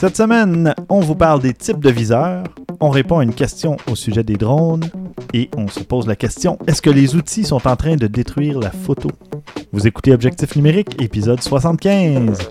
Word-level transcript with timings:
Cette 0.00 0.16
semaine, 0.16 0.74
on 0.88 1.00
vous 1.00 1.14
parle 1.14 1.42
des 1.42 1.52
types 1.52 1.78
de 1.80 1.90
viseurs, 1.90 2.44
on 2.80 2.88
répond 2.88 3.18
à 3.18 3.22
une 3.22 3.34
question 3.34 3.76
au 3.86 3.94
sujet 3.94 4.22
des 4.22 4.36
drones 4.38 4.88
et 5.34 5.50
on 5.58 5.68
se 5.68 5.80
pose 5.80 6.06
la 6.06 6.16
question 6.16 6.58
est-ce 6.66 6.80
que 6.80 6.88
les 6.88 7.16
outils 7.16 7.44
sont 7.44 7.68
en 7.68 7.76
train 7.76 7.96
de 7.96 8.06
détruire 8.06 8.58
la 8.58 8.70
photo? 8.70 9.10
Vous 9.72 9.86
écoutez 9.86 10.14
Objectif 10.14 10.56
numérique, 10.56 11.02
épisode 11.02 11.42
75. 11.42 12.48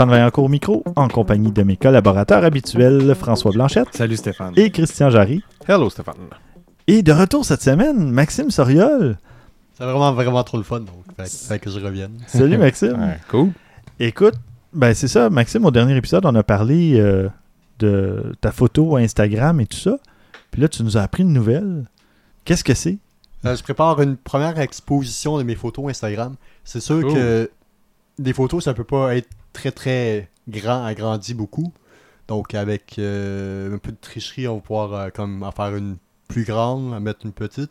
Stéphane 0.00 0.16
Vaillancourt 0.16 0.44
au 0.44 0.48
micro, 0.48 0.82
en 0.96 1.08
compagnie 1.08 1.52
de 1.52 1.62
mes 1.62 1.76
collaborateurs 1.76 2.42
habituels, 2.42 3.14
François 3.14 3.52
Blanchette 3.52 3.88
Salut 3.94 4.16
Stéphane. 4.16 4.54
et 4.56 4.70
Christian 4.70 5.10
Jarry. 5.10 5.44
Hello 5.68 5.90
Stéphane. 5.90 6.14
Et 6.86 7.02
de 7.02 7.12
retour 7.12 7.44
cette 7.44 7.60
semaine, 7.60 8.10
Maxime 8.10 8.50
Soriol. 8.50 9.18
C'est 9.76 9.84
vraiment, 9.84 10.10
vraiment 10.14 10.42
trop 10.42 10.56
le 10.56 10.62
fun, 10.62 10.80
donc 10.80 11.04
fait, 11.18 11.28
fait 11.30 11.58
que 11.58 11.68
je 11.68 11.78
revienne. 11.78 12.12
Salut 12.28 12.56
Maxime. 12.56 12.98
Ouais, 12.98 13.18
cool. 13.28 13.50
Écoute, 13.98 14.36
ben 14.72 14.94
c'est 14.94 15.06
ça, 15.06 15.28
Maxime, 15.28 15.66
au 15.66 15.70
dernier 15.70 15.94
épisode, 15.94 16.24
on 16.24 16.34
a 16.34 16.42
parlé 16.42 16.98
euh, 16.98 17.28
de 17.78 18.32
ta 18.40 18.52
photo 18.52 18.96
Instagram 18.96 19.60
et 19.60 19.66
tout 19.66 19.76
ça. 19.76 19.98
Puis 20.50 20.62
là, 20.62 20.68
tu 20.68 20.82
nous 20.82 20.96
as 20.96 21.02
appris 21.02 21.24
une 21.24 21.34
nouvelle. 21.34 21.84
Qu'est-ce 22.46 22.64
que 22.64 22.72
c'est? 22.72 22.96
Euh, 23.44 23.54
je 23.54 23.62
prépare 23.62 24.00
une 24.00 24.16
première 24.16 24.58
exposition 24.60 25.36
de 25.36 25.42
mes 25.42 25.56
photos 25.56 25.90
Instagram. 25.90 26.36
C'est 26.64 26.80
sûr 26.80 27.02
Cool. 27.02 27.12
que 27.12 27.50
des 28.18 28.32
photos, 28.32 28.64
ça 28.64 28.72
peut 28.72 28.82
pas 28.84 29.14
être 29.14 29.28
très 29.52 29.70
très 29.72 30.28
grand, 30.48 30.84
agrandi 30.84 31.34
beaucoup. 31.34 31.72
Donc 32.28 32.54
avec 32.54 32.96
euh, 32.98 33.74
un 33.74 33.78
peu 33.78 33.90
de 33.92 33.96
tricherie, 34.00 34.46
on 34.46 34.56
va 34.56 34.60
pouvoir 34.60 34.92
euh, 34.94 35.08
comme 35.10 35.42
en 35.42 35.50
faire 35.50 35.74
une 35.76 35.96
plus 36.28 36.44
grande, 36.44 36.92
en 36.94 37.00
mettre 37.00 37.26
une 37.26 37.32
petite. 37.32 37.70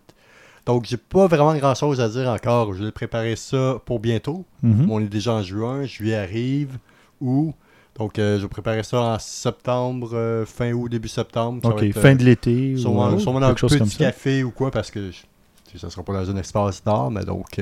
Donc 0.65 0.85
j'ai 0.85 0.97
pas 0.97 1.27
vraiment 1.27 1.55
grand 1.55 1.73
chose 1.75 2.01
à 2.01 2.09
dire 2.09 2.27
encore. 2.29 2.73
Je 2.73 2.83
vais 2.83 2.91
préparer 2.91 3.35
ça 3.35 3.81
pour 3.85 3.99
bientôt. 3.99 4.45
Mhm. 4.61 4.89
On 4.89 4.99
est 4.99 5.07
déjà 5.07 5.33
en 5.33 5.41
juin, 5.43 5.85
juillet 5.85 6.15
arrive, 6.15 6.77
août. 7.21 7.53
Donc 7.95 8.19
euh, 8.19 8.37
je 8.37 8.43
vais 8.43 8.47
préparer 8.49 8.83
ça 8.83 9.01
en 9.01 9.19
septembre, 9.19 10.43
fin 10.45 10.71
août, 10.73 10.89
début 10.89 11.07
septembre. 11.07 11.61
Ça 11.63 11.69
Ok, 11.69 11.79
va 11.79 11.85
être, 11.87 11.99
fin 11.99 12.15
de 12.15 12.23
l'été. 12.23 12.75
Sûrement, 12.77 13.11
ou, 13.13 13.19
sûrement 13.19 13.39
dans 13.39 13.47
un 13.47 13.53
petit 13.53 13.89
ça. 13.89 13.97
café 13.97 14.43
ou 14.43 14.51
quoi, 14.51 14.71
parce 14.71 14.91
que 14.91 15.11
je- 15.11 15.77
ça 15.77 15.89
sera 15.89 16.03
pas 16.03 16.13
dans 16.13 16.29
un 16.29 16.35
espace 16.37 16.83
d'art, 16.83 17.11
mais 17.11 17.23
donc. 17.23 17.59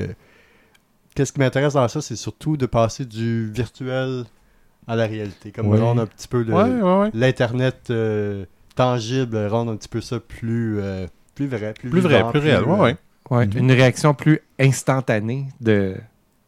Euh, 1.18 1.22
Qu'est-ce 1.22 1.32
qui 1.32 1.40
m'intéresse 1.40 1.74
dans 1.74 1.88
ça, 1.88 2.00
c'est 2.00 2.16
surtout 2.16 2.56
de 2.56 2.66
passer 2.66 3.04
du 3.04 3.50
virtuel 3.52 4.24
à 4.86 4.96
la 4.96 5.06
réalité. 5.06 5.50
Comme 5.52 5.74
rendre 5.74 6.02
un 6.02 6.06
petit 6.06 6.28
peu 6.28 6.42
le- 6.42 6.52
Ouais, 6.54 6.62
ouais, 6.62 6.98
ouais. 7.00 7.10
l'Internet 7.14 7.88
euh, 7.90 8.44
tangible, 8.74 9.36
rendre 9.46 9.72
un 9.72 9.76
petit 9.76 9.88
peu 9.88 10.00
ça 10.00 10.18
plus, 10.20 10.78
euh, 10.80 11.06
plus 11.34 11.46
vrai. 11.46 11.74
Plus, 11.78 11.90
Plus 11.90 12.00
vrai, 12.00 12.24
plus 12.30 12.40
réel. 12.40 12.62
euh, 12.62 12.64
Ouais, 12.66 12.80
ouais. 12.80 12.96
Ouais, 13.30 13.46
Mhm. 13.46 13.58
Une 13.58 13.72
réaction 13.72 14.14
plus 14.14 14.40
instantanée 14.58 15.48
de, 15.60 15.96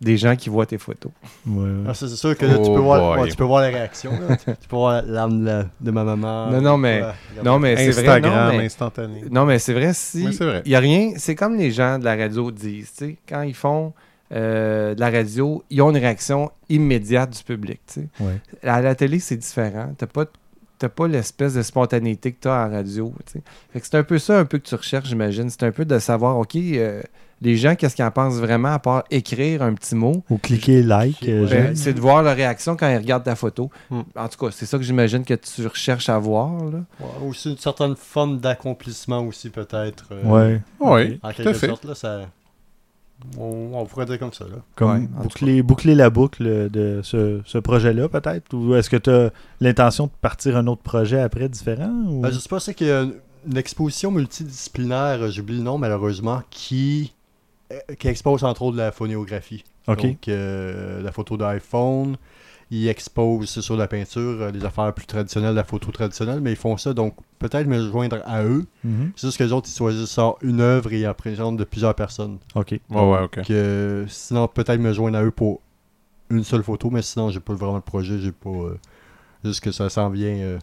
des 0.00 0.16
gens 0.16 0.34
qui 0.34 0.48
voient 0.48 0.64
tes 0.64 0.78
photos. 0.78 1.12
Ouais, 1.46 1.68
ah, 1.86 1.92
c'est 1.92 2.08
sûr 2.08 2.34
que 2.38 2.46
là, 2.46 2.54
tu, 2.54 2.60
Oh 2.64 2.74
peux 2.74 2.80
voir, 2.80 3.00
boy. 3.16 3.20
ouais, 3.24 3.28
tu 3.28 3.36
peux 3.36 3.44
voir 3.44 3.60
la 3.60 3.68
réaction. 3.68 4.12
là. 4.12 4.36
tu, 4.38 4.68
peux 4.68 4.76
voir 4.76 5.02
l'âme 5.04 5.44
de, 5.78 5.90
ma 5.90 6.04
maman. 6.04 6.50
Non, 6.50 6.60
non, 6.62 6.78
mais- 6.78 7.02
Ouais, 7.02 7.12
regarde. 7.32 7.46
Non, 7.46 7.58
mais 7.58 7.76
c'est 7.76 7.90
vrai. 8.02 8.20
Non, 8.20 8.28
Instagram, 8.28 8.56
mais, 8.56 8.64
instantané. 8.64 9.24
non, 9.30 9.44
mais 9.44 9.58
c'est 9.58 9.74
vrai, 9.74 9.92
si. 9.92 10.26
Oui. 10.26 10.38
Il 10.64 10.68
n'y 10.70 10.74
a 10.74 10.80
rien. 10.80 11.12
C'est 11.18 11.34
comme 11.34 11.56
les 11.56 11.70
gens 11.70 11.98
de 11.98 12.04
la 12.06 12.16
radio 12.16 12.50
disent. 12.50 12.92
tu 12.96 13.04
sais, 13.04 13.16
Quand 13.28 13.42
ils 13.42 13.54
font 13.54 13.92
euh, 14.32 14.94
de 14.94 15.00
la 15.00 15.10
radio, 15.10 15.62
ils 15.70 15.82
ont 15.82 15.90
une 15.90 15.96
réaction 15.96 16.50
immédiate 16.68 17.30
du 17.36 17.42
public. 17.42 17.80
Ouais. 18.20 18.40
À 18.62 18.80
la 18.80 18.94
télé, 18.94 19.18
c'est 19.18 19.36
différent. 19.36 19.92
Tu 19.98 20.04
n'as 20.82 20.88
pas 20.88 21.08
l'espèce 21.08 21.54
de 21.54 21.62
spontanéité 21.62 22.32
que 22.32 22.38
tu 22.42 22.48
as 22.48 22.66
en 22.66 22.70
radio. 22.70 23.12
Fait 23.26 23.80
c'est 23.82 23.94
un 23.96 24.02
peu 24.04 24.18
ça 24.18 24.38
un 24.38 24.44
peu 24.44 24.58
que 24.58 24.66
tu 24.68 24.74
recherches, 24.74 25.08
j'imagine. 25.08 25.50
C'est 25.50 25.62
un 25.64 25.72
peu 25.72 25.84
de 25.84 25.98
savoir, 25.98 26.38
OK, 26.38 26.54
euh, 26.56 27.02
les 27.42 27.56
gens, 27.56 27.74
qu'est-ce 27.74 27.96
qu'ils 27.96 28.04
en 28.04 28.10
pensent 28.10 28.36
vraiment 28.38 28.68
à 28.72 28.78
part 28.78 29.04
écrire 29.10 29.62
un 29.62 29.72
petit 29.74 29.94
mot? 29.94 30.22
Ou 30.30 30.36
cliquer 30.38 30.82
like. 30.82 31.26
euh. 31.26 31.46
Ben, 31.48 31.74
c'est 31.74 31.94
de 31.94 32.00
voir 32.00 32.22
leur 32.22 32.36
réaction 32.36 32.76
quand 32.76 32.88
ils 32.90 32.98
regardent 32.98 33.24
ta 33.24 33.34
photo. 33.34 33.70
Hmm. 33.90 34.02
En 34.14 34.28
tout 34.28 34.44
cas, 34.44 34.52
c'est 34.52 34.66
ça 34.66 34.76
que 34.78 34.84
j'imagine 34.84 35.24
que 35.24 35.32
tu 35.34 35.66
recherches 35.66 36.08
à 36.10 36.18
voir. 36.18 36.52
Là. 36.66 36.80
Ouais, 37.00 37.28
aussi 37.28 37.50
une 37.50 37.56
certaine 37.58 37.96
forme 37.96 38.40
d'accomplissement 38.40 39.20
aussi, 39.26 39.48
peut-être. 39.50 40.04
euh, 40.12 40.22
Ouais. 40.24 40.60
Oui, 40.80 41.18
En 41.22 41.28
tout 41.28 41.40
à 41.40 41.44
quelque 41.44 41.52
fait. 41.54 41.66
sorte, 41.68 41.84
là, 41.86 41.94
ça. 41.94 42.20
On, 43.38 43.70
on 43.74 43.84
pourrait 43.86 44.06
dire 44.06 44.18
comme 44.18 44.32
ça, 44.32 44.44
là. 44.44 44.56
Comme 44.74 44.90
Ouais, 44.90 45.08
boucler, 45.22 45.62
boucler 45.62 45.94
la 45.94 46.10
boucle 46.10 46.70
de 46.70 47.00
ce, 47.02 47.40
ce 47.44 47.58
projet-là, 47.58 48.08
peut-être? 48.08 48.54
Ou 48.54 48.74
est-ce 48.74 48.90
que 48.90 48.96
tu 48.96 49.10
as 49.10 49.30
l'intention 49.60 50.06
de 50.06 50.12
partir 50.20 50.56
un 50.56 50.66
autre 50.66 50.82
projet 50.82 51.20
après 51.20 51.48
différent? 51.48 51.92
Ou... 52.06 52.20
Ben, 52.20 52.30
je 52.30 52.38
sais 52.38 52.48
pas, 52.48 52.60
c'est 52.60 52.74
qu'il 52.74 52.88
y 52.88 52.92
a 52.92 53.02
une, 53.02 53.14
une 53.46 53.56
exposition 53.56 54.10
multidisciplinaire, 54.10 55.22
euh, 55.22 55.30
j'oublie 55.30 55.56
le 55.56 55.62
nom 55.62 55.78
malheureusement, 55.78 56.42
qui, 56.50 57.12
euh, 57.72 57.78
qui 57.98 58.08
expose 58.08 58.44
entre 58.44 58.62
autres 58.62 58.76
la 58.76 58.92
phonéographie. 58.92 59.64
Donc, 59.86 60.28
euh, 60.28 61.02
la 61.02 61.10
photo 61.10 61.36
d'iPhone. 61.36 62.16
Ils 62.72 62.86
exposent 62.88 63.60
sur 63.60 63.76
la 63.76 63.88
peinture, 63.88 64.42
euh, 64.42 64.50
les 64.52 64.64
affaires 64.64 64.94
plus 64.94 65.06
traditionnelles, 65.06 65.54
la 65.56 65.64
photo 65.64 65.90
traditionnelle, 65.90 66.40
mais 66.40 66.52
ils 66.52 66.56
font 66.56 66.76
ça, 66.76 66.94
donc 66.94 67.14
peut-être 67.40 67.66
me 67.66 67.88
joindre 67.90 68.18
à 68.24 68.44
eux. 68.44 68.64
Mhm. 68.84 69.10
C'est 69.16 69.26
juste 69.26 69.38
que 69.38 69.44
les 69.44 69.52
autres, 69.52 69.68
ils 69.68 69.76
choisissent 69.76 70.18
une 70.42 70.60
œuvre 70.60 70.92
et 70.92 71.00
ils 71.00 71.06
en 71.08 71.14
présentent 71.14 71.56
de 71.56 71.64
plusieurs 71.64 71.94
personnes. 71.96 72.38
Ok. 72.54 72.78
Ouais, 72.90 73.10
ouais, 73.10 73.22
ok. 73.24 73.40
Euh, 73.50 74.04
sinon, 74.08 74.46
peut-être 74.46 74.78
me 74.80 74.92
joindre 74.92 75.18
à 75.18 75.24
eux 75.24 75.32
pour 75.32 75.60
une 76.30 76.44
seule 76.44 76.62
photo, 76.62 76.90
mais 76.90 77.02
sinon, 77.02 77.30
j'ai 77.30 77.40
pas 77.40 77.54
vraiment 77.54 77.74
le 77.76 77.80
projet, 77.80 78.18
j'ai 78.20 78.30
pas. 78.32 78.50
euh, 78.50 78.78
juste 79.44 79.60
que 79.64 79.72
ça 79.72 79.88
s'en 79.90 80.08
vient, 80.10 80.36
euh, 80.36 80.58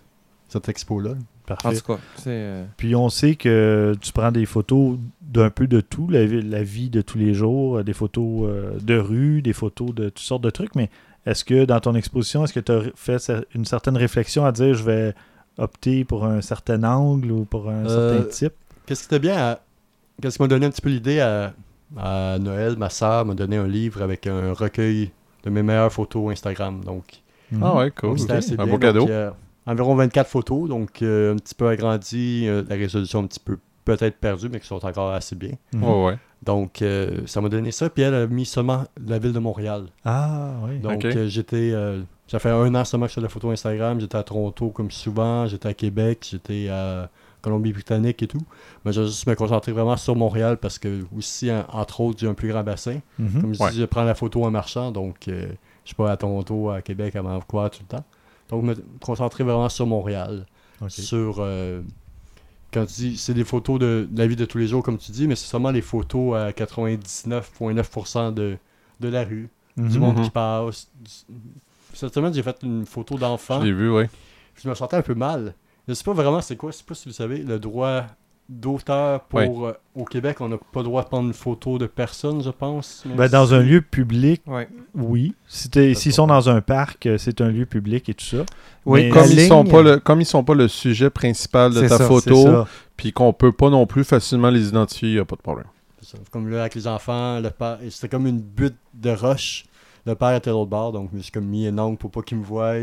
cette 0.48 0.70
expo-là. 0.70 1.12
En 1.12 1.16
Parfait. 1.46 1.76
tout 1.82 1.94
cas, 1.94 2.00
c'est. 2.16 2.30
euh, 2.30 2.66
Puis 2.78 2.96
on 2.96 3.10
sait 3.10 3.36
que 3.36 3.96
tu 4.02 4.12
prends 4.14 4.32
des 4.32 4.46
photos 4.46 4.98
d'un 5.22 5.50
peu 5.50 5.68
de 5.68 5.82
tout, 5.82 6.08
la, 6.10 6.26
vie- 6.26 6.42
la 6.42 6.64
vie 6.64 6.90
de 6.90 7.02
tous 7.02 7.18
les 7.18 7.34
jours, 7.34 7.84
des 7.84 7.94
photos 7.94 8.44
euh, 8.50 8.78
de 8.80 8.98
rue, 8.98 9.42
des 9.42 9.54
photos 9.54 9.94
de 9.94 10.06
toutes 10.10 10.20
sortes 10.20 10.44
de 10.44 10.50
trucs, 10.50 10.76
mais 10.76 10.90
est-ce 11.30 11.44
que 11.46 11.66
dans 11.66 11.80
ton 11.80 11.94
exposition, 11.96 12.44
est-ce 12.44 12.54
que 12.54 12.60
tu 12.60 12.72
as 12.72 12.82
fait 12.96 13.32
une 13.54 13.66
certaine 13.66 13.98
réflexion 13.98 14.46
à 14.46 14.52
dire 14.52 14.74
je 14.74 14.84
vais 14.84 15.14
opter 15.58 16.06
pour 16.06 16.26
un 16.26 16.42
certain 16.42 16.84
angle 16.84 17.32
ou 17.32 17.46
pour 17.46 17.70
un 17.70 17.86
Euh, 17.86 18.20
certain 18.22 18.30
type? 18.30 18.54
Qu'est-ce 18.86 19.02
qui 19.02 19.08
était 19.08 19.20
bien 19.20 19.38
à- 19.38 19.60
Qu'est-ce 20.22 20.38
qui 20.38 20.42
m'a 20.44 20.48
donné 20.48 20.66
un 20.66 20.70
petit 20.72 20.82
peu 20.82 20.90
l'idée 20.90 21.20
à, 21.20 21.54
à 21.98 22.38
Noël, 22.40 22.76
ma 22.78 22.90
soeur 22.90 23.26
m'a 23.26 23.34
donné 23.36 23.58
un 23.58 23.68
livre 23.68 24.02
avec 24.02 24.26
un 24.28 24.54
recueil 24.54 25.12
de 25.44 25.50
mes 25.52 25.62
meilleures 25.64 25.92
photos 25.94 26.32
Instagram. 26.32 26.84
Donc, 26.84 27.22
Mhm. 27.52 27.62
Ah 27.64 27.76
ouais, 27.78 27.92
cool. 27.92 28.10
donc 28.10 28.20
c'était 28.20 28.34
ok. 28.34 28.38
assez 28.40 28.54
Un 28.54 28.56
bien. 28.58 28.66
beau 28.66 28.72
Donc, 28.72 28.82
cadeau. 28.82 29.08
euh, 29.10 29.32
environ 29.68 29.96
24 29.96 30.28
photos, 30.30 30.68
donc 30.68 31.02
euh, 31.02 31.34
un 31.34 31.38
petit 31.38 31.56
peu 31.56 31.68
agrandi, 31.68 32.44
euh, 32.48 32.64
la 32.68 32.76
résolution 32.76 33.20
un 33.20 33.28
petit 33.28 33.40
peu 33.40 33.58
peut-être 33.88 34.18
perdue, 34.18 34.50
mais 34.50 34.60
qui 34.60 34.68
sont 34.68 34.86
encore 34.86 35.12
assez 35.14 35.36
bien. 35.36 35.54
Mhm. 35.74 35.84
Ouais. 35.84 36.18
Donc, 36.44 36.82
euh, 36.82 37.22
ça 37.26 37.42
m'a 37.42 37.50
donné 37.50 37.72
ça. 37.72 37.90
Puis 37.90 38.04
elle 38.04 38.14
a 38.14 38.28
mis 38.28 38.46
seulement 38.46 38.84
la 39.06 39.18
ville 39.18 39.34
de 39.34 39.40
Montréal. 39.40 39.86
Ah 40.06 40.52
oui. 40.64 40.78
Donc, 40.80 41.04
euh, 41.06 41.28
j'étais. 41.28 41.72
euh, 41.74 42.02
ça 42.28 42.38
fait 42.40 42.50
un 42.50 42.76
an 42.76 42.84
seulement 42.86 43.06
que 43.06 43.12
je 43.12 43.16
fais 43.16 43.22
de 43.22 43.26
la 43.26 43.30
photo 43.30 43.50
Instagram. 43.50 44.00
J'étais 44.00 44.18
à 44.18 44.24
Toronto 44.24 44.70
comme 44.70 44.92
souvent. 44.92 45.48
J'étais 45.48 45.70
à 45.70 45.74
Québec. 45.74 46.28
J'étais 46.30 46.68
à 46.70 47.10
Colombie-Britannique 47.42 48.22
et 48.22 48.28
tout. 48.28 48.42
Mais 48.86 48.92
je 48.94 49.02
vais 49.02 49.08
juste 49.08 49.26
me 49.26 49.34
concentrer 49.36 49.72
vraiment 49.72 49.98
sur 49.98 50.16
Montréal 50.16 50.58
parce 50.58 50.78
que, 50.78 51.04
aussi, 51.18 51.50
en- 51.52 51.66
entre 51.72 52.02
autres, 52.02 52.20
j'ai 52.20 52.28
un 52.28 52.34
plus 52.34 52.50
grand 52.50 52.64
bassin. 52.64 53.00
Mhm. 53.18 53.42
Comme 53.42 53.54
je 53.56 53.64
Ouais. 53.64 53.72
dis, 53.72 53.80
je 53.80 53.86
prends 53.86 54.04
la 54.04 54.14
photo 54.16 54.44
en 54.46 54.52
marchant. 54.52 54.92
Donc, 54.92 55.28
euh, 55.28 55.48
je 55.84 55.88
suis 55.90 55.96
pas 55.96 56.12
à 56.12 56.18
Toronto, 56.18 56.70
à 56.70 56.82
Québec, 56.82 57.16
à 57.16 57.22
Vancouver 57.22 57.70
tout 57.72 57.80
le 57.90 57.98
temps. 57.98 58.04
Donc, 58.50 58.64
me 58.64 58.76
concentrer 59.02 59.44
vraiment 59.44 59.70
sur 59.70 59.88
Montréal. 59.88 60.46
Sur. 60.90 61.38
Quand 62.74 62.86
tu 62.86 62.94
dis, 62.94 63.18
c'est 63.18 63.34
des 63.34 63.44
photos 63.44 63.80
de, 63.80 64.08
de 64.10 64.18
la 64.20 64.28
vie 64.28 64.36
de 64.36 64.46
tous 64.46 64.58
les 64.58 64.68
jours, 64.68 64.84
comme 64.84 64.98
tu 64.98 65.12
dis, 65.12 65.28
mais 65.28 65.36
c'est 65.36 65.48
seulement 65.48 65.72
les 65.72 65.82
photos 65.82 66.36
à 66.36 66.52
99,9% 66.52 68.34
de, 68.34 68.58
de 69.00 69.08
la 69.08 69.24
rue 69.24 69.50
du 69.78 69.84
Mhm. 69.84 70.00
monde 70.00 70.18
Mhm. 70.18 70.24
qui 70.26 70.30
passe. 70.30 70.90
Du- 71.00 71.36
Cette 71.94 72.14
semaine, 72.14 72.34
j'ai 72.34 72.44
fait 72.44 72.58
une 72.64 72.86
photo 72.86 73.18
d'enfant. 73.18 73.60
Je 73.62 73.66
l'ai 73.68 73.74
vu, 73.74 73.90
ouais. 73.92 74.10
Je 74.56 74.68
me 74.70 74.76
sentais 74.76 74.98
un 74.98 75.02
peu 75.02 75.16
mal. 75.16 75.54
Je 75.88 75.94
sais 75.94 76.04
pas 76.04 76.14
vraiment 76.14 76.42
c'est 76.42 76.56
quoi, 76.58 76.72
je 76.72 76.78
sais 76.78 76.84
pas 76.84 76.94
si 76.96 77.08
vous 77.08 77.14
savez, 77.14 77.38
le 77.40 77.58
droit 77.60 78.06
d'auteur 78.50 79.22
pour 79.26 79.40
Ouais. 79.40 79.50
euh, 79.70 79.74
au 79.96 80.06
Québec, 80.06 80.38
on 80.40 80.48
n'a 80.50 80.58
pas 80.58 80.80
le 80.80 80.84
droit 80.86 81.04
de 81.04 81.08
prendre 81.08 81.28
une 81.28 81.34
photo 81.34 81.78
de 81.78 81.86
personne, 81.86 82.42
je 82.42 82.50
pense. 82.50 83.04
Ben, 83.06 83.28
dans 83.28 83.48
si- 83.48 83.54
un 83.54 83.60
lieu 83.60 83.82
public, 83.82 84.42
Ouais. 84.48 84.70
oui. 84.96 85.34
Si 85.48 85.70
S'ils 85.96 86.14
sont 86.14 86.28
dans 86.28 86.50
un 86.50 86.62
parc, 86.62 87.06
euh, 87.06 87.18
c'est 87.18 87.42
un 87.42 87.50
lieu 87.50 87.66
public 87.66 88.08
et 88.10 88.14
tout 88.14 88.24
ça. 88.26 88.46
Oui, 88.86 89.04
Mais 89.06 89.10
Comme 89.10 89.26
ils, 89.32 89.48
sont 89.48 89.64
ligne- 89.64 89.72
pas 89.72 89.82
le, 89.82 89.98
comme 90.00 90.22
ils 90.22 90.26
sont 90.26 90.44
pas 90.44 90.54
le 90.54 90.68
sujet 90.68 91.10
principal 91.10 91.74
de 91.74 91.82
ta 91.88 91.98
ça, 91.98 92.08
photo, 92.08 92.66
puis 92.96 93.12
qu'on 93.12 93.34
peut 93.34 93.52
pas 93.52 93.70
non 93.70 93.86
plus 93.86 94.04
facilement 94.04 94.50
les 94.50 94.70
identifier, 94.70 95.14
y 95.14 95.20
a 95.20 95.26
pas 95.26 95.36
de 95.36 95.42
problème. 95.42 95.68
C'est 96.02 96.16
ça. 96.16 96.24
Comme 96.32 96.48
là, 96.50 96.62
avec 96.62 96.76
les 96.76 96.88
enfants, 96.88 97.40
le 97.42 97.50
père, 97.50 97.80
c'était 97.90 98.08
comme 98.10 98.28
une 98.28 98.40
butte 98.40 98.78
de 98.94 99.10
roche. 99.10 99.66
Le 100.06 100.16
père 100.16 100.34
était 100.36 100.50
à 100.50 100.54
l'autre 100.54 100.70
bord, 100.70 100.94
donc 100.94 101.10
je 101.12 101.18
me 101.18 101.22
suis 101.22 101.34
comme 101.34 101.48
mis 101.48 101.68
un 101.68 101.78
angle 101.78 101.98
pour 101.98 102.12
pas 102.12 102.22
qu'il 102.22 102.38
me 102.38 102.44
voie. 102.46 102.76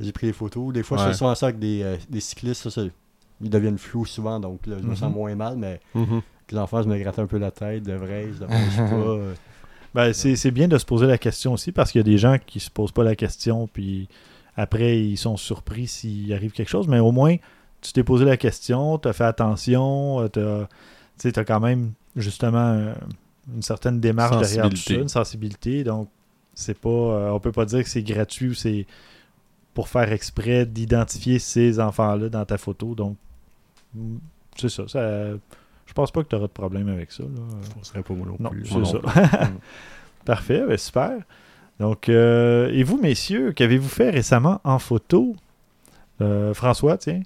J'ai 0.00 0.12
pris 0.12 0.26
les 0.26 0.32
photos. 0.34 0.70
Des 0.74 0.82
fois, 0.82 0.98
je 0.98 1.04
fais 1.04 1.14
souvent 1.14 1.34
ça 1.34 1.46
avec 1.46 1.58
des, 1.58 1.82
euh, 1.82 1.96
des 2.10 2.20
cyclistes. 2.20 2.62
Ça, 2.64 2.70
c'est- 2.70 2.90
ils 3.40 3.50
deviennent 3.50 3.78
flous 3.78 4.04
souvent, 4.06 4.40
donc 4.40 4.66
là, 4.66 4.76
je 4.80 4.86
me 4.86 4.94
sens 4.94 5.08
Mhm. 5.10 5.14
moins 5.14 5.34
mal, 5.34 5.56
mais 5.56 5.80
Mhm. 5.94 6.14
avec 6.14 6.52
les 6.52 6.58
enfants, 6.58 6.82
je 6.82 6.88
me 6.88 6.98
grattais 6.98 7.20
un 7.20 7.26
peu 7.26 7.38
la 7.38 7.50
tête, 7.50 7.82
de 7.84 7.92
vrai, 7.94 8.30
je 8.34 8.40
devrais, 8.40 8.64
je 8.64 8.70
sais 8.70 8.82
pas. 8.82 8.94
euh, 8.94 9.34
Ben, 9.94 10.12
c'est 10.12 10.36
c'est 10.36 10.50
bien 10.50 10.68
de 10.68 10.76
se 10.76 10.84
poser 10.84 11.06
la 11.06 11.16
question 11.16 11.54
aussi 11.54 11.72
parce 11.72 11.90
qu'il 11.90 11.98
y 11.98 12.02
a 12.02 12.04
des 12.04 12.18
gens 12.18 12.36
qui 12.44 12.60
se 12.60 12.70
posent 12.70 12.92
pas 12.92 13.04
la 13.04 13.16
question 13.16 13.66
puis 13.66 14.06
après, 14.54 15.00
ils 15.00 15.16
sont 15.16 15.36
surpris 15.38 15.86
s'il 15.86 16.32
arrive 16.34 16.52
quelque 16.52 16.68
chose. 16.68 16.88
Mais 16.88 16.98
au 16.98 17.10
moins, 17.10 17.36
tu 17.80 17.92
t'es 17.92 18.02
posé 18.04 18.24
la 18.26 18.36
question, 18.36 18.98
tu 18.98 19.08
as 19.08 19.12
fait 19.14 19.24
attention, 19.24 20.28
tu 20.28 20.40
as, 20.40 21.44
quand 21.44 21.60
même 21.60 21.92
justement 22.16 22.72
euh, 22.72 22.92
une 23.54 23.62
certaine 23.62 23.98
démarche 23.98 24.36
derrière 24.36 24.68
tout 24.68 24.76
ça, 24.76 24.94
une 24.94 25.08
sensibilité. 25.08 25.84
Donc, 25.84 26.08
c'est 26.54 26.78
pas, 26.78 26.88
euh, 26.90 27.30
on 27.30 27.40
peut 27.40 27.52
pas 27.52 27.64
dire 27.64 27.82
que 27.82 27.88
c'est 27.88 28.02
gratuit 28.02 28.48
ou 28.48 28.54
c'est 28.54 28.86
pour 29.74 29.88
faire 29.88 30.12
exprès 30.12 30.66
d'identifier 30.66 31.38
ces 31.38 31.78
enfants-là 31.80 32.28
dans 32.28 32.44
ta 32.44 32.58
photo. 32.58 32.94
Donc, 32.94 33.16
c'est 34.56 34.68
ça, 34.68 34.88
ça. 34.88 35.00
Je 35.86 35.92
pense 35.94 36.10
pas 36.10 36.22
que 36.22 36.28
tu 36.28 36.36
auras 36.36 36.46
de 36.46 36.52
problème 36.52 36.88
avec 36.88 37.10
ça. 37.12 37.22
là. 37.22 37.28
Ce 37.82 37.88
serait 37.90 38.02
pas 38.02 38.14
moi 38.14 38.26
non, 38.26 38.36
Non, 38.38 38.50
plus. 38.50 38.66
c'est 38.66 38.84
ça. 38.84 38.98
plus. 38.98 39.48
Parfait, 40.24 40.62
ben 40.66 40.76
super. 40.76 41.12
Donc, 41.80 42.08
euh, 42.08 42.70
et 42.72 42.82
vous, 42.82 42.98
messieurs, 43.00 43.52
qu'avez-vous 43.52 43.88
fait 43.88 44.10
récemment 44.10 44.60
en 44.64 44.78
photo? 44.78 45.34
Euh, 46.20 46.52
François, 46.52 46.98
tiens. 46.98 47.22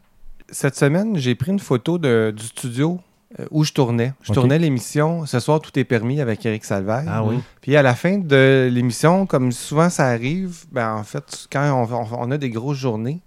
Cette 0.50 0.76
semaine, 0.76 1.16
j'ai 1.16 1.34
pris 1.34 1.50
une 1.50 1.58
photo 1.58 1.96
de- 1.98 2.32
du 2.36 2.44
studio 2.44 3.00
euh, 3.40 3.46
où 3.50 3.64
je 3.64 3.72
tournais. 3.72 4.12
Je 4.20 4.32
tournais 4.34 4.58
l'émission 4.58 5.24
Ce 5.24 5.40
soir, 5.40 5.60
tout 5.60 5.76
est 5.78 5.84
permis 5.84 6.20
avec 6.20 6.44
Eric 6.44 6.64
Salvaire. 6.64 7.04
Ah 7.08 7.24
oui. 7.24 7.38
Puis 7.62 7.74
à 7.76 7.82
la 7.82 7.94
fin 7.94 8.18
de 8.18 8.68
l'émission, 8.70 9.24
comme 9.24 9.50
souvent 9.52 9.88
ça 9.88 10.06
arrive, 10.08 10.64
ben 10.70 10.94
en 10.94 11.02
fait, 11.02 11.46
quand 11.50 11.88
on 12.12 12.30
a 12.30 12.36
des 12.38 12.50
grosses 12.50 12.76
journées, 12.76 13.20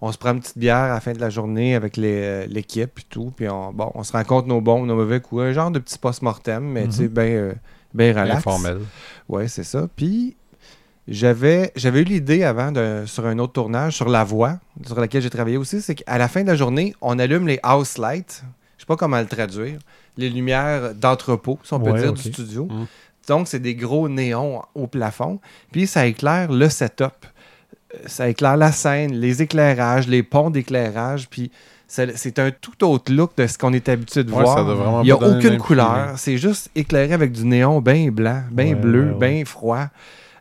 on 0.00 0.12
se 0.12 0.18
prend 0.18 0.32
une 0.32 0.40
petite 0.40 0.58
bière 0.58 0.76
à 0.76 0.88
la 0.88 1.00
fin 1.00 1.12
de 1.12 1.20
la 1.20 1.30
journée 1.30 1.74
avec 1.74 1.98
euh, 1.98 2.46
l'équipe 2.48 2.98
et 2.98 3.02
tout. 3.08 3.32
Puis 3.36 3.48
on, 3.48 3.72
bon, 3.72 3.90
on 3.94 4.04
se 4.04 4.12
rencontre 4.12 4.46
nos 4.48 4.60
bons, 4.60 4.84
nos 4.86 4.94
mauvais 4.94 5.20
coups. 5.20 5.42
Un 5.42 5.52
genre 5.52 5.70
de 5.70 5.78
petit 5.80 5.98
post-mortem, 5.98 6.62
mais 6.64 6.84
tu 6.86 6.92
sais, 6.92 7.02
Mhm. 7.04 7.08
bien 7.08 7.24
euh, 7.24 7.52
ben 7.94 8.16
relax. 8.16 8.38
Informel. 8.38 8.78
Ouais, 9.28 9.48
c'est 9.48 9.64
ça. 9.64 9.88
Puis 9.96 10.36
j'avais 11.08 11.72
eu 11.76 12.04
l'idée 12.04 12.44
avant 12.44 12.70
de, 12.70 13.04
sur 13.06 13.26
un 13.26 13.38
autre 13.38 13.54
tournage 13.54 13.94
sur 13.96 14.08
la 14.08 14.24
voix 14.24 14.58
sur 14.86 15.00
laquelle 15.00 15.22
j'ai 15.22 15.30
travaillé 15.30 15.56
aussi, 15.56 15.80
c'est 15.80 15.94
qu'à 15.94 16.18
la 16.18 16.28
fin 16.28 16.42
de 16.42 16.48
la 16.48 16.54
journée, 16.54 16.94
on 17.00 17.18
allume 17.18 17.46
les 17.46 17.58
house 17.62 17.98
lights. 17.98 18.44
Je 18.76 18.82
sais 18.82 18.86
pas 18.86 18.96
comment 18.96 19.18
le 19.18 19.26
traduire. 19.26 19.78
Les 20.16 20.28
lumières 20.30 20.94
d'entrepôt, 20.94 21.58
si 21.62 21.72
on 21.74 21.80
peut 21.80 21.90
Ouais, 21.92 22.00
dire, 22.02 22.12
du 22.12 22.22
studio. 22.22 22.66
Mm. 22.66 22.86
Donc, 23.28 23.48
c'est 23.48 23.58
des 23.58 23.74
gros 23.74 24.08
néons 24.08 24.62
au 24.74 24.86
plafond. 24.86 25.40
Puis 25.72 25.86
ça 25.86 26.06
éclaire 26.06 26.50
le 26.52 26.68
setup. 26.68 27.26
Ça 28.06 28.28
éclaire 28.28 28.56
la 28.56 28.70
scène, 28.72 29.12
les 29.14 29.40
éclairages, 29.42 30.06
les 30.08 30.22
ponts 30.22 30.50
d'éclairage. 30.50 31.28
Puis 31.28 31.50
c'est 31.86 32.38
un 32.38 32.50
tout 32.50 32.84
autre 32.84 33.10
look 33.12 33.30
de 33.36 33.46
ce 33.46 33.56
qu'on 33.56 33.72
est 33.72 33.88
habitué 33.88 34.22
de 34.24 34.30
Ouais, 34.30 34.42
voir. 34.42 34.58
ça 34.58 34.64
doit 34.64 34.74
vraiment 34.74 35.00
Il 35.02 35.06
n'y 35.06 35.10
a 35.10 35.16
aucune 35.16 35.56
couleur. 35.58 36.12
C'est 36.18 36.36
juste 36.36 36.70
éclairé 36.74 37.14
avec 37.14 37.32
du 37.32 37.44
néon 37.46 37.80
bien 37.80 38.10
blanc, 38.10 38.42
bien 38.50 38.66
Ouais, 38.68 38.74
bleu, 38.74 39.12
ouais, 39.12 39.12
ouais. 39.18 39.30
bien 39.36 39.44
froid. 39.46 39.86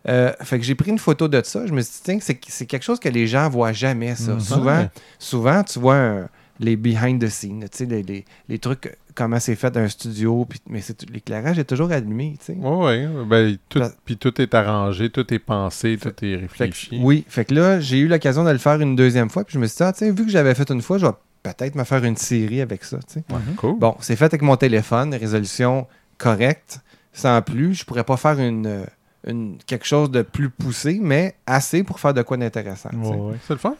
Euh, 0.09 0.31
fait 0.41 0.57
que 0.59 0.65
j'ai 0.65 0.75
pris 0.75 0.91
une 0.91 0.99
photo 0.99 1.27
de 1.27 1.41
ça. 1.43 1.65
Je 1.65 1.73
me 1.73 1.81
suis 1.81 1.93
dit, 1.93 2.19
tiens, 2.19 2.35
c'est 2.47 2.65
quelque 2.65 2.83
chose 2.83 2.99
que 2.99 3.09
les 3.09 3.27
gens 3.27 3.49
voient 3.49 3.73
jamais, 3.73 4.15
ça. 4.15 4.33
Mhm. 4.33 4.39
Souvent, 4.39 4.87
souvent, 5.19 5.63
tu 5.63 5.79
vois 5.79 5.95
un- 5.95 6.29
les 6.59 6.75
behind 6.75 7.21
the 7.23 7.29
scenes, 7.29 7.61
tu 7.69 7.77
sais, 7.79 7.85
les, 7.85 8.03
les- 8.03 8.25
les 8.49 8.59
trucs, 8.59 8.97
comment 9.15 9.39
c'est 9.39 9.55
fait 9.55 9.71
dans 9.71 9.81
un 9.81 9.87
studio, 9.87 10.45
puis, 10.49 10.59
mais 10.69 10.81
c'est- 10.81 11.09
l'éclairage 11.09 11.59
est 11.59 11.63
toujours 11.65 11.91
allumé, 11.91 12.35
tu 12.39 12.45
sais. 12.53 12.57
Oui, 12.59 13.05
oui. 13.05 13.25
Ben, 13.27 13.57
tout, 13.69 13.81
puis 14.05 14.17
tout 14.17 14.41
est 14.41 14.53
arrangé, 14.53 15.09
tout 15.09 15.33
est 15.33 15.39
pensé, 15.39 15.97
tout 16.01 16.09
est 16.09 16.11
Fait 16.11 16.37
que- 16.37 16.41
réfléchi. 16.63 16.99
oui, 17.01 17.25
fait 17.27 17.45
que 17.45 17.53
là, 17.53 17.79
j'ai 17.79 17.99
eu 17.99 18.07
l'occasion 18.07 18.43
de 18.43 18.51
le 18.51 18.57
faire 18.57 18.79
une 18.81 18.95
deuxième 18.95 19.29
fois, 19.29 19.43
puis 19.43 19.53
je 19.53 19.59
me 19.59 19.67
suis 19.67 19.77
dit, 19.77 19.83
ah, 19.83 19.93
tiens, 19.93 20.11
vu 20.11 20.25
que 20.25 20.31
j'avais 20.31 20.53
fait 20.55 20.69
une 20.71 20.81
fois, 20.81 20.97
je 20.97 21.05
vais 21.05 21.13
peut-être 21.43 21.75
me 21.75 21.83
faire 21.83 22.03
une 22.03 22.17
série 22.17 22.61
avec 22.61 22.83
ça, 22.83 22.97
tu 22.97 23.13
sais. 23.15 23.23
Cool. 23.57 23.77
Bon, 23.79 23.95
c'est 24.01 24.15
fait 24.15 24.25
avec 24.25 24.41
mon 24.41 24.55
téléphone, 24.57 25.13
résolution 25.15 25.87
correcte, 26.17 26.79
sans 27.13 27.41
plus. 27.41 27.73
Je 27.75 27.85
pourrais 27.85 28.03
pas 28.03 28.17
faire 28.17 28.39
une, 28.39 28.65
euh, 28.67 28.85
une- 29.27 29.57
quelque 29.65 29.85
chose 29.85 30.09
de 30.09 30.21
plus 30.21 30.49
poussé, 30.49 30.99
mais 31.01 31.35
assez 31.45 31.83
pour 31.83 31.99
faire 31.99 32.13
de 32.13 32.21
quoi 32.21 32.37
d'intéressant. 32.37 32.89
Ouais, 32.93 33.09
ouais. 33.15 33.35
C'est 33.45 33.53
le 33.53 33.59
fun. 33.59 33.75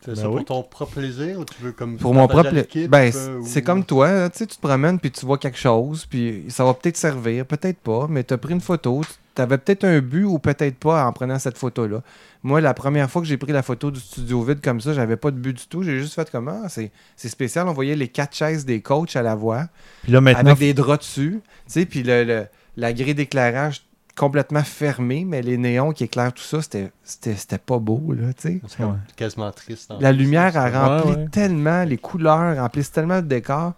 C'est 0.00 0.08
Ben 0.08 0.14
ça 0.16 0.28
oui. 0.30 0.36
pour 0.36 0.44
ton 0.44 0.62
propre 0.62 0.92
plaisir 1.00 1.38
ou 1.40 1.44
tu 1.44 1.54
veux 1.62 1.72
comme 1.72 1.96
Pour 1.96 2.14
mon 2.14 2.28
propre. 2.28 2.50
l'équipe, 2.50 2.90
Ben, 2.90 3.10
euh, 3.14 3.38
ou- 3.38 3.46
c'est 3.46 3.62
comme 3.62 3.84
toi, 3.84 4.28
tu 4.30 4.46
te 4.46 4.60
promènes 4.60 4.98
puis 4.98 5.10
tu 5.10 5.24
vois 5.26 5.38
quelque 5.38 5.58
chose, 5.58 6.06
puis 6.06 6.44
ça 6.48 6.64
va 6.64 6.74
peut-être 6.74 6.96
servir, 6.96 7.46
peut-être 7.46 7.78
pas, 7.78 8.06
mais 8.08 8.22
tu 8.22 8.34
as 8.34 8.38
pris 8.38 8.52
une 8.52 8.60
photo, 8.60 9.00
tu 9.34 9.40
avais 9.42 9.56
peut-être 9.58 9.84
un 9.84 10.00
but 10.00 10.24
ou 10.24 10.38
peut-être 10.38 10.76
pas 10.76 11.06
en 11.06 11.12
prenant 11.12 11.38
cette 11.38 11.56
photo-là. 11.56 12.02
Moi, 12.42 12.60
la 12.60 12.74
première 12.74 13.10
fois 13.10 13.22
que 13.22 13.28
j'ai 13.28 13.38
pris 13.38 13.52
la 13.52 13.62
photo 13.62 13.90
du 13.90 13.98
studio 14.00 14.42
vide 14.42 14.60
comme 14.62 14.80
ça, 14.80 14.92
j'avais 14.92 15.16
pas 15.16 15.30
de 15.30 15.36
but 15.38 15.56
du 15.56 15.66
tout. 15.66 15.82
J'ai 15.82 15.98
juste 15.98 16.14
fait 16.14 16.28
comment 16.30 16.68
c'est 16.68 16.90
c'est 17.16 17.28
spécial. 17.30 17.66
On 17.66 17.72
voyait 17.72 17.96
les 17.96 18.08
quatre 18.08 18.34
chaises 18.36 18.66
des 18.66 18.80
coachs 18.82 19.16
à 19.16 19.22
la 19.22 19.34
voix. 19.34 19.68
Puis 20.02 20.12
là, 20.12 20.20
maintenant, 20.20 20.50
avec 20.50 20.58
des 20.58 20.74
draps 20.74 20.98
dessus, 21.06 21.40
tu 21.66 21.72
sais, 21.72 21.86
puis 21.86 22.02
le, 22.02 22.24
le- 22.24 22.46
la 22.76 22.92
grille 22.92 23.14
d'éclairage 23.14 23.84
complètement 24.16 24.62
fermée, 24.62 25.24
mais 25.26 25.40
les 25.42 25.56
néons 25.56 25.92
qui 25.92 26.04
éclairent 26.04 26.32
tout 26.34 26.42
ça, 26.42 26.60
c'était- 26.62 26.90
c'était 27.02 27.34
c'était 27.34 27.58
pas 27.58 27.78
beau, 27.78 28.00
là, 28.12 28.32
tu 28.34 28.60
sais. 28.76 28.82
Ouais. 28.82 28.90
quasiment 29.16 29.50
triste. 29.50 29.90
La 30.00 30.10
plus, 30.12 30.18
lumière 30.18 30.56
a 30.56 30.68
rempli 30.70 31.10
ouais. 31.12 31.26
tellement, 31.32 31.84
les 31.84 31.96
couleurs 31.98 32.56
remplissent 32.56 32.92
tellement 32.92 33.16
le 33.16 33.22
décor, 33.22 33.72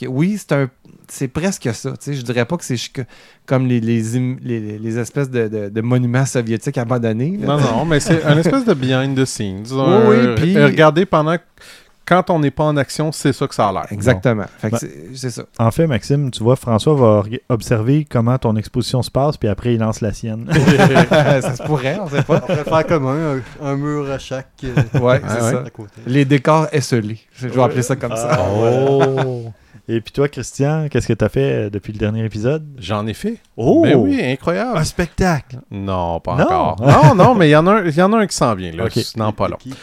que 0.00 0.06
oui, 0.06 0.36
c'est 0.38 0.52
un 0.52 0.68
c'est 1.06 1.28
presque 1.28 1.68
ça, 1.74 1.90
tu 1.92 1.96
sais. 2.00 2.14
Je 2.14 2.22
dirais 2.22 2.46
pas 2.46 2.56
que 2.56 2.64
c'est 2.64 2.76
comme 3.44 3.66
les, 3.66 3.78
les, 3.80 4.16
im- 4.16 4.38
les- 4.42 4.78
les 4.78 4.98
espèces 4.98 5.28
de, 5.30 5.48
de- 5.48 5.68
de 5.68 5.80
monuments 5.82 6.24
soviétiques 6.24 6.78
abandonnés. 6.78 7.36
là, 7.36 7.46
Non, 7.46 7.60
non, 7.60 7.84
mais 7.84 8.00
c'est 8.00 8.24
un 8.24 8.38
espèce 8.38 8.64
de 8.64 8.72
behind 8.72 9.14
the 9.16 9.26
scenes. 9.26 9.66
Oui, 9.70 9.94
oui, 10.08 10.34
puis- 10.36 10.56
euh, 10.56 10.64
Regardez 10.66 11.04
pendant. 11.04 11.36
Quand 12.06 12.28
on 12.30 12.38
n'est 12.38 12.50
pas 12.50 12.64
en 12.64 12.76
action, 12.76 13.12
c'est 13.12 13.32
ça 13.32 13.46
que 13.46 13.54
ça 13.54 13.68
a 13.68 13.72
l'air. 13.72 13.86
Exactement. 13.90 14.44
Fait 14.58 14.68
que 14.68 14.72
Ben- 14.72 14.78
c'est- 14.78 15.08
c'est 15.14 15.30
ça. 15.30 15.44
en 15.58 15.70
fait, 15.70 15.86
Maxime, 15.86 16.30
tu 16.30 16.42
vois, 16.42 16.56
François 16.56 16.94
va 16.94 17.22
observer 17.48 18.06
comment 18.08 18.36
ton 18.38 18.56
exposition 18.56 19.02
se 19.02 19.10
passe, 19.10 19.36
puis 19.36 19.48
après, 19.48 19.74
il 19.74 19.80
lance 19.80 20.00
la 20.00 20.12
sienne. 20.12 20.46
ça 21.10 21.56
se 21.56 21.62
pourrait, 21.62 21.98
on 22.00 22.08
sait 22.08 22.18
On 22.20 22.22
pas. 22.22 22.40
pourrait 22.40 22.64
faire 22.64 22.86
comme 22.86 23.06
un, 23.06 23.40
un, 23.62 23.76
mur 23.76 24.10
à 24.10 24.18
chaque. 24.18 24.48
euh, 24.64 24.74
Ouais, 25.00 25.20
Ah 25.24 25.28
c'est 25.28 25.42
ouais. 25.44 25.52
ça. 25.52 25.62
à 25.66 25.70
côté. 25.70 25.92
Les 26.06 26.24
décors 26.24 26.66
esselés. 26.72 27.20
Je 27.36 27.48
vais 27.48 27.62
appeler 27.62 27.82
ça 27.82 27.96
comme 27.96 28.16
ça. 28.16 28.28
Ah, 28.32 28.38
oh! 28.52 29.52
Et 29.86 30.00
puis 30.00 30.12
toi, 30.12 30.28
Christian, 30.28 30.88
qu'est-ce 30.90 31.06
que 31.08 31.12
tu 31.12 31.24
as 31.24 31.28
fait 31.28 31.52
euh, 31.66 31.70
depuis 31.70 31.92
le 31.92 31.98
dernier 31.98 32.24
épisode? 32.24 32.64
J'en 32.78 33.06
ai 33.06 33.12
fait. 33.12 33.36
Oh! 33.56 33.82
Ben 33.82 33.94
oui, 33.96 34.18
incroyable. 34.22 34.78
Un 34.78 34.84
spectacle! 34.84 35.58
Non, 35.70 36.20
pas 36.20 36.36
Non? 36.36 36.44
encore. 36.44 36.76
Non, 36.80 37.14
non, 37.14 37.34
mais 37.34 37.48
il 37.48 37.52
y, 37.52 37.56
en 37.56 37.66
a 37.66 37.72
un- 37.72 37.84
il 37.84 37.94
y 37.94 38.00
en 38.02 38.12
a 38.14 38.18
un 38.18 38.26
qui 38.26 38.34
s'en 38.36 38.54
vient, 38.54 38.72
là. 38.72 38.84
Non, 39.16 39.32
pas 39.32 39.48
long. 39.48 39.56
Qui- 39.58 39.74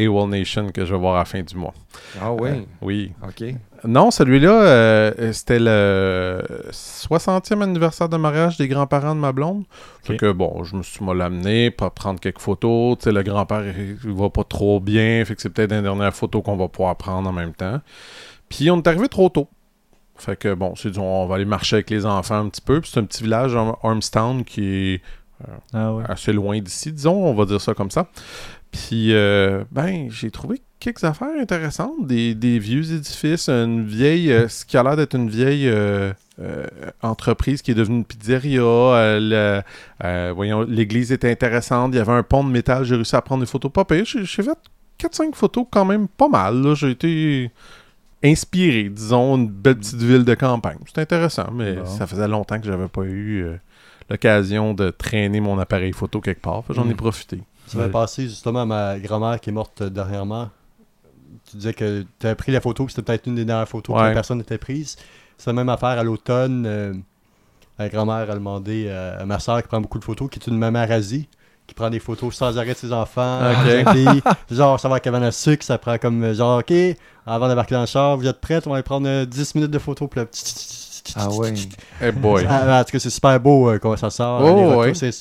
Euh, 0.00 0.08
AWOL 0.08 0.30
Nation 0.30 0.70
que 0.70 0.84
je 0.84 0.92
vais 0.92 0.98
voir 1.00 1.16
à 1.16 1.18
la 1.20 1.24
fin 1.24 1.42
du 1.42 1.54
mois. 1.56 1.74
Ah 2.20 2.32
oui? 2.32 2.50
Euh, 2.50 2.60
oui. 2.82 3.12
OK. 3.26 3.54
Non, 3.84 4.10
celui-là, 4.10 4.62
euh, 4.62 5.32
c'était 5.32 5.58
le 5.58 6.42
60e 6.70 7.62
anniversaire 7.62 8.08
de 8.08 8.16
mariage 8.16 8.58
des 8.58 8.68
grands-parents 8.68 9.14
de 9.14 9.20
ma 9.20 9.32
blonde. 9.32 9.64
Fait 10.02 10.16
que 10.16 10.32
bon, 10.32 10.64
je 10.64 10.76
me 10.76 10.82
suis 10.82 11.04
mal 11.04 11.20
amené 11.22 11.70
pour 11.70 11.90
prendre 11.92 12.20
quelques 12.20 12.40
photos. 12.40 12.98
Tu 12.98 13.04
sais, 13.04 13.12
le 13.12 13.22
grand-père, 13.22 13.62
il, 13.66 13.96
va 14.12 14.28
pas 14.30 14.44
trop 14.44 14.80
bien. 14.80 15.24
Fait 15.24 15.34
que 15.34 15.40
c'est 15.42 15.50
peut-être 15.50 15.72
une 15.72 15.82
dernière 15.82 16.14
photo 16.14 16.42
qu'on 16.42 16.56
va 16.56 16.68
pouvoir 16.68 16.96
prendre 16.96 17.28
en 17.28 17.32
même 17.32 17.54
temps. 17.54 17.80
Puis 18.48 18.70
on 18.70 18.76
est 18.78 18.86
arrivé 18.86 19.08
trop 19.08 19.28
tôt. 19.28 19.48
Fait 20.16 20.36
que 20.36 20.52
bon, 20.52 20.74
c'est 20.76 20.98
on 20.98 21.26
va 21.26 21.36
aller 21.36 21.46
marcher 21.46 21.76
avec 21.76 21.88
les 21.88 22.04
enfants 22.04 22.36
un 22.40 22.48
petit 22.50 22.60
peu. 22.60 22.82
Puis 22.82 22.90
c'est 22.92 23.00
un 23.00 23.04
petit 23.04 23.22
village, 23.22 23.56
Arm- 23.56 23.76
Armstown, 23.82 24.44
qui 24.44 24.62
est 24.94 25.02
Ah 25.72 25.94
ouais. 25.94 26.04
assez 26.06 26.34
loin 26.34 26.60
d'ici, 26.60 26.92
disons, 26.92 27.14
on 27.24 27.32
va 27.32 27.46
dire 27.46 27.60
ça 27.62 27.72
comme 27.72 27.90
ça. 27.90 28.08
Puis, 28.72 29.12
euh, 29.12 29.64
ben, 29.72 30.08
j'ai 30.10 30.30
trouvé 30.30 30.60
quelques 30.78 31.04
affaires 31.04 31.28
intéressantes, 31.40 32.06
des, 32.06 32.34
des 32.34 32.58
vieux 32.58 32.92
édifices, 32.92 33.48
une 33.48 33.84
vieille, 33.84 34.32
euh, 34.32 34.48
ce 34.48 34.64
qui 34.64 34.76
a 34.76 34.82
l'air 34.82 34.96
d'être 34.96 35.14
une 35.14 35.28
vieille 35.28 35.68
euh, 35.68 36.12
euh, 36.40 36.66
entreprise 37.02 37.60
qui 37.62 37.72
est 37.72 37.74
devenue 37.74 37.98
une 37.98 38.04
pizzeria. 38.04 39.18
le- 39.18 39.62
voyons, 40.32 40.62
l'église 40.62 41.12
était 41.12 41.30
intéressante, 41.30 41.92
il 41.92 41.96
y 41.98 42.00
avait 42.00 42.12
un 42.12 42.22
pont 42.22 42.44
de 42.44 42.50
métal, 42.50 42.84
j'ai 42.84 42.94
réussi 42.94 43.14
à 43.16 43.20
prendre 43.20 43.42
des 43.42 43.46
photos 43.50 43.70
pas. 43.72 43.84
J'ai 44.04 44.24
fait 44.24 44.48
4-5 44.98 45.34
photos 45.34 45.66
quand 45.70 45.84
même 45.84 46.06
pas 46.08 46.28
mal. 46.28 46.62
là. 46.62 46.74
J'ai 46.74 46.90
été 46.90 47.50
inspiré, 48.22 48.84
disons, 48.88 49.36
une 49.36 49.48
belle 49.48 49.76
petite 49.78 50.00
ville 50.00 50.24
de 50.24 50.34
campagne. 50.34 50.78
C'est 50.86 51.00
intéressant, 51.00 51.50
mais 51.52 51.74
Bon. 51.74 51.86
ça 51.86 52.06
faisait 52.06 52.28
longtemps 52.28 52.58
que 52.60 52.66
j'avais 52.66 52.88
pas 52.88 53.02
eu 53.04 53.46
l'occasion 54.08 54.74
de 54.74 54.90
traîner 54.90 55.40
mon 55.40 55.58
appareil 55.58 55.92
photo 55.92 56.20
quelque 56.20 56.40
part. 56.42 56.62
J'en 56.70 56.88
ai 56.88 56.94
Mm. 56.94 56.96
profité. 56.96 57.40
Ça 57.72 57.78
m'est 57.78 57.88
passé 57.88 58.22
justement 58.24 58.62
à 58.62 58.66
ma 58.66 58.98
grand-mère 58.98 59.40
qui 59.40 59.50
est 59.50 59.52
morte 59.52 59.82
euh, 59.82 59.90
dernièrement. 59.90 60.48
Tu 61.50 61.56
disais 61.56 61.72
que 61.74 62.04
tu 62.18 62.26
avais 62.26 62.34
pris 62.34 62.52
la 62.52 62.60
photo, 62.60 62.84
puis 62.84 62.92
c'était 62.94 63.04
peut-être 63.04 63.26
une 63.26 63.34
des 63.36 63.44
dernières 63.44 63.68
photos 63.68 63.96
que 63.96 64.02
la 64.02 64.12
personne 64.12 64.38
n'était 64.38 64.58
prise. 64.58 64.96
C'est 65.38 65.46
la 65.48 65.54
même 65.54 65.68
affaire 65.68 65.90
à 65.98 66.02
l'automne. 66.02 66.64
euh, 66.66 66.92
ma 67.78 67.88
grand-mère 67.88 68.30
a 68.30 68.34
demandé 68.34 68.86
euh, 68.88 69.22
à 69.22 69.24
ma 69.24 69.38
soeur 69.38 69.62
qui 69.62 69.68
prend 69.68 69.80
beaucoup 69.80 69.98
de 69.98 70.04
photos, 70.04 70.28
qui 70.30 70.38
est 70.38 70.46
une 70.48 70.58
maman 70.58 70.86
rasée, 70.86 71.28
qui 71.66 71.74
prend 71.74 71.88
des 71.88 71.98
photos 72.00 72.34
sans 72.34 72.58
arrêt 72.58 72.74
de 72.74 72.78
ses 72.78 72.92
enfants. 72.92 73.38
Ok. 73.52 73.66
ses 73.66 73.84
filles. 73.92 74.22
genre, 74.50 74.78
ça 74.78 74.88
va 74.88 74.96
à 74.96 75.00
cabane 75.00 75.22
à 75.22 75.32
sucre, 75.32 75.64
ça 75.64 75.78
prend 75.78 75.96
comme 75.96 76.22
euh, 76.24 76.34
genre, 76.34 76.58
OK, 76.60 76.72
avant 77.26 77.48
d'embarquer 77.48 77.74
dans 77.76 77.80
le 77.82 77.86
char, 77.86 78.16
vous 78.18 78.26
êtes 78.26 78.40
prêts, 78.40 78.60
on 78.66 78.70
va 78.70 78.76
aller 78.76 78.82
prendre 78.82 79.08
euh, 79.08 79.24
10 79.24 79.54
minutes 79.54 79.70
de 79.70 79.78
photos. 79.78 80.08
Puis 80.10 80.20
là, 80.20 80.26
Ah 81.16 81.30
ouais. 81.30 81.54
Eh 82.02 82.12
boy. 82.12 82.44
Ah, 82.48 82.80
en 82.80 82.84
tout 82.84 82.92
cas, 82.92 82.98
c'est 82.98 83.08
super 83.10 83.40
beau 83.40 83.70
euh, 83.70 83.78
comment 83.78 83.96
ça 83.96 84.10
sort. 84.10 84.42
Oh, 84.42 84.44
les 84.56 84.64
retours, 84.66 84.78
ouais. 84.80 84.94
c'est 84.94 85.12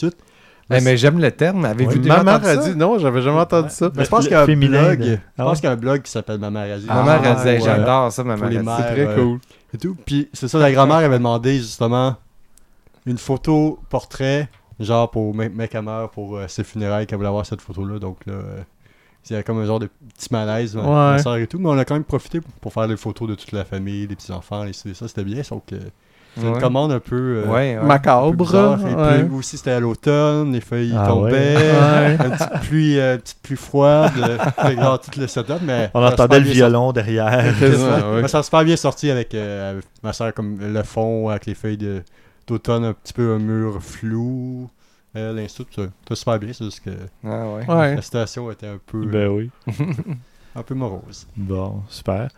Eh, 0.72 0.82
mais 0.82 0.98
j'aime 0.98 1.20
le 1.20 1.32
terme. 1.32 1.66
Avez-vous 1.66 1.92
Ouais. 1.92 1.98
déjà 2.00 2.18
Ma 2.18 2.24
mère 2.24 2.36
entendu 2.36 2.48
a 2.50 2.62
ça? 2.62 2.70
dit 2.72 2.78
non, 2.78 3.00
j'avais 3.00 3.22
jamais 3.22 3.40
entendu 3.40 3.70
ça. 3.70 3.90
Mais 3.96 4.04
je 4.06 4.10
pense 4.10 4.24
qu'il 4.24 4.32
y 4.34 4.36
a 4.36 4.42
un 4.44 4.46
féminin 4.46 4.84
blog. 4.96 5.04
Je 5.04 5.16
Ah 5.38 5.44
pense 5.44 5.60
qu'il 5.60 5.66
y 5.68 5.70
a 5.70 5.74
un 5.74 5.78
blog 5.78 6.02
qui 6.04 6.12
s'appelle 6.12 6.38
Maman 6.40 6.60
Razzie. 6.60 6.86
Ma 6.88 7.04
mère 7.04 7.24
a 7.32 7.36
dit, 7.44 7.50
ouais. 7.50 7.60
j'adore 7.60 8.12
ça, 8.12 8.24
ma 8.24 8.36
Pour 8.36 8.46
les 8.46 8.56
mère. 8.58 8.66
mères. 8.66 8.76
C'est 8.78 8.94
très 8.94 9.08
euh, 9.08 9.16
cool. 9.16 9.40
et 9.74 9.78
tout. 9.78 9.98
Puis 10.06 10.30
c'est 10.34 10.48
ça, 10.48 10.60
la 10.60 10.72
grand-mère 10.72 10.98
avait 10.98 11.18
demandé 11.18 11.56
justement 11.58 12.16
une 13.06 13.18
photo 13.18 13.80
portrait 13.90 14.48
genre 14.80 15.10
pour 15.12 15.34
mec 15.36 15.54
mec 15.56 15.74
à 15.76 15.82
mère 15.82 16.10
pour 16.10 16.38
euh, 16.38 16.48
ses 16.48 16.64
funérailles 16.64 17.06
qu'elle 17.08 17.18
voulait 17.18 17.28
avoir 17.30 17.46
cette 17.46 17.62
photo-là. 17.62 18.00
Donc 18.00 18.18
là, 18.28 18.34
euh, 18.34 18.60
il 19.28 19.32
y 19.32 19.36
avait 19.36 19.44
comme 19.44 19.58
un 19.60 19.66
genre 19.66 19.80
de 19.80 19.90
petit 20.16 20.30
malaise, 20.32 20.76
ma, 20.76 20.84
ma 20.84 21.12
Ouais. 21.16 21.20
soeur 21.20 21.36
et 21.38 21.48
tout. 21.48 21.60
Mais 21.60 21.68
on 21.70 21.78
a 21.78 21.84
quand 21.84 21.96
même 21.96 22.04
profité 22.04 22.40
pour, 22.42 22.52
pour 22.54 22.74
faire 22.74 22.88
des 22.88 22.96
photos 22.96 23.28
de 23.28 23.36
toute 23.36 23.52
la 23.52 23.66
famille, 23.66 24.08
des 24.08 24.16
petits-enfants, 24.16 24.66
et 24.66 24.74
ça, 24.74 25.08
c'était 25.08 25.24
bien. 25.24 25.44
Sauf 25.44 25.62
que 25.68 25.76
c'est 26.38 26.46
une 26.48 26.60
commande 26.60 26.92
un 26.92 27.00
peu. 27.00 27.16
euh, 27.16 27.46
Ouais, 27.46 27.52
ouais. 27.54 27.76
un 27.76 27.82
peu 27.82 27.88
Macabre. 27.88 28.34
bizarre. 28.34 28.80
Et 28.88 28.94
ouais. 28.96 29.24
puis 29.26 29.36
aussi, 29.36 29.58
c'était 29.58 29.72
à 29.72 29.80
l'automne, 29.80 30.52
les 30.54 30.62
feuilles 30.62 30.94
Ah 30.98 31.08
tombaient, 31.08 31.56
ouais. 31.56 32.12
une 32.26 32.32
petite 32.32 32.62
pluie, 32.62 33.00
euh, 33.00 33.18
petite 33.18 33.40
pluie 33.42 33.56
froide, 33.58 34.12
euh, 34.18 34.38
fait 34.62 34.76
tout 34.76 35.20
le 35.20 35.28
setup, 35.28 35.60
mais 35.64 35.90
On 35.94 36.02
ça 36.08 36.14
entendait 36.14 36.40
le 36.40 36.46
violon 36.50 36.92
derrière. 36.92 37.44
sorti. 37.60 37.64
Ouais, 37.64 38.14
ouais. 38.16 38.22
Mais 38.22 38.28
ça 38.28 38.40
a 38.40 38.44
super 38.44 38.64
bien 38.64 38.76
sorti 38.76 39.10
avec, 39.12 39.34
euh, 39.36 39.82
ma 40.04 40.14
soeur, 40.14 40.34
comme 40.34 40.58
le 40.60 40.84
fond, 40.84 41.30
avec 41.30 41.46
les 41.46 41.56
feuilles 41.56 42.04
d'automne, 42.48 42.84
un 42.86 42.94
petit 42.94 43.14
peu 43.14 43.34
un 43.34 43.40
mur 43.40 43.78
flou. 43.82 44.70
Euh, 45.16 45.34
L'instou, 45.34 45.64
tout 45.64 45.82
ça. 46.08 46.16
Super 46.16 46.38
bien, 46.40 46.54
c'est 46.54 46.66
juste 46.66 46.82
que 46.86 46.92
Ah 47.26 47.46
ouais. 47.48 47.66
Ouais. 47.68 47.96
la 47.96 48.02
situation 48.04 48.52
était 48.52 48.68
un 48.68 48.78
peu, 48.86 49.06
Ben 49.06 49.28
oui. 49.28 49.50
un 50.56 50.62
peu 50.64 50.76
morose. 50.76 51.26
Bon, 51.36 51.82
super. 51.90 52.30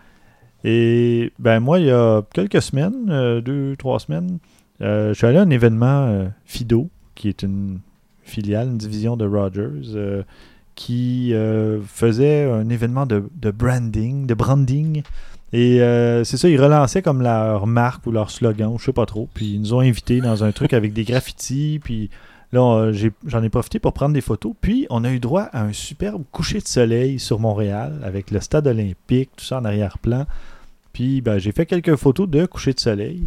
Et 0.64 1.32
ben 1.40 1.60
moi, 1.60 1.80
il 1.80 1.88
y 1.88 1.92
a 1.92 2.22
quelques 2.34 2.62
semaines, 2.62 3.10
euh, 3.10 3.42
deux, 3.42 3.76
trois 3.78 4.00
semaines, 4.00 4.38
euh, 4.82 5.10
je 5.10 5.18
suis 5.18 5.28
allé 5.28 5.38
à 5.38 5.42
un 5.42 5.50
événement 5.50 6.06
euh, 6.08 6.28
Fido, 6.46 6.90
qui 7.16 7.30
est 7.30 7.44
une 7.44 7.80
filiale, 8.24 8.68
une 8.68 8.78
division 8.78 9.18
de 9.18 9.26
Rogers, 9.26 10.24
qui 10.76 11.34
faisait 11.86 12.50
un 12.50 12.70
événement 12.70 13.06
de, 13.06 13.24
de 13.36 13.52
branding, 13.52 14.26
de 14.26 14.34
branding. 14.34 15.04
Et 15.54 15.80
c'est 16.24 16.38
ça, 16.38 16.48
ils 16.48 16.62
relançaient 16.62 17.02
comme 17.02 17.22
leur 17.22 17.68
marque 17.68 18.08
ou 18.08 18.12
leur 18.12 18.32
slogan, 18.32 18.76
je 18.80 18.86
sais 18.86 18.94
pas 18.94 19.06
trop. 19.06 19.28
Puis 19.34 19.56
ils 19.56 19.60
nous 19.60 19.74
ont 19.74 19.82
invités 19.82 20.22
dans 20.22 20.46
un 20.46 20.54
truc 20.54 20.74
avec 20.74 20.94
des 20.94 21.04
graffitis. 21.04 21.82
Puis 21.84 22.10
là, 22.54 22.92
j'en 23.28 23.44
ai, 23.44 23.50
profité 23.50 23.80
pour 23.80 23.92
prendre 23.92 24.14
des 24.14 24.22
photos. 24.22 24.54
Puis 24.62 24.88
on 24.90 25.04
a 25.04 25.12
eu 25.12 25.20
droit 25.20 25.50
à 25.52 25.62
un 25.64 25.74
superbe 25.74 26.24
coucher 26.32 26.60
de 26.60 26.68
soleil 26.68 27.20
sur 27.20 27.40
Montréal 27.40 28.00
avec 28.04 28.32
le 28.32 28.40
stade 28.40 28.66
olympique, 28.66 29.32
tout 29.36 29.46
ça 29.46 29.60
en 29.60 29.66
arrière-plan. 29.66 30.26
Puis 30.94 31.22
ben, 31.22 31.38
j'ai 31.38 31.52
fait 31.52 31.66
quelques 31.66 31.96
photos 31.96 32.28
de 32.30 32.46
coucher 32.46 32.74
de 32.74 32.80
soleil. 32.80 33.24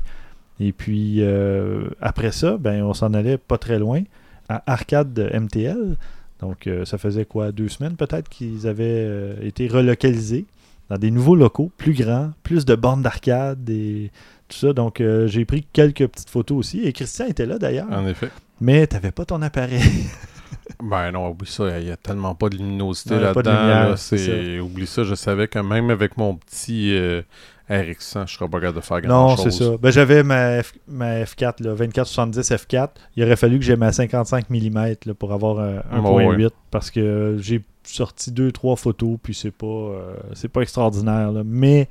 Et 0.60 0.72
puis 0.72 1.16
euh, 1.18 1.88
après 2.00 2.32
ça, 2.32 2.56
ben, 2.58 2.82
on 2.84 2.94
s'en 2.94 3.12
allait 3.14 3.38
pas 3.38 3.58
très 3.58 3.78
loin 3.78 4.02
à 4.48 4.62
Arcade 4.70 5.18
MTL. 5.34 5.96
Donc 6.40 6.66
euh, 6.66 6.84
ça 6.84 6.98
faisait 6.98 7.24
quoi, 7.24 7.52
deux 7.52 7.68
semaines 7.68 7.96
peut-être 7.96 8.28
qu'ils 8.28 8.66
avaient 8.66 8.84
euh, 9.06 9.34
été 9.42 9.66
relocalisés 9.66 10.46
dans 10.90 10.98
des 10.98 11.10
nouveaux 11.10 11.34
locaux, 11.36 11.72
plus 11.78 11.94
grands, 11.94 12.32
plus 12.42 12.66
de 12.66 12.74
bornes 12.74 13.02
d'arcade 13.02 13.68
et 13.70 14.10
tout 14.48 14.58
ça. 14.58 14.72
Donc 14.74 15.02
j'ai 15.26 15.44
pris 15.46 15.66
quelques 15.72 16.06
petites 16.06 16.28
photos 16.30 16.58
aussi. 16.58 16.80
Et 16.80 16.92
Christian 16.92 17.26
était 17.26 17.46
là 17.46 17.58
d'ailleurs. 17.58 17.90
En 17.90 18.06
effet. 18.06 18.28
Mais 18.60 18.86
t'avais 18.86 19.10
pas 19.10 19.24
ton 19.24 19.40
appareil. 19.42 19.80
Ben 20.82 21.10
non, 21.12 21.30
oublie 21.30 21.50
ça, 21.50 21.78
il 21.78 21.88
y 21.88 21.90
a 21.90 21.96
tellement 21.96 22.34
pas 22.34 22.48
de 22.48 22.56
luminosité 22.56 23.18
là-dedans. 23.18 23.52
là, 23.52 23.94
Oublie 24.62 24.86
ça, 24.86 25.04
je 25.04 25.14
savais 25.14 25.48
que 25.48 25.58
même 25.58 25.90
avec 25.90 26.16
mon 26.16 26.36
petit 26.36 26.94
euh, 26.96 27.22
RX100, 27.70 28.26
je 28.28 28.34
serais 28.34 28.48
pas 28.48 28.60
capable 28.60 28.76
de 28.76 28.82
faire 28.82 29.00
non, 29.02 29.26
grand-chose. 29.26 29.44
c'est 29.56 29.64
ça. 29.64 29.70
Ben, 29.80 29.90
j'avais 29.90 30.22
ma, 30.22 30.60
F- 30.60 30.74
ma 30.86 31.22
F4, 31.22 31.62
là, 31.62 31.74
2470 31.74 32.50
F4. 32.50 32.88
Il 33.16 33.24
aurait 33.24 33.36
fallu 33.36 33.58
que 33.58 33.64
j'aie 33.64 33.76
ma 33.76 33.90
55 33.92 34.50
mm 34.50 34.94
là, 35.06 35.14
pour 35.14 35.32
avoir 35.32 35.58
un 35.60 35.76
Ouais, 36.02 36.24
1.8 36.26 36.36
ouais. 36.44 36.48
parce 36.70 36.90
que 36.90 37.36
j'ai 37.40 37.62
sorti 37.84 38.32
deux, 38.32 38.52
trois 38.52 38.76
photos, 38.76 39.16
puis 39.22 39.34
c'est 39.34 39.50
pas, 39.50 39.66
euh, 39.66 40.14
c'est 40.34 40.48
pas 40.48 40.60
extraordinaire. 40.62 41.32
là. 41.32 41.42
Mais 41.44 41.88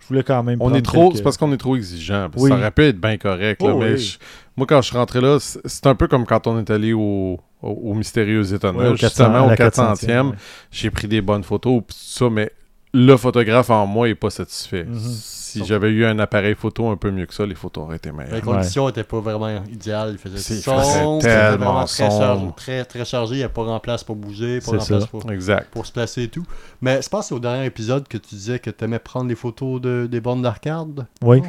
je 0.00 0.06
voulais 0.08 0.22
quand 0.22 0.42
même. 0.42 0.56
On 0.60 0.64
prendre 0.66 0.76
est 0.76 0.82
trop, 0.82 1.04
quelques- 1.08 1.16
c'est 1.18 1.22
parce 1.22 1.36
qu'on 1.36 1.52
est 1.52 1.56
trop 1.58 1.76
exigeant. 1.76 2.28
parce 2.30 2.36
que 2.36 2.40
Oui. 2.42 2.50
Ça 2.50 2.56
aurait 2.56 2.70
pu 2.70 2.82
être 2.84 3.00
bien 3.00 3.16
correct. 3.18 3.60
là, 3.62 3.72
Oh, 3.74 3.78
mais 3.78 3.92
oui. 3.92 3.98
je- 3.98 4.18
moi, 4.56 4.66
quand 4.66 4.80
je 4.80 4.88
suis 4.88 4.96
rentré 4.96 5.20
là, 5.20 5.38
c'est 5.40 5.86
un 5.86 5.94
peu 5.94 6.08
comme 6.08 6.24
quand 6.24 6.46
on 6.46 6.58
est 6.58 6.70
allé 6.70 6.92
au, 6.94 7.38
au, 7.62 7.68
au 7.68 7.94
Mystérieux 7.94 8.50
Étonnant. 8.54 8.78
Ouais, 8.78 8.96
400, 8.96 9.06
justement, 9.08 9.44
au 9.46 9.48
la 9.50 9.56
400e. 9.56 10.30
ouais. 10.30 10.36
J'ai 10.70 10.90
pris 10.90 11.08
des 11.08 11.20
bonnes 11.20 11.44
photos, 11.44 11.80
tout 11.80 11.94
ça, 11.94 12.30
mais 12.30 12.50
le 12.96 13.16
photographe 13.16 13.70
en 13.70 13.86
moi 13.86 14.08
est 14.08 14.14
pas 14.14 14.30
satisfait. 14.30 14.84
Mhm. 14.84 14.98
Si 14.98 15.64
j'avais 15.64 15.88
eu 15.90 16.04
un 16.04 16.18
appareil 16.18 16.54
photo 16.54 16.88
un 16.90 16.96
peu 16.96 17.10
mieux 17.10 17.24
que 17.24 17.32
ça, 17.32 17.46
les 17.46 17.54
photos 17.54 17.84
auraient 17.84 17.96
été 17.96 18.12
meilleures. 18.12 18.34
Les 18.34 18.40
conditions 18.42 18.86
n'étaient 18.86 19.04
pas 19.04 19.20
vraiment 19.20 19.62
idéales. 19.70 20.10
Il 20.12 20.18
faisait 20.18 20.38
sombre, 20.60 21.22
tellement 21.22 21.56
vraiment 21.72 21.84
très, 21.84 22.10
sombre. 22.10 22.18
chargé, 22.20 22.46
très, 22.56 22.84
très 22.84 23.04
chargé. 23.06 23.34
Il 23.36 23.38
n'y 23.38 23.44
a 23.44 23.48
pas 23.48 23.64
grand 23.64 23.80
place 23.80 24.04
pour 24.04 24.16
bouger, 24.16 24.60
pas 24.60 24.72
grand 24.72 24.80
ça. 24.80 24.96
place 24.98 25.06
pour, 25.06 25.30
Exact. 25.32 25.70
pour 25.70 25.86
se 25.86 25.92
placer 25.92 26.24
et 26.24 26.28
tout. 26.28 26.44
Mais 26.82 27.00
je 27.00 27.08
pense 27.08 27.22
que 27.24 27.28
c'est 27.28 27.34
au 27.34 27.38
dernier 27.40 27.64
épisode 27.64 28.06
que 28.06 28.18
tu 28.18 28.34
disais 28.34 28.58
que 28.58 28.68
tu 28.70 28.84
aimais 28.84 28.98
prendre 28.98 29.28
des 29.28 29.34
photos 29.34 29.80
de, 29.80 30.06
des 30.10 30.20
bornes 30.20 30.42
d'arcade. 30.42 31.06
Oui. 31.22 31.40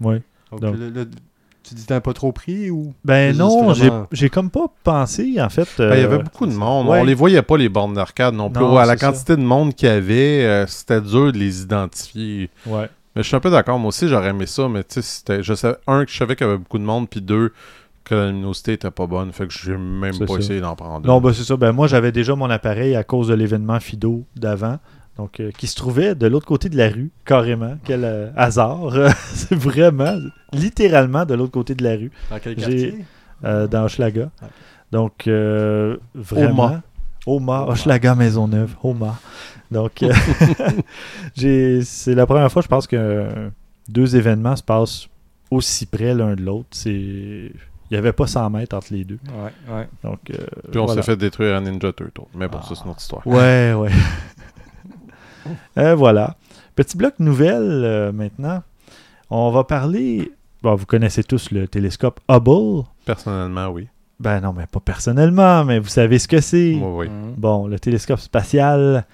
Oui. 0.00 0.16
Donc, 0.50 0.60
Donc. 0.60 0.76
le- 0.76 0.88
le- 0.90 1.10
tu 1.72 1.80
dis 1.80 1.86
t'as 1.86 2.00
pas 2.00 2.12
trop 2.12 2.32
pris 2.32 2.70
ou? 2.70 2.92
Ben 3.04 3.36
non, 3.36 3.72
j'ai 3.74 3.88
vraiment- 3.88 4.06
j'ai 4.12 4.30
comme 4.30 4.50
pas 4.50 4.66
pensé, 4.84 5.36
en 5.40 5.48
fait. 5.48 5.68
Ben, 5.78 5.94
il 5.94 6.00
y 6.00 6.04
avait 6.04 6.16
euh, 6.16 6.18
beaucoup 6.22 6.46
de 6.46 6.52
monde. 6.52 6.88
ouais. 6.88 7.00
On 7.00 7.04
les 7.04 7.14
voyait 7.14 7.42
pas, 7.42 7.56
les 7.56 7.68
bornes 7.68 7.94
d'arcade 7.94 8.34
non 8.34 8.50
plus. 8.50 8.62
Non, 8.62 8.76
à 8.76 8.86
la 8.86 8.96
ça. 8.96 9.06
quantité 9.06 9.36
de 9.36 9.42
monde 9.42 9.74
qu'il 9.74 9.88
y 9.88 9.92
avait, 9.92 10.44
euh, 10.44 10.66
c'était 10.66 11.00
dur 11.00 11.32
de 11.32 11.38
les 11.38 11.62
identifier. 11.62 12.50
Ouais. 12.66 12.88
Mais 13.14 13.22
je 13.22 13.26
suis 13.28 13.36
un 13.36 13.40
peu 13.40 13.50
d'accord. 13.50 13.78
Moi 13.78 13.88
aussi, 13.88 14.08
j'aurais 14.08 14.30
aimé 14.30 14.46
ça. 14.46 14.68
Mais 14.68 14.82
tu 14.84 14.94
sais, 14.94 15.02
c'était. 15.02 15.42
Je 15.42 15.54
savais, 15.54 15.76
un, 15.86 16.04
que 16.04 16.10
je 16.10 16.16
savais 16.16 16.34
qu'il 16.36 16.46
y 16.46 16.48
avait 16.50 16.58
beaucoup 16.58 16.78
de 16.78 16.84
monde. 16.84 17.08
Puis 17.10 17.20
deux, 17.20 17.52
que 18.04 18.14
la 18.14 18.26
luminosité 18.28 18.72
était 18.72 18.90
pas 18.90 19.06
bonne. 19.06 19.32
Fait 19.32 19.46
que 19.46 19.52
j'ai 19.52 19.76
même 19.76 20.18
pas 20.18 20.26
ça. 20.26 20.38
essayé 20.38 20.60
d'en 20.60 20.74
prendre. 20.76 21.06
Non, 21.06 21.20
ben 21.20 21.32
c'est 21.32 21.44
ça. 21.44 21.56
Ben 21.56 21.72
moi, 21.72 21.86
j'avais 21.88 22.10
déjà 22.12 22.34
mon 22.34 22.48
appareil 22.50 22.96
à 22.96 23.04
cause 23.04 23.28
de 23.28 23.34
l'événement 23.34 23.78
Fido 23.80 24.24
d'avant. 24.36 24.78
Donc, 25.18 25.40
euh, 25.40 25.50
qui 25.56 25.66
se 25.66 25.76
trouvait 25.76 26.14
de 26.14 26.26
l'autre 26.26 26.46
côté 26.46 26.68
de 26.70 26.76
la 26.76 26.88
rue, 26.88 27.10
carrément. 27.26 27.76
Quel 27.84 28.04
euh, 28.04 28.30
hasard. 28.36 28.92
c'est 29.34 29.54
vraiment, 29.54 30.16
littéralement 30.52 31.24
de 31.26 31.34
l'autre 31.34 31.52
côté 31.52 31.74
de 31.74 31.84
la 31.84 31.96
rue, 31.96 32.10
dans 32.30 32.38
quel 32.38 32.56
quartier? 32.56 33.04
euh, 33.44 33.66
dans 33.66 33.84
Hochelaga. 33.84 34.30
Ok. 34.42 34.48
Donc, 34.90 35.26
euh, 35.26 35.96
vraiment. 36.14 36.80
Oma, 37.26 37.62
Oma. 37.64 37.66
Hochelaga 37.68 38.14
Maisonneuve, 38.14 38.74
Oma. 38.82 39.18
Donc, 39.70 40.02
euh, 40.02 40.12
c'est 41.84 42.14
la 42.14 42.26
première 42.26 42.50
fois, 42.50 42.62
je 42.62 42.68
pense 42.68 42.86
que 42.86 43.28
deux 43.88 44.16
événements 44.16 44.56
se 44.56 44.62
passent 44.62 45.08
aussi 45.50 45.86
près 45.86 46.14
l'un 46.14 46.34
de 46.34 46.42
l'autre. 46.42 46.68
C'est... 46.72 46.90
Il 47.90 47.96
n'y 47.96 47.98
avait 47.98 48.12
pas 48.14 48.26
100 48.26 48.48
mètres 48.48 48.74
entre 48.74 48.92
les 48.94 49.04
deux. 49.04 49.18
Ouais, 49.26 49.74
ouais. 49.74 49.88
Donc, 50.02 50.20
euh, 50.30 50.36
Puis 50.70 50.80
on 50.80 50.86
voilà. 50.86 51.02
s'est 51.02 51.12
fait 51.12 51.16
détruire 51.16 51.56
à 51.56 51.60
Ninja 51.60 51.92
Turtle. 51.92 52.22
Mais 52.34 52.48
bon, 52.48 52.56
Ah. 52.62 52.66
ça, 52.66 52.74
c'est 52.74 52.84
une 52.84 52.90
autre 52.90 53.00
histoire. 53.02 53.26
Ouais, 53.26 53.74
ouais. 53.74 53.90
Euh, 55.78 55.94
voilà. 55.94 56.36
Petit 56.74 56.96
bloc 56.96 57.14
nouvelle 57.18 57.82
euh, 57.84 58.12
maintenant. 58.12 58.62
On 59.30 59.50
va 59.50 59.64
parler. 59.64 60.30
Bon, 60.62 60.74
vous 60.74 60.86
connaissez 60.86 61.22
tous 61.24 61.50
le 61.50 61.66
télescope 61.68 62.20
Hubble. 62.30 62.84
Personnellement, 63.04 63.68
oui. 63.68 63.88
Ben 64.20 64.40
non, 64.40 64.54
mais 64.56 64.66
pas 64.66 64.78
personnellement, 64.80 65.64
mais 65.64 65.78
vous 65.80 65.88
savez 65.88 66.18
ce 66.18 66.28
que 66.28 66.40
c'est. 66.40 66.74
Moi, 66.74 66.96
oui. 66.96 67.08
Mhm. 67.08 67.34
Bon, 67.36 67.66
le 67.66 67.78
télescope 67.78 68.20
spatial. 68.20 69.04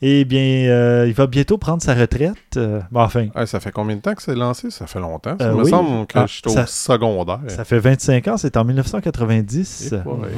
Eh 0.00 0.24
bien, 0.24 0.68
euh, 0.68 1.04
il 1.08 1.12
va 1.14 1.26
bientôt 1.26 1.58
prendre 1.58 1.82
sa 1.82 1.92
retraite. 1.94 2.36
Euh, 2.56 2.80
bon, 2.90 3.00
enfin, 3.00 3.26
Ah, 3.34 3.46
ça 3.46 3.58
fait 3.60 3.72
combien 3.72 3.96
de 3.96 4.00
temps 4.00 4.14
que 4.14 4.22
c'est 4.22 4.34
lancé? 4.34 4.70
Ça 4.70 4.86
fait 4.86 5.00
longtemps. 5.00 5.36
Ça 5.40 5.46
Euh, 5.48 5.54
me 5.54 5.64
oui. 5.64 5.70
semble 5.70 6.06
que 6.06 6.18
Ah, 6.18 6.26
je 6.26 6.32
suis 6.34 6.42
au 6.46 6.50
ça- 6.50 6.66
secondaire. 6.66 7.40
ça 7.48 7.64
fait 7.64 7.78
25 7.80 8.28
ans, 8.28 8.36
c'est 8.36 8.56
en 8.56 8.64
1990. 8.64 9.90
Eh, 9.92 9.96
ouais. 10.08 10.14
Mhm. 10.14 10.28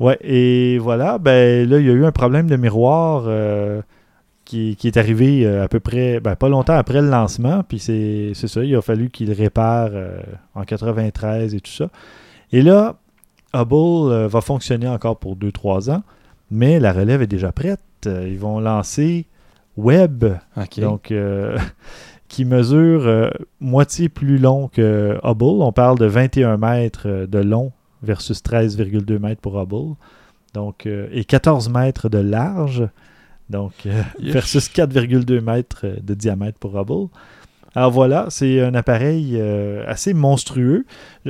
Ouais, 0.00 0.18
et 0.20 0.78
voilà, 0.78 1.18
ben 1.18 1.68
là, 1.68 1.78
il 1.78 1.86
y 1.86 1.90
a 1.90 1.92
eu 1.92 2.04
un 2.04 2.12
problème 2.12 2.46
de 2.48 2.56
miroir 2.56 3.24
euh, 3.26 3.80
qui, 4.48 4.76
qui 4.76 4.86
est 4.86 4.96
arrivé 4.96 5.44
euh, 5.44 5.62
à 5.62 5.68
peu 5.68 5.78
près, 5.78 6.20
ben, 6.20 6.34
pas 6.34 6.48
longtemps 6.48 6.76
après 6.76 7.02
le 7.02 7.10
lancement, 7.10 7.62
puis 7.68 7.78
c'est 7.78 8.32
ça, 8.34 8.64
il 8.64 8.74
a 8.74 8.80
fallu 8.80 9.10
qu'il 9.10 9.30
répare 9.30 9.90
euh, 9.92 10.20
en 10.54 10.64
93 10.64 11.54
et 11.54 11.60
tout 11.60 11.70
ça. 11.70 11.90
Et 12.50 12.62
là, 12.62 12.96
Hubble 13.52 14.10
euh, 14.10 14.26
va 14.26 14.40
fonctionner 14.40 14.88
encore 14.88 15.18
pour 15.18 15.36
2-3 15.36 15.90
ans, 15.90 16.02
mais 16.50 16.80
la 16.80 16.94
relève 16.94 17.20
est 17.20 17.26
déjà 17.26 17.52
prête. 17.52 17.80
Ils 18.06 18.38
vont 18.38 18.58
lancer 18.58 19.26
Webb, 19.76 20.38
donc 20.78 21.10
euh, 21.10 21.58
qui 22.28 22.46
mesure 22.46 23.30
moitié 23.60 24.08
plus 24.08 24.38
long 24.38 24.68
que 24.68 25.18
Hubble. 25.22 25.62
On 25.62 25.72
parle 25.72 25.98
de 25.98 26.06
21 26.06 26.56
mètres 26.56 27.26
de 27.26 27.38
long 27.38 27.72
versus 28.02 28.42
13,2 28.42 29.18
mètres 29.18 29.42
pour 29.42 29.60
Hubble. 29.60 29.94
Donc, 30.54 30.86
et 30.86 31.24
14 31.24 31.68
mètres 31.68 32.08
de 32.08 32.18
large. 32.18 32.88
Donc, 33.50 33.72
euh, 33.86 34.02
Yes. 34.20 34.32
versus 34.32 34.68
4,2 34.68 35.40
mètres 35.40 35.80
euh, 35.84 35.96
de 36.02 36.14
diamètre 36.14 36.58
pour 36.58 36.78
Hubble. 36.78 37.08
Alors 37.74 37.90
voilà, 37.92 38.26
c'est 38.30 38.60
un 38.62 38.74
appareil 38.74 39.36
euh, 39.36 39.84
assez 39.86 40.14
monstrueux. 40.14 40.84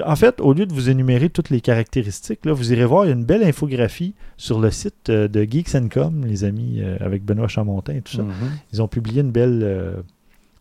En 0.07 0.17
fait, 0.17 0.41
au 0.41 0.53
lieu 0.55 0.67
de 0.67 0.73
vous 0.73 0.89
énumérer 0.89 1.29
toutes 1.31 1.51
les 1.51 1.61
caractéristiques, 1.61 2.45
là, 2.47 2.53
vous 2.53 2.73
irez 2.73 2.85
voir, 2.87 3.05
il 3.05 3.09
y 3.09 3.11
a 3.11 3.15
une 3.15 3.25
belle 3.25 3.43
infographie 3.43 4.15
sur 4.37 4.61
le 4.61 4.71
site 4.71 5.11
euh, 5.11 5.29
de 5.29 5.43
Geeks 5.43 5.89
Com, 5.93 6.25
les 6.25 6.45
amis 6.45 6.79
euh, 6.81 6.97
avec 7.01 7.25
Benoît 7.25 7.49
Chamontin 7.49 7.95
et 7.95 8.01
tout 8.03 8.17
ça. 8.17 8.23
Mhm. 8.23 8.33
Ils 8.73 8.81
ont 8.83 8.89
publié 8.89 9.21
une 9.21 9.33
belle, 9.33 9.95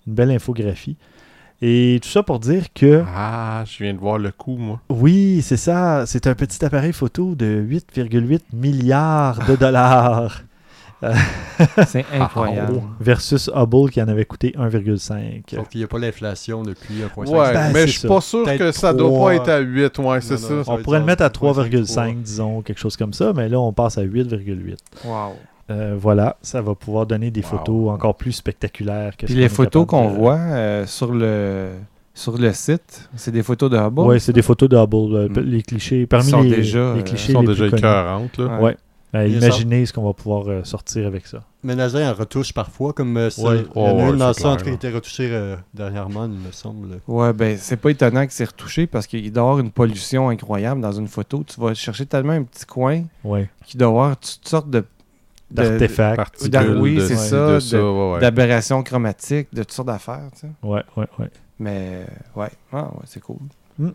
une 0.07 0.13
belle 0.13 0.31
infographie. 0.31 0.97
Et 1.61 1.99
tout 2.03 2.09
ça 2.09 2.21
pour 2.21 2.39
dire 2.39 2.65
que, 2.73 3.03
Ah, 3.15 3.63
je 3.65 3.83
viens 3.83 3.93
de 3.93 3.99
voir 3.99 4.17
le 4.19 4.31
coup, 4.31 4.57
moi. 4.57 4.81
oui, 4.89 5.41
c'est 5.41 5.57
ça, 5.57 6.05
c'est 6.05 6.27
un 6.27 6.35
petit 6.35 6.63
appareil 6.65 6.93
photo 6.93 7.33
de 7.33 7.63
8,8 7.67 8.41
milliards 8.53 9.39
de 9.47 9.55
dollars. 9.55 10.41
C'est 11.87 12.05
incroyable. 12.13 12.81
Versus 12.99 13.49
Hubble 13.53 13.89
qui 13.91 14.01
en 14.01 14.07
avait 14.07 14.25
coûté 14.25 14.53
1,5. 14.57 15.43
Sauf 15.55 15.69
qu'il 15.69 15.79
n'y 15.79 15.83
a 15.83 15.87
pas 15.87 15.99
l'inflation 15.99 16.63
depuis 16.63 16.95
1,5. 17.15 17.29
Ouais, 17.29 17.53
Ben, 17.53 17.71
mais 17.73 17.87
je 17.87 17.99
suis 17.99 18.07
pas 18.07 18.21
sûr 18.21 18.43
que 18.57 18.71
ça 18.71 18.93
doit 18.93 19.07
trois. 19.09 19.29
pas 19.29 19.35
être 19.35 19.49
à 19.49 19.59
8, 19.59 19.97
ouais, 19.99 20.21
c'est 20.21 20.33
Non, 20.33 20.37
ça. 20.39 20.53
non, 20.53 20.63
ça 20.63 20.71
On 20.73 20.77
pourrait 20.81 20.99
le 20.99 21.05
mettre 21.05 21.23
à 21.23 21.25
genre 21.33 21.53
3,5, 21.55 22.21
disons, 22.21 22.61
quelque 22.61 22.79
chose 22.79 22.97
comme 22.97 23.13
ça, 23.13 23.33
mais 23.35 23.47
là, 23.49 23.59
on 23.59 23.73
passe 23.73 23.97
à 23.97 24.03
8,8. 24.03 24.77
Wow. 25.05 25.33
Euh, 25.69 25.95
voilà, 25.99 26.37
ça 26.41 26.61
va 26.61 26.75
pouvoir 26.75 27.05
donner 27.05 27.29
des 27.29 27.41
Wow. 27.41 27.47
photos 27.49 27.89
encore 27.91 28.15
plus 28.15 28.31
spectaculaires 28.31 29.17
que 29.17 29.25
Puis 29.25 29.35
ce 29.35 29.39
les 29.39 29.49
photos 29.49 29.85
qu'on 29.85 30.09
de- 30.11 30.15
voit 30.15 30.37
euh, 30.37 30.85
sur 30.85 31.13
le 31.13 31.71
sur 32.13 32.35
le 32.37 32.51
site, 32.53 33.09
c'est 33.15 33.29
des 33.31 33.43
photos 33.43 33.69
de 33.69 33.77
Hubble. 33.77 33.99
Ouais, 34.01 34.17
c'est 34.19 34.33
des 34.33 34.41
photos 34.41 34.67
de 34.69 34.75
Hubble. 34.77 35.15
euh, 35.15 35.29
Mm. 35.29 35.39
Les 35.41 35.61
clichés, 35.61 36.07
parmi 36.07 36.31
sont 36.31 36.41
les, 36.41 36.49
déjà, 36.55 36.95
les 36.95 37.03
clichés 37.03 37.31
Ils 37.31 37.35
sont 37.35 37.41
les 37.41 37.47
déjà 37.49 37.67
écœurantes, 37.67 38.37
là. 38.39 38.45
Ouais. 38.57 38.63
Ouais. 38.63 38.77
A 39.13 39.25
imaginez 39.25 39.85
ce 39.85 39.93
qu'on 39.93 40.03
va 40.03 40.13
pouvoir 40.13 40.49
euh, 40.49 40.63
sortir 40.63 41.07
avec 41.07 41.27
ça. 41.27 41.43
Mais 41.63 41.73
en 41.81 42.13
retouche 42.13 42.53
parfois, 42.53 42.91
comme 42.93 43.15
euh, 43.17 43.29
ça. 43.29 43.41
Ouais. 43.41 43.63
Il 43.75 43.81
y 43.81 43.85
en 43.85 43.99
a 43.99 44.07
Oh, 44.07 44.11
une 44.13 44.17
dans 44.17 44.27
le 44.27 44.33
centre 44.33 44.63
qui 44.63 44.69
a 44.69 44.73
été 44.73 44.89
retouchée 44.89 45.29
euh, 45.31 45.55
dernièrement, 45.73 46.25
il 46.25 46.31
me 46.31 46.51
semble. 46.51 46.99
Ouais, 47.07 47.31
ben 47.33 47.57
c'est 47.57 47.77
pas 47.77 47.89
étonnant 47.89 48.25
que 48.27 48.33
c'est 48.33 48.45
retouché 48.45 48.85
parce 48.85 49.07
qu'il 49.07 49.31
doit 49.31 49.43
y 49.43 49.45
avoir 49.45 49.59
une 49.59 49.71
pollution 49.71 50.29
incroyable 50.29 50.81
dans 50.81 50.91
une 50.91 51.07
photo. 51.07 51.43
Tu 51.47 51.59
vas 51.59 51.73
chercher 51.73 52.05
tellement 52.05 52.33
un 52.33 52.43
petit 52.43 52.65
coin 52.65 53.03
Ouais. 53.23 53.49
qui 53.65 53.77
doit 53.77 53.87
avoir 53.87 54.17
toutes 54.17 54.47
sortes 54.47 54.69
de 54.69 54.83
D'artefacts. 55.49 56.49
Oui, 56.79 56.99
c'est 57.07 57.15
ça, 57.15 57.57
ouais, 57.57 58.19
d'aberrations 58.19 58.83
chromatiques, 58.83 59.47
de 59.53 59.63
toutes 59.63 59.71
sortes 59.71 59.87
d'affaires. 59.87 60.27
tu 60.33 60.41
sais. 60.41 60.47
Ouais, 60.61 60.83
ouais, 60.97 61.07
ouais. 61.19 61.29
Mais 61.59 62.05
ouais, 62.35 62.49
ah, 62.73 62.83
ouais 62.93 63.05
c'est 63.05 63.21
cool. 63.21 63.37
Mm. 63.79 63.89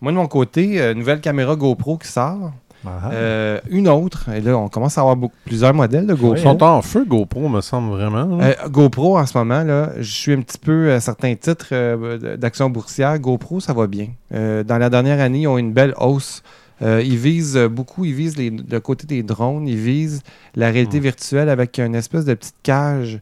Moi, 0.00 0.12
de 0.12 0.16
mon 0.16 0.26
côté, 0.28 0.80
euh, 0.80 0.94
nouvelle 0.94 1.20
caméra 1.20 1.56
GoPro 1.56 1.98
qui 1.98 2.08
sort. 2.08 2.52
Ah. 2.84 3.10
Euh, 3.12 3.60
une 3.70 3.88
autre, 3.88 4.28
et 4.30 4.40
là, 4.40 4.56
on 4.58 4.68
commence 4.68 4.98
à 4.98 5.02
avoir 5.02 5.16
beaucoup- 5.16 5.34
plusieurs 5.44 5.72
modèles 5.74 6.06
de 6.06 6.14
GoPro. 6.14 6.34
Ils 6.36 6.42
sont 6.42 6.62
en 6.62 6.82
feu, 6.82 7.04
GoPro, 7.04 7.48
me 7.48 7.60
semble 7.60 7.90
vraiment. 7.90 8.24
là. 8.36 8.44
Euh, 8.64 8.68
GoPro, 8.68 9.18
en 9.18 9.26
ce 9.26 9.36
moment, 9.38 9.62
là, 9.62 9.90
je 9.98 10.10
suis 10.10 10.32
un 10.32 10.40
petit 10.40 10.58
peu 10.58 10.92
à 10.92 11.00
certains 11.00 11.34
titres 11.36 11.68
euh, 11.72 12.36
d'action 12.36 12.68
boursière. 12.70 13.18
GoPro, 13.18 13.60
ça 13.60 13.72
va 13.72 13.86
bien. 13.86 14.08
Euh, 14.34 14.64
dans 14.64 14.78
la 14.78 14.90
dernière 14.90 15.20
année, 15.20 15.42
ils 15.42 15.46
ont 15.48 15.58
une 15.58 15.72
belle 15.72 15.94
hausse. 15.98 16.42
Euh, 16.80 17.00
ils 17.04 17.16
visent 17.16 17.56
euh, 17.56 17.68
beaucoup, 17.68 18.04
ils 18.04 18.14
visent 18.14 18.36
les- 18.36 18.50
le 18.50 18.80
côté 18.80 19.06
des 19.06 19.22
drones, 19.22 19.68
ils 19.68 19.76
visent 19.76 20.20
la 20.56 20.68
réalité 20.70 20.98
Mm. 20.98 21.02
virtuelle 21.02 21.48
avec 21.48 21.78
une 21.78 21.94
espèce 21.94 22.24
de 22.24 22.34
petite 22.34 22.56
cage 22.64 23.20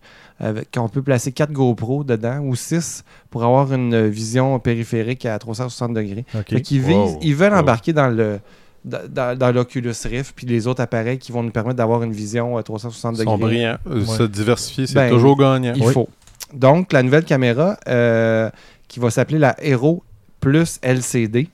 qu'on 0.73 0.89
peut 0.89 1.03
placer 1.03 1.33
4 1.33 1.53
GoPro 1.53 2.03
dedans 2.03 2.39
ou 2.41 2.55
6 2.55 3.05
pour 3.29 3.45
avoir 3.45 3.71
une 3.75 4.07
vision 4.09 4.59
périphérique 4.59 5.27
à 5.27 5.39
360 5.39 5.93
degrés. 5.93 6.25
Fait 6.49 6.55
Wow. 6.55 6.63
visent, 6.71 7.19
ils 7.21 7.35
veulent 7.35 7.53
Wow. 7.53 7.59
embarquer 7.59 7.93
dans 7.93 8.09
le 8.09 8.39
dans, 8.85 9.55
l'Oculus 9.55 9.93
Rift 10.05 10.33
puis 10.35 10.47
les 10.47 10.67
autres 10.67 10.81
appareils 10.83 11.19
qui 11.19 11.33
vont 11.33 11.43
nous 11.43 11.51
permettre 11.51 11.77
d'avoir 11.77 12.03
une 12.03 12.13
vision 12.13 12.57
à 12.57 12.63
360 12.63 13.17
Ils 13.19 13.25
sont 13.25 13.37
degrés. 13.37 13.39
brillants. 13.39 13.79
Euh, 13.89 14.05
Se 14.05 14.23
diversifier, 14.23 14.87
c'est 14.87 14.95
Ben, 14.95 15.11
toujours 15.11 15.37
gagnant. 15.37 15.73
Il 15.77 15.85
Oui. 15.85 15.93
faut. 15.93 16.09
Donc, 16.55 16.93
la 16.93 17.03
nouvelle 17.03 17.25
caméra 17.25 17.77
euh, 17.89 18.51
qui 18.89 18.99
va 19.01 19.11
s'appeler 19.11 19.39
la 19.39 19.55
Hero 19.63 20.03
Plus 20.41 20.79
LCD. 20.83 21.49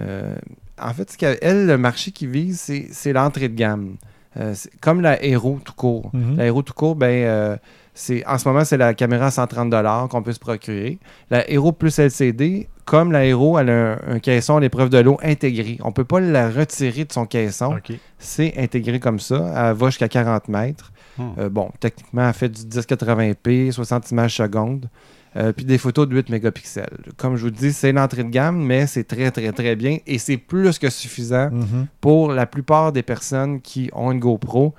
euh, 0.00 0.34
en 0.80 0.92
fait, 0.92 1.12
ce 1.12 1.16
qu'elle, 1.16 1.38
elle, 1.40 1.66
le 1.66 1.78
marché 1.78 2.10
qui 2.10 2.26
vise, 2.26 2.58
c'est, 2.60 2.88
c'est 2.90 3.12
l'entrée 3.12 3.48
de 3.48 3.54
gamme. 3.54 3.94
Euh, 4.36 4.52
comme 4.80 5.00
la 5.00 5.24
Hero 5.24 5.60
tout 5.64 5.72
court. 5.74 6.10
Mhm. 6.12 6.36
La 6.36 6.46
Hero 6.46 6.62
tout 6.62 6.72
court, 6.74 6.96
ben, 6.96 7.06
euh, 7.24 7.56
c'est, 7.94 8.26
en 8.26 8.38
ce 8.38 8.48
moment, 8.48 8.64
c'est 8.64 8.76
la 8.76 8.92
caméra 8.92 9.26
à 9.26 9.30
130 9.30 10.08
qu'on 10.10 10.22
peut 10.22 10.32
se 10.32 10.40
procurer. 10.40 10.98
La 11.30 11.48
Hero 11.50 11.70
Plus 11.72 11.96
LCD, 11.98 12.68
comme 12.84 13.12
la 13.12 13.24
Hero, 13.24 13.58
elle 13.58 13.70
a 13.70 13.92
un, 13.92 13.98
un 14.14 14.18
caisson 14.18 14.56
à 14.56 14.60
l'épreuve 14.60 14.90
de 14.90 14.98
l'eau 14.98 15.16
intégré. 15.22 15.78
On 15.82 15.88
ne 15.88 15.92
peut 15.92 16.04
pas 16.04 16.20
la 16.20 16.50
retirer 16.50 17.04
de 17.04 17.12
son 17.12 17.24
caisson. 17.24 17.70
C'est 18.18 18.54
intégré 18.58 18.98
comme 18.98 19.20
ça. 19.20 19.36
Elle 19.70 19.76
va 19.76 19.86
jusqu'à 19.86 20.08
40 20.08 20.48
mètres. 20.48 20.92
Hmm. 21.16 21.30
Euh, 21.38 21.48
bon, 21.48 21.70
techniquement, 21.78 22.26
elle 22.26 22.34
fait 22.34 22.48
du 22.48 22.62
1080p, 22.62 23.70
60 23.70 24.10
images 24.10 24.34
secondes, 24.36 24.88
euh, 25.36 25.52
puis 25.52 25.64
des 25.64 25.78
photos 25.78 26.08
de 26.08 26.14
8 26.16 26.28
mégapixels. 26.30 26.98
Comme 27.16 27.36
je 27.36 27.44
vous 27.44 27.50
dis, 27.50 27.72
c'est 27.72 27.92
l'entrée 27.92 28.24
de 28.24 28.30
gamme, 28.30 28.60
mais 28.60 28.88
c'est 28.88 29.04
très, 29.04 29.30
très, 29.30 29.52
très 29.52 29.76
bien 29.76 29.98
et 30.06 30.18
c'est 30.18 30.36
plus 30.36 30.78
que 30.80 30.90
suffisant 30.90 31.50
Mhm. 31.52 31.86
pour 32.00 32.32
la 32.32 32.46
plupart 32.46 32.90
des 32.92 33.02
personnes 33.04 33.60
qui 33.60 33.90
ont 33.92 34.10
une 34.10 34.18
GoPro 34.18 34.74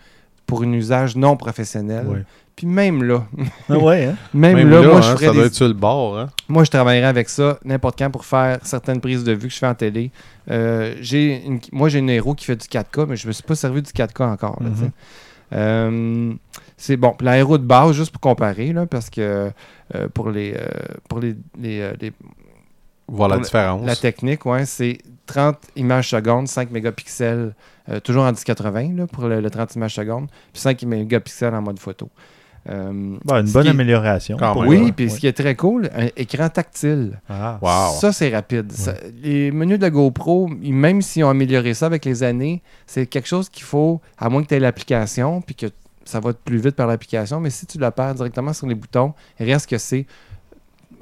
pour 0.46 0.64
un 0.64 0.72
usage 0.74 1.16
non 1.16 1.38
professionnel. 1.38 2.06
Ouais. 2.08 2.24
Puis 2.55 2.68
même 2.68 3.03
là, 3.03 3.25
Ah 3.70 3.77
ouais, 3.77 4.05
hein? 4.05 4.15
même, 4.33 4.55
Même 4.55 4.70
là, 4.70 4.81
là, 4.81 4.87
moi, 4.87 4.98
hein, 4.98 5.01
je 5.01 5.07
ferais 5.11 5.25
ça 5.25 5.33
doit 5.33 5.41
des- 5.41 5.48
être 5.48 5.53
sur 5.55 5.68
le 5.68 5.74
bord. 5.74 6.18
Hein? 6.18 6.29
moi, 6.48 6.63
je 6.63 6.72
travaillerais 6.72 7.07
avec 7.07 7.27
ça 7.27 7.59
n'importe 7.65 8.00
quand 8.00 8.09
pour 8.11 8.24
faire 8.25 8.59
certaines 8.63 9.01
prises 9.01 9.24
de 9.25 9.33
vue 9.33 9.48
que 9.50 9.53
je 9.53 9.59
fais 9.59 9.68
en 9.68 9.75
télé. 9.75 10.09
Euh, 10.50 10.96
j'ai 11.01 11.44
une- 11.46 11.59
moi, 11.74 11.89
j'ai 11.89 12.00
une 12.00 12.09
héros 12.09 12.33
qui 12.33 12.46
fait 12.46 12.55
du 12.55 12.68
4K, 12.68 13.05
mais 13.09 13.18
je 13.18 13.25
ne 13.25 13.27
me 13.27 13.33
suis 13.33 13.44
pas 13.44 13.55
servi 13.55 13.81
du 13.81 13.91
4K 13.91 14.22
encore. 14.22 14.57
là, 14.63 14.70
Mhm. 14.70 14.75
sais. 14.77 14.91
Euh, 15.53 16.33
c'est 16.77 16.98
bon. 16.98 17.11
Puis 17.18 17.25
L'aéro 17.25 17.57
de 17.57 17.63
base, 17.65 17.91
juste 17.94 18.11
pour 18.11 18.22
comparer, 18.22 18.74
là, 18.74 18.85
parce 18.85 19.09
que 19.09 19.51
euh, 19.94 20.07
pour 20.13 20.29
les 20.31 20.53
euh, 20.57 20.68
pour 21.07 21.20
les, 21.20 21.35
les, 21.59 21.91
les- 22.01 22.13
Voir 23.07 23.29
la 23.29 23.37
différence. 23.37 23.85
la 23.85 23.96
technique, 23.96 24.46
ouais, 24.48 24.65
c'est 24.65 24.98
30 25.27 25.57
images 25.75 26.09
secondes, 26.09 26.48
5 26.48 26.72
mégapixels, 26.72 27.53
euh, 27.89 28.00
toujours 28.00 28.24
en 28.24 28.31
1080 28.31 28.96
là, 28.96 29.05
pour 29.07 29.27
le, 29.27 29.39
le 29.41 29.50
30 29.51 29.75
images 29.75 29.94
secondes, 29.96 30.27
puis 30.51 30.61
5 30.61 30.81
mégapixels 30.83 31.53
en 31.53 31.61
mode 31.61 31.79
photo. 31.79 32.09
Euh, 32.68 33.18
Bon, 33.24 33.36
une 33.46 33.51
bonne 33.51 33.68
est- 33.68 33.70
amélioration. 33.70 34.38
Même. 34.38 34.58
Oui, 34.68 34.78
ouais. 34.86 34.92
puis 34.92 35.10
ce 35.10 35.20
qui 35.20 35.28
est 35.28 35.34
très 35.34 35.56
cool, 35.56 35.90
un 35.96 36.08
écran 36.18 36.50
tactile. 36.50 37.20
Ah. 37.30 37.60
Wow. 37.62 38.00
Ça, 38.00 38.12
c'est 38.12 38.34
rapide. 38.34 38.72
Ça- 38.72 38.96
les 39.22 39.51
menus 39.51 39.78
de 39.78 39.84
la 39.84 39.92
GoPro, 39.92 40.48
même 40.48 41.01
s'ils 41.04 41.24
ont 41.24 41.30
amélioré 41.30 41.74
ça 41.75 41.86
avec 41.86 42.06
les 42.06 42.24
années, 42.24 42.64
c'est 42.88 43.06
quelque 43.06 43.28
chose 43.28 43.50
qu'il 43.50 43.64
faut, 43.66 44.01
à 44.18 44.30
moins 44.30 44.42
que 44.42 44.48
tu 44.48 44.56
aies 44.56 44.60
l'application, 44.60 45.42
puis 45.42 45.54
que 45.54 45.68
ça 46.06 46.20
va 46.20 46.34
plus 46.34 46.58
vite 46.58 46.75
par 46.75 46.88
l'application, 46.88 47.40
mais 47.40 47.50
si 47.51 47.66
tu 47.68 47.78
la 47.78 47.92
perds 47.92 48.16
directement 48.16 48.54
sur 48.54 48.66
les 48.68 48.75
boutons, 48.75 49.14
reste 49.40 49.70
que 49.70 49.78
c'est. 49.78 50.06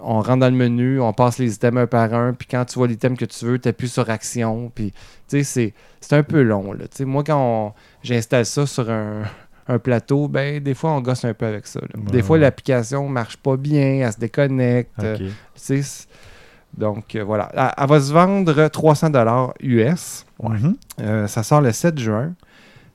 On 0.05 0.15
rentre 0.21 0.39
dans 0.39 0.49
le 0.49 0.55
menu, 0.57 0.99
on 0.99 1.13
passe 1.13 1.37
les 1.37 1.53
items 1.55 1.77
un 1.83 1.87
par 1.87 2.13
un, 2.13 2.33
puis 2.33 2.45
quand 2.51 2.65
tu 2.65 2.77
vois 2.77 2.87
l'item 2.87 3.15
que 3.15 3.23
tu 3.23 3.45
veux, 3.45 3.57
tu 3.57 3.69
appuies 3.69 3.87
sur 3.87 4.09
action, 4.09 4.69
puis 4.75 4.91
tu 5.29 5.37
sais, 5.37 5.43
c'est- 5.43 5.73
c'est 6.01 6.15
un 6.17 6.23
peu 6.23 6.41
long. 6.41 6.73
Là. 6.73 6.85
Tu 6.89 6.97
sais, 6.97 7.05
Moi, 7.05 7.23
quand 7.23 7.73
j'installe 8.03 8.45
ça 8.45 8.65
sur 8.65 8.89
un, 8.89 9.21
un 9.67 9.79
plateau, 9.79 10.27
ben 10.27 10.61
des 10.61 10.73
fois, 10.73 10.91
on 10.91 11.01
gosse 11.01 11.23
un 11.25 11.33
peu 11.33 11.45
avec 11.45 11.67
ça. 11.67 11.79
Des 12.11 12.21
fois, 12.21 12.35
ouais. 12.35 12.41
l'application 12.41 13.07
marche 13.07 13.37
pas 13.37 13.55
bien, 13.57 14.05
elle 14.05 14.11
se 14.11 14.19
déconnecte. 14.19 14.91
euh, 15.03 15.17
donc 16.77 17.15
euh, 17.15 17.23
voilà. 17.23 17.49
Elle, 17.53 17.71
elle 17.77 17.87
va 17.87 17.99
se 18.01 18.11
vendre 18.11 18.67
300 18.67 19.09
dollars 19.11 19.53
US. 19.61 20.25
Mhm. 20.41 20.75
Euh, 21.01 21.27
ça 21.27 21.43
sort 21.43 21.61
le 21.61 21.71
7 21.71 21.97
juin. 21.99 22.33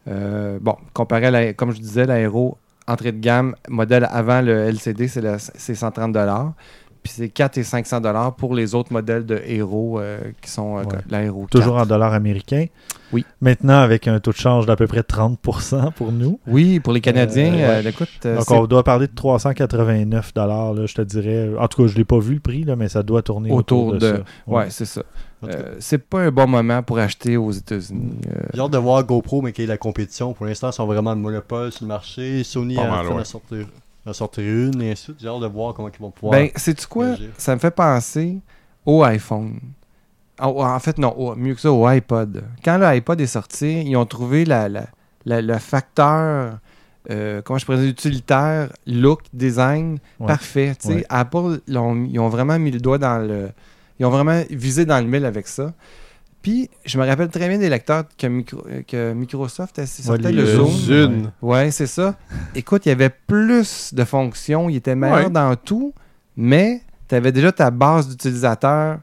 Euh, 0.08 0.58
bon, 0.60 0.76
comparé 0.94 1.26
à, 1.26 1.30
la, 1.30 1.52
comme 1.54 1.72
je 1.72 1.78
disais, 1.80 2.04
l'aéro 2.06 2.58
entrée 2.86 3.12
de 3.12 3.18
gamme, 3.20 3.54
modèle 3.68 4.08
avant 4.10 4.40
le 4.40 4.52
LCD, 4.68 5.08
c'est 5.08 5.20
le- 5.20 5.36
c'est 5.38 5.74
130 5.74 6.12
dollars. 6.12 6.54
Puis 7.02 7.12
c'est 7.16 7.28
4 7.28 7.58
et 7.58 7.62
500 7.62 8.00
dollars 8.00 8.34
pour 8.34 8.54
les 8.54 8.74
autres 8.74 8.92
modèles 8.92 9.24
de 9.26 9.40
héros 9.46 9.98
euh, 10.00 10.18
qui 10.42 10.50
sont 10.50 10.78
euh, 10.78 10.82
Ouais. 10.82 10.98
l'aéro. 11.10 11.46
Toujours 11.50 11.74
4. 11.76 11.82
en 11.82 11.86
dollars 11.86 12.12
américains. 12.14 12.66
Oui. 13.12 13.24
Maintenant, 13.40 13.78
avec 13.78 14.06
un 14.06 14.20
taux 14.20 14.32
de 14.32 14.36
change 14.36 14.66
d'à 14.66 14.76
peu 14.76 14.86
près 14.86 15.00
30% 15.00 15.92
pour 15.94 16.12
nous. 16.12 16.40
Oui, 16.46 16.78
pour 16.80 16.92
les 16.92 17.00
Canadiens, 17.00 17.54
Euh, 17.54 17.82
euh, 17.82 17.88
écoute, 17.88 18.08
euh, 18.26 18.36
Donc, 18.36 18.50
on 18.50 18.66
doit 18.66 18.84
parler 18.84 19.06
de 19.06 19.14
389 19.14 20.34
dollars, 20.34 20.74
là, 20.74 20.84
je 20.86 20.94
te 20.94 21.02
dirais. 21.02 21.50
En 21.58 21.68
tout 21.68 21.82
cas, 21.82 21.88
je 21.88 21.94
ne 21.94 21.98
l'ai 21.98 22.04
pas 22.04 22.18
vu 22.18 22.34
le 22.34 22.40
prix, 22.40 22.64
là, 22.64 22.76
mais 22.76 22.88
ça 22.88 23.02
doit 23.02 23.22
tourner 23.22 23.50
autour, 23.50 23.86
Autour 23.88 23.92
de, 23.94 23.98
de- 23.98 24.16
ça. 24.16 24.22
ouais, 24.46 24.66
c'est 24.70 24.84
ça. 24.84 25.02
Euh, 25.44 25.76
c'est 25.78 25.98
pas 25.98 26.20
un 26.20 26.30
bon 26.30 26.48
moment 26.48 26.82
pour 26.82 26.98
acheter 26.98 27.36
aux 27.36 27.52
États-Unis. 27.52 28.18
euh, 28.26 28.40
J'ai 28.52 28.60
hâte 28.60 28.72
de 28.72 28.78
voir 28.78 29.04
GoPro, 29.04 29.40
mais 29.40 29.52
qu'il 29.52 29.62
y 29.62 29.66
ait 29.66 29.68
la 29.68 29.78
compétition. 29.78 30.32
Pour 30.34 30.46
l'instant, 30.46 30.70
ils 30.70 30.74
sont 30.74 30.86
vraiment 30.86 31.14
le 31.14 31.20
monopole 31.20 31.70
sur 31.72 31.84
le 31.84 31.88
marché. 31.88 32.42
Sony 32.44 32.74
Pas 32.74 32.82
a 32.82 32.88
mal, 32.90 33.06
fait 33.06 33.12
ouais. 33.14 33.24
sortir, 33.24 33.66
en 34.06 34.12
sortir 34.12 34.44
une, 34.44 34.80
et 34.82 34.92
ainsi 34.92 35.02
de 35.02 35.04
suite. 35.12 35.16
J'ai 35.20 35.28
hâte 35.28 35.40
de 35.40 35.46
voir 35.46 35.74
comment 35.74 35.88
ils 35.88 36.00
vont 36.00 36.10
pouvoir. 36.10 36.32
Ben, 36.38 36.50
sais-tu 36.56 36.86
quoi? 36.86 37.06
réagir. 37.06 37.30
Ça 37.36 37.54
me 37.54 37.60
fait 37.60 37.70
penser 37.70 38.38
au 38.86 39.02
iPhone. 39.02 39.58
En, 40.40 40.50
en 40.50 40.78
fait, 40.78 40.98
non, 40.98 41.34
mieux 41.36 41.54
que 41.54 41.60
ça, 41.60 41.72
au 41.72 41.84
iPod. 41.86 42.44
Quand 42.64 42.78
l'iPod 42.78 43.20
est 43.20 43.26
sorti, 43.26 43.82
ils 43.82 43.96
ont 43.96 44.06
trouvé 44.06 44.44
la, 44.44 44.68
la- 44.68 44.86
la- 45.24 45.42
le 45.42 45.58
facteur, 45.58 46.58
euh, 47.10 47.42
comment 47.42 47.58
je 47.58 47.64
pourrais 47.66 47.78
dire, 47.78 47.88
utilitaire, 47.90 48.70
look, 48.86 49.22
design, 49.32 49.98
Ouais. 50.20 50.26
parfait. 50.26 50.74
tu 50.80 50.88
sais. 50.88 50.94
Ouais. 50.96 51.06
Apple, 51.08 51.60
ils 51.66 51.76
ont, 51.76 52.04
ils 52.08 52.18
ont 52.20 52.28
vraiment 52.28 52.58
mis 52.58 52.70
le 52.70 52.80
doigt 52.80 52.98
dans 52.98 53.18
le... 53.18 53.50
Ils 53.98 54.06
ont 54.06 54.10
vraiment 54.10 54.40
visé 54.50 54.84
dans 54.86 54.98
le 55.00 55.06
mille 55.10 55.24
avec 55.24 55.48
ça. 55.48 55.72
Puis, 56.48 56.70
je 56.86 56.98
me 56.98 57.04
rappelle 57.06 57.28
très 57.28 57.46
bien 57.46 57.58
des 57.58 57.68
lecteurs 57.68 58.04
que, 58.16 58.26
Micro- 58.26 58.64
que 58.86 59.12
Microsoft 59.12 59.78
a 59.80 59.86
sortait 59.86 60.32
les- 60.32 60.40
le 60.40 60.46
Zoom. 60.46 60.70
Zune. 60.70 61.32
Ouais, 61.42 61.70
c'est 61.70 61.86
ça. 61.86 62.16
Écoute, 62.54 62.86
il 62.86 62.88
y 62.88 62.92
avait 62.92 63.10
plus 63.10 63.92
de 63.92 64.02
fonctions, 64.04 64.70
il 64.70 64.76
était 64.76 64.94
meilleur 64.94 65.24
Ouais. 65.26 65.30
dans 65.30 65.54
tout, 65.56 65.92
mais 66.38 66.80
tu 67.06 67.14
avais 67.14 67.32
déjà 67.32 67.52
ta 67.52 67.70
base 67.70 68.08
d'utilisateurs 68.08 69.00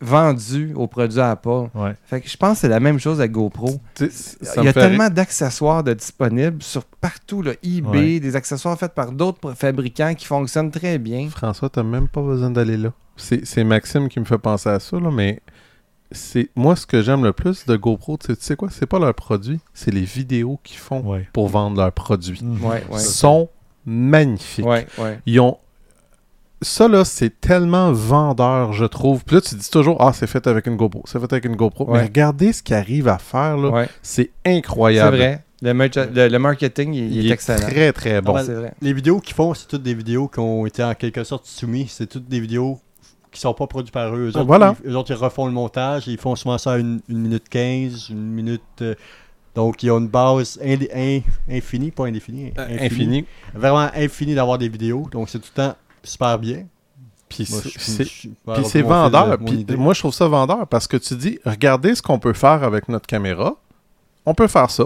vendue 0.00 0.72
au 0.74 0.86
produit 0.88 1.20
Apple. 1.20 1.68
Ouais. 1.76 1.94
Fait 2.06 2.20
que 2.20 2.28
je 2.28 2.36
pense 2.36 2.54
que 2.54 2.58
c'est 2.62 2.68
la 2.68 2.80
même 2.80 2.98
chose 2.98 3.20
avec 3.20 3.30
GoPro. 3.32 3.80
Il 4.00 4.64
y 4.64 4.68
a 4.68 4.72
tellement 4.72 5.10
d'accessoires 5.10 5.82
de 5.84 5.92
disponibles 5.94 6.62
sur 6.62 6.84
partout, 6.84 7.42
là, 7.42 7.52
eBay, 7.62 8.14
Ouais. 8.14 8.20
des 8.20 8.34
accessoires 8.36 8.76
faits 8.78 8.94
par 8.94 9.12
d'autres 9.12 9.54
fabricants 9.54 10.14
qui 10.14 10.26
fonctionnent 10.26 10.70
très 10.72 10.98
bien. 10.98 11.28
François, 11.30 11.68
t'as 11.68 11.82
même 11.84 12.08
pas 12.08 12.22
besoin 12.22 12.50
d'aller 12.50 12.76
là. 12.76 12.92
C'est 13.16 13.44
c'est 13.44 13.64
Maxime 13.64 14.08
qui 14.08 14.18
me 14.20 14.24
fait 14.24 14.38
penser 14.38 14.68
à 14.68 14.78
ça, 14.80 14.98
là, 15.00 15.10
mais 15.12 15.40
c'est 16.12 16.48
moi 16.56 16.74
ce 16.76 16.86
que 16.86 17.02
j'aime 17.02 17.22
le 17.24 17.32
plus 17.32 17.66
de 17.66 17.76
GoPro, 17.76 18.16
tu 18.16 18.26
sais- 18.28 18.36
tu 18.36 18.42
sais 18.44 18.56
quoi, 18.56 18.68
c'est 18.70 18.86
pas 18.86 18.98
leur 18.98 19.14
produit, 19.14 19.60
c'est 19.74 19.90
les 19.92 20.02
vidéos 20.02 20.58
qu'ils 20.64 20.78
font 20.78 21.00
Ouais. 21.02 21.28
pour 21.32 21.48
vendre 21.48 21.76
leurs 21.76 21.92
produits. 21.92 22.40
Mhm. 22.42 22.64
Ouais, 22.64 22.82
ouais. 22.90 22.98
sont 22.98 23.48
magnifiques. 23.86 24.64
Ouais, 24.66 24.86
ouais. 24.98 25.18
Ils 25.26 25.40
ont 25.40 25.58
ça 26.60 26.88
là, 26.88 27.04
c'est 27.04 27.40
tellement 27.40 27.92
vendeur, 27.92 28.72
je 28.72 28.84
trouve. 28.84 29.24
Puis 29.24 29.36
là, 29.36 29.40
tu 29.42 29.54
dis 29.54 29.70
toujours, 29.70 29.96
ah, 30.00 30.12
c'est 30.12 30.26
fait 30.26 30.44
avec 30.48 30.66
une 30.66 30.76
GoPro, 30.76 31.04
c'est 31.06 31.20
fait 31.20 31.32
avec 31.32 31.44
une 31.44 31.54
GoPro. 31.54 31.84
Ouais. 31.86 31.98
Mais 32.00 32.04
regardez 32.06 32.52
ce 32.52 32.62
qu'ils 32.64 32.74
arrivent 32.74 33.06
à 33.08 33.18
faire 33.18 33.56
là, 33.56 33.68
Ouais. 33.70 33.88
c'est 34.02 34.30
C'est 34.44 34.56
incroyable. 34.56 35.16
vrai. 35.18 35.44
Le, 35.62 35.72
merch- 35.74 35.96
le- 35.96 36.28
le 36.28 36.38
marketing, 36.38 36.94
il, 36.94 37.16
il 37.16 37.26
est, 37.30 37.34
excellent. 37.34 37.66
très 37.68 37.92
très 37.92 38.20
bon. 38.20 38.34
Ah, 38.36 38.44
C'est 38.44 38.54
vrai. 38.54 38.72
Les 38.80 38.92
vidéos 38.92 39.20
qu'ils 39.20 39.34
font, 39.34 39.54
c'est 39.54 39.66
toutes 39.68 39.82
des 39.82 39.94
vidéos 39.94 40.26
qui 40.28 40.38
ont 40.40 40.66
été 40.66 40.82
en 40.84 40.94
quelque 40.94 41.22
sorte 41.24 41.46
soumises. 41.46 41.90
C'est 41.92 42.06
toutes 42.08 42.28
des 42.28 42.40
vidéos 42.40 42.78
qui 43.30 43.40
sont 43.40 43.54
pas 43.54 43.66
produites 43.66 43.92
par 43.92 44.14
eux. 44.14 44.26
Eux 44.26 44.36
autres, 44.36 44.44
Voilà. 44.44 44.74
ils, 44.84 44.90
eux 44.90 44.96
autres, 44.96 45.10
ils 45.10 45.16
refont 45.16 45.46
le 45.46 45.52
montage. 45.52 46.06
Ils 46.08 46.18
font 46.18 46.34
souvent 46.36 46.58
ça 46.58 46.72
à 46.72 46.78
une, 46.78 47.00
une 47.08 47.18
minute 47.18 47.48
15, 47.48 48.08
une 48.10 48.22
minute. 48.30 48.62
euh, 48.82 48.94
donc, 49.54 49.82
ils 49.82 49.90
ont 49.90 49.98
une 49.98 50.08
base 50.08 50.58
in- 50.64 51.20
infinie, 51.50 51.90
pas 51.90 52.06
indéfinie. 52.06 52.52
Euh, 52.58 52.64
infinie. 52.64 52.84
Infini. 52.86 53.24
Vraiment 53.54 53.88
infinie 53.94 54.34
d'avoir 54.34 54.56
des 54.58 54.68
vidéos. 54.68 55.08
Donc, 55.10 55.28
c'est 55.28 55.38
tout 55.40 55.50
le 55.56 55.62
temps 55.62 55.74
super 56.04 56.38
bien. 56.38 56.64
Puis 57.28 57.44
c'est- 57.44 58.82
vendeur. 58.82 59.38
Puis 59.38 59.76
moi, 59.76 59.92
je 59.94 59.98
trouve 60.00 60.14
ça 60.14 60.28
vendeur 60.28 60.66
parce 60.68 60.86
que 60.86 60.96
tu 60.96 61.14
dis, 61.16 61.38
regardez 61.44 61.94
ce 61.94 62.02
qu'on 62.02 62.18
peut 62.18 62.32
faire 62.32 62.62
avec 62.62 62.88
notre 62.88 63.06
caméra. 63.06 63.56
On 64.24 64.32
peut 64.34 64.46
faire 64.48 64.70
ça. 64.70 64.84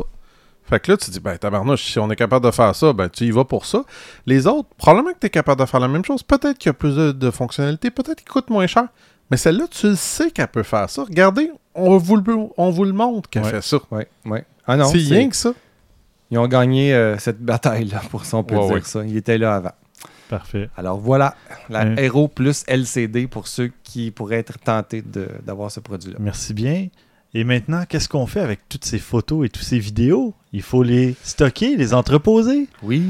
Fait 0.64 0.80
que 0.80 0.90
là, 0.92 0.96
tu 0.96 1.10
dis, 1.10 1.20
ben, 1.20 1.36
tabarnouche, 1.36 1.84
si 1.84 1.98
on 1.98 2.10
est 2.10 2.16
capable 2.16 2.46
de 2.46 2.50
faire 2.50 2.74
ça, 2.74 2.92
ben, 2.92 3.08
tu 3.08 3.24
y 3.24 3.30
vas 3.30 3.44
pour 3.44 3.66
ça. 3.66 3.84
Les 4.26 4.46
autres, 4.46 4.68
probablement 4.78 5.12
que 5.12 5.18
tu 5.20 5.26
es 5.26 5.30
capable 5.30 5.60
de 5.60 5.66
faire 5.66 5.80
la 5.80 5.88
même 5.88 6.04
chose. 6.04 6.22
Peut-être 6.22 6.56
qu'il 6.58 6.68
y 6.68 6.70
a 6.70 6.74
plus 6.74 6.94
de, 6.96 7.12
de 7.12 7.30
fonctionnalités, 7.30 7.90
peut-être 7.90 8.18
qu'il 8.20 8.28
coûte 8.28 8.48
moins 8.48 8.66
cher. 8.66 8.84
Mais 9.30 9.36
celle-là, 9.36 9.64
tu 9.70 9.88
le 9.88 9.96
sais 9.96 10.30
qu'elle 10.30 10.48
peut 10.48 10.62
faire 10.62 10.88
ça. 10.88 11.04
Regardez, 11.04 11.50
on 11.74 11.96
vous 11.98 12.16
le, 12.16 12.22
on 12.56 12.70
vous 12.70 12.84
le 12.84 12.92
montre 12.92 13.28
qu'elle 13.28 13.44
Ouais. 13.44 13.50
fait 13.50 13.62
ça. 13.62 13.78
Ouais, 13.90 14.06
ouais. 14.26 14.44
Ah 14.66 14.76
non, 14.76 14.84
c'est 14.86 14.98
rien 14.98 15.28
que 15.28 15.36
ça. 15.36 15.52
ils 16.30 16.38
ont 16.38 16.46
gagné 16.48 16.94
euh, 16.94 17.18
cette 17.18 17.40
bataille-là, 17.40 18.00
pour 18.10 18.24
ça 18.24 18.36
on 18.38 18.44
peut 18.44 18.54
Ouais, 18.56 18.64
dire 18.66 18.74
ouais. 18.74 18.80
ça. 18.84 19.04
Ils 19.04 19.16
étaient 19.16 19.38
là 19.38 19.56
avant. 19.56 19.72
Parfait. 20.28 20.70
Alors 20.76 20.98
voilà, 20.98 21.34
la 21.68 21.84
Ouais. 21.84 22.04
Hero 22.04 22.28
plus 22.28 22.64
LCD 22.68 23.26
pour 23.26 23.48
ceux 23.48 23.70
qui 23.82 24.10
pourraient 24.10 24.38
être 24.38 24.58
tentés 24.58 25.02
de- 25.02 25.28
d'avoir 25.44 25.70
ce 25.70 25.80
produit-là. 25.80 26.16
Merci 26.20 26.54
bien. 26.54 26.88
Et 27.34 27.44
maintenant, 27.44 27.84
qu'est-ce 27.88 28.08
qu'on 28.08 28.26
fait 28.26 28.40
avec 28.40 28.68
toutes 28.68 28.84
ces 28.84 28.98
photos 28.98 29.46
et 29.46 29.48
toutes 29.48 29.64
ces 29.64 29.78
vidéos? 29.78 30.34
Il 30.52 30.60
faut 30.62 30.82
les 30.82 31.14
stocker, 31.22 31.76
les 31.76 31.94
entreposer. 31.94 32.68
Oui. 32.82 33.02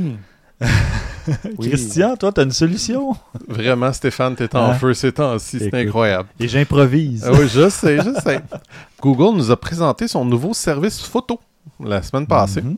Oui. 1.57 1.69
Christian, 1.69 2.17
toi, 2.17 2.33
tu 2.33 2.41
as 2.41 2.43
une 2.43 2.51
solution? 2.51 3.15
Vraiment, 3.49 3.93
Stéphane, 3.93 4.35
t'es 4.35 4.53
en 4.57 4.71
Hein? 4.71 4.75
feu 4.75 4.93
ces 4.93 5.13
temps-ci. 5.13 5.61
C'est 5.61 5.73
incroyable. 5.75 6.29
Et 6.41 6.49
j'improvise. 6.49 7.25
Ah 7.25 7.31
oui, 7.33 7.47
je 7.49 7.69
sais, 7.69 7.99
je 7.99 8.13
sais. 8.21 8.41
Google 9.01 9.37
nous 9.37 9.53
a 9.53 9.57
présenté 9.57 10.09
son 10.09 10.25
nouveau 10.25 10.53
service 10.53 11.01
photo 11.01 11.39
la 11.79 12.03
semaine 12.03 12.27
passée. 12.27 12.63
Mhm. 12.63 12.77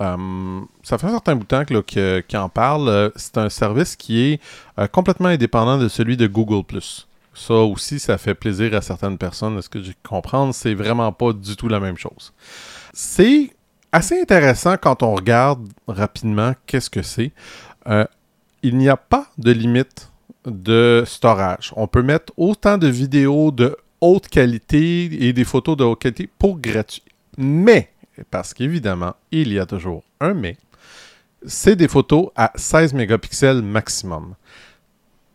Euh, 0.00 0.60
ça 0.82 0.98
fait 0.98 1.06
un 1.06 1.10
certain 1.12 1.36
bout 1.36 1.44
de 1.44 1.46
temps 1.46 1.64
que, 1.64 2.36
en 2.36 2.48
parle. 2.48 2.88
Euh, 2.88 3.10
C'est 3.14 3.38
un 3.38 3.48
service 3.48 3.94
qui 3.94 4.20
est 4.22 4.40
euh, 4.80 4.88
complètement 4.88 5.28
indépendant 5.28 5.78
de 5.78 5.86
celui 5.86 6.16
de 6.16 6.26
Google+. 6.26 6.64
Ça 7.34 7.54
aussi, 7.54 7.98
ça 7.98 8.16
fait 8.16 8.34
plaisir 8.34 8.74
à 8.74 8.80
certaines 8.80 9.18
personnes. 9.18 9.58
Est-ce 9.58 9.68
que 9.68 9.82
j'ai 9.82 9.94
comprendre? 10.02 10.54
C'est 10.54 10.74
vraiment 10.74 11.12
pas 11.12 11.32
du 11.32 11.56
tout 11.56 11.68
la 11.68 11.80
même 11.80 11.96
chose. 11.96 12.32
C'est 12.92 13.50
assez 13.92 14.20
intéressant 14.20 14.76
quand 14.76 15.02
on 15.02 15.14
regarde 15.14 15.68
rapidement 15.88 16.54
qu'est-ce 16.66 16.90
que 16.90 17.02
c'est. 17.02 17.32
Euh, 17.88 18.06
il 18.62 18.76
n'y 18.76 18.88
a 18.88 18.96
pas 18.96 19.26
de 19.36 19.50
limite 19.50 20.10
de 20.46 21.04
storage. 21.06 21.72
On 21.76 21.86
peut 21.86 22.02
mettre 22.02 22.32
autant 22.36 22.78
de 22.78 22.88
vidéos 22.88 23.50
de 23.50 23.76
haute 24.00 24.28
qualité 24.28 25.26
et 25.26 25.32
des 25.32 25.44
photos 25.44 25.76
de 25.76 25.84
haute 25.84 26.00
qualité 26.00 26.28
pour 26.38 26.58
gratuit. 26.58 27.02
Mais, 27.36 27.90
parce 28.30 28.54
qu'évidemment, 28.54 29.14
il 29.30 29.52
y 29.52 29.58
a 29.58 29.66
toujours 29.66 30.02
un 30.20 30.34
mais, 30.34 30.56
c'est 31.46 31.76
des 31.76 31.88
photos 31.88 32.28
à 32.36 32.52
16 32.54 32.94
mégapixels 32.94 33.62
maximum. 33.62 34.34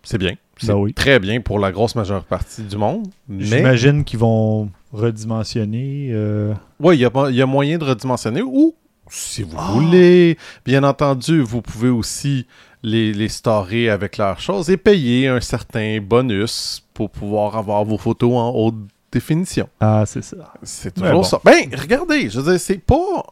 C'est 0.03 0.17
bien. 0.17 0.35
C'est 0.59 0.73
oui. 0.73 0.93
très 0.93 1.19
bien 1.19 1.41
pour 1.41 1.57
la 1.59 1.71
grosse 1.71 1.95
majeure 1.95 2.23
partie 2.25 2.63
du 2.63 2.77
monde. 2.77 3.07
Mais, 3.27 3.43
J'imagine 3.45 4.03
qu'ils 4.03 4.19
vont 4.19 4.69
redimensionner. 4.91 6.09
euh, 6.11 6.53
oui, 6.79 6.97
il 6.97 7.01
y 7.01 7.05
a, 7.05 7.11
il 7.29 7.35
y 7.35 7.41
a 7.41 7.45
moyen 7.45 7.77
de 7.77 7.85
redimensionner 7.85 8.41
ou, 8.41 8.75
si 9.09 9.43
vous 9.43 9.57
voulez, 9.73 10.37
bien 10.65 10.83
entendu, 10.83 11.41
vous 11.41 11.61
pouvez 11.61 11.89
aussi 11.89 12.45
les, 12.83 13.11
les 13.13 13.27
storer 13.29 13.89
avec 13.89 14.17
leurs 14.17 14.39
choses 14.39 14.69
et 14.69 14.77
payer 14.77 15.27
un 15.27 15.41
certain 15.41 15.99
bonus 16.01 16.83
pour 16.93 17.09
pouvoir 17.09 17.57
avoir 17.57 17.83
vos 17.85 17.97
photos 17.97 18.31
en 18.33 18.49
haute 18.51 18.75
définition. 19.11 19.67
Ah, 19.79 20.03
c'est 20.05 20.23
ça. 20.23 20.53
C'est 20.63 20.93
toujours 20.93 21.11
bon. 21.11 21.23
ça. 21.23 21.39
Ben, 21.43 21.69
regardez, 21.75 22.29
je 22.29 22.39
veux 22.39 22.51
dire, 22.51 22.59
c'est 22.59 22.77
pas. 22.77 23.23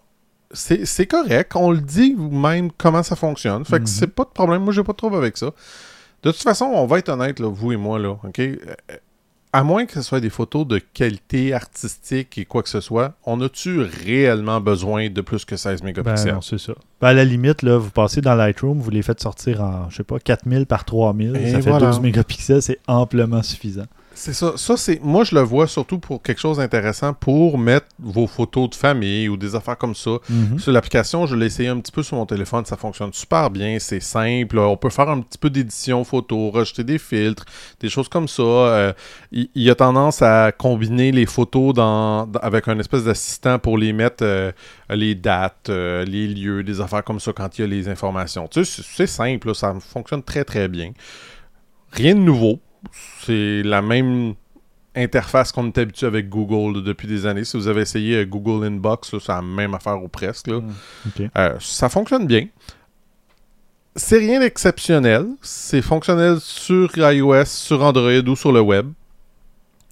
C'est 0.54 1.06
correct. 1.06 1.52
On 1.56 1.72
le 1.72 1.80
dit 1.82 2.14
vous-même 2.18 2.72
comment 2.78 3.04
ça 3.04 3.16
fonctionne. 3.18 3.66
Fait 3.66 3.76
que 3.78 3.82
Mhm. 3.82 3.88
c'est 3.88 4.08
pas 4.08 4.24
de 4.24 4.30
problème. 4.30 4.64
Moi, 4.64 4.74
j'ai 4.74 4.84
pas 4.84 4.94
de 4.94 4.98
trouble 4.98 5.18
avec 5.18 5.36
ça. 5.38 5.52
De 6.24 6.32
toute 6.32 6.42
façon, 6.44 6.66
on 6.66 6.86
va 6.88 7.00
être 7.00 7.10
honnête, 7.10 7.40
là, 7.40 7.48
vous 7.48 7.72
et 7.72 7.78
moi, 7.78 8.00
là, 8.00 8.18
OK? 8.24 8.40
Euh, 8.40 8.56
À 9.54 9.64
moins 9.64 9.86
que 9.86 9.94
ce 9.94 10.02
soit 10.02 10.20
des 10.20 10.30
photos 10.30 10.68
de 10.68 10.78
qualité 10.78 11.54
artistique 11.54 12.38
et 12.38 12.46
quoi 12.46 12.62
que 12.64 12.70
ce 12.70 12.82
soit, 12.82 13.14
on 13.26 13.40
a-tu 13.42 13.82
réellement 13.82 14.60
besoin 14.60 15.10
de 15.10 15.22
plus 15.22 15.46
que 15.46 15.56
16 15.56 15.80
Ben 15.82 15.86
mégapixels? 15.86 16.34
non, 16.34 16.42
c'est 16.42 16.58
ça. 16.60 16.74
Ben, 17.02 17.08
à 17.10 17.14
la 17.14 17.24
limite, 17.24 17.62
là, 17.62 17.78
vous 17.78 17.90
passez 17.92 18.20
dans 18.22 18.36
Lightroom, 18.36 18.80
vous 18.80 18.90
les 18.90 19.02
faites 19.02 19.22
sortir 19.22 19.62
en, 19.64 19.90
je 19.90 19.98
sais 19.98 20.04
pas, 20.04 20.20
4000 20.20 20.66
par 20.66 20.84
3000. 20.86 21.36
Et 21.38 21.52
ça 21.52 21.62
fait 21.62 21.70
voilà. 21.70 21.88
12 21.88 22.02
mégapixels, 22.02 22.62
c'est 22.62 22.80
amplement 22.88 23.42
suffisant. 23.42 23.86
C'est 24.20 24.34
ça. 24.34 24.54
Ça, 24.58 24.76
c'est. 24.78 25.00
Moi, 25.04 25.24
je 25.26 25.36
le 25.36 25.42
vois 25.42 25.68
surtout 25.68 26.00
pour 26.00 26.24
quelque 26.24 26.40
chose 26.42 26.58
d'intéressant 26.58 27.14
pour 27.14 27.60
mettre 27.60 27.86
vos 28.00 28.26
photos 28.26 28.72
de 28.72 28.76
famille 28.76 29.30
ou 29.30 29.38
des 29.38 29.54
affaires 29.54 29.78
comme 29.78 29.94
ça. 29.94 30.18
Mhm. 30.28 30.58
Sur 30.58 30.72
l'application, 30.72 31.28
je 31.28 31.36
l'ai 31.36 31.46
essayé 31.46 31.70
un 31.70 31.80
petit 31.80 31.92
peu 31.92 32.02
sur 32.02 32.18
mon 32.18 32.26
téléphone, 32.26 32.66
ça 32.66 32.78
fonctionne 32.78 33.14
super 33.14 33.52
bien, 33.52 33.78
c'est 33.80 34.00
simple. 34.00 34.58
On 34.58 34.76
peut 34.76 34.90
faire 34.90 35.08
un 35.10 35.22
petit 35.22 35.38
peu 35.38 35.52
d'édition 35.52 36.04
photo, 36.04 36.50
rajouter 36.50 36.84
des 36.84 36.98
filtres, 36.98 37.46
des 37.80 37.90
choses 37.90 38.10
comme 38.10 38.28
ça. 38.28 38.42
Euh, 38.42 38.94
il, 39.32 39.50
il 39.54 39.70
a 39.70 39.76
tendance 39.76 40.24
à 40.24 40.52
combiner 40.52 41.12
les 41.12 41.28
photos 41.28 41.76
dans, 41.76 42.26
dans- 42.26 42.40
avec 42.40 42.68
un 42.68 42.80
espèce 42.80 43.04
d'assistant 43.04 43.60
pour 43.60 43.78
les 43.78 43.94
mettre 43.94 44.24
euh, 44.24 44.52
les 44.90 45.14
dates, 45.14 45.70
euh, 45.70 46.04
les 46.06 46.28
lieux, 46.28 46.64
des 46.64 46.82
affaires 46.82 47.04
comme 47.04 47.20
ça 47.20 47.34
quand 47.34 47.56
il 47.60 47.62
y 47.62 47.64
a 47.66 47.68
les 47.68 47.88
informations. 47.88 48.48
Tu 48.48 48.66
sais, 48.66 48.82
c'est- 48.82 48.88
c'est 48.98 49.08
simple, 49.08 49.50
là, 49.50 49.54
ça 49.54 49.76
fonctionne 49.80 50.24
très 50.24 50.44
très 50.44 50.68
bien. 50.68 50.92
Rien 51.92 52.16
de 52.16 52.20
nouveau. 52.22 52.60
C'est 53.22 53.64
la 53.64 53.82
même 53.82 54.34
interface 54.96 55.52
qu'on 55.52 55.68
est 55.68 55.78
habitué 55.78 56.08
avec 56.08 56.28
Google 56.30 56.78
là, 56.78 56.84
depuis 56.84 57.08
des 57.08 57.26
années. 57.26 57.44
Si 57.44 57.56
vous 57.58 57.68
avez 57.68 57.82
essayé 57.82 58.18
euh, 58.18 58.26
Google 58.26 58.66
Inbox, 58.66 59.12
c'est 59.20 59.28
la 59.28 59.42
même 59.42 59.74
affaire 59.76 60.02
ou 60.02 60.08
presque. 60.08 60.48
là. 60.48 60.58
OK. 61.06 61.22
Euh, 61.38 61.56
ça 61.60 61.90
fonctionne 61.90 62.26
bien. 62.26 62.48
C'est 63.96 64.18
rien 64.18 64.40
d'exceptionnel. 64.40 65.26
C'est 65.42 65.82
fonctionnel 65.82 66.40
sur 66.40 66.90
iOS, 66.98 67.46
sur 67.46 67.84
Android 67.84 68.12
ou 68.28 68.36
sur 68.36 68.52
le 68.52 68.62
web. 68.62 68.92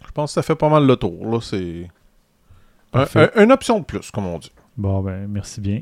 Je 0.05 0.11
pense 0.11 0.31
que 0.31 0.33
ça 0.35 0.43
fait 0.43 0.55
pas 0.55 0.69
mal 0.69 0.85
le 0.85 0.95
tour. 0.95 1.43
C'est 1.43 1.87
un- 2.93 3.43
une 3.43 3.51
option 3.51 3.79
de 3.79 3.83
plus, 3.85 4.09
comme 4.11 4.25
on 4.27 4.37
dit. 4.39 4.51
Bon, 4.77 5.01
ben, 5.01 5.27
merci 5.27 5.59
bien. 5.61 5.81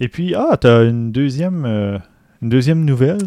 Et 0.00 0.08
puis, 0.08 0.34
ah, 0.34 0.56
t'as 0.60 0.84
une 0.84 1.10
deuxième, 1.12 1.64
euh, 1.66 1.98
une 2.42 2.48
deuxième 2.48 2.84
nouvelle. 2.84 3.18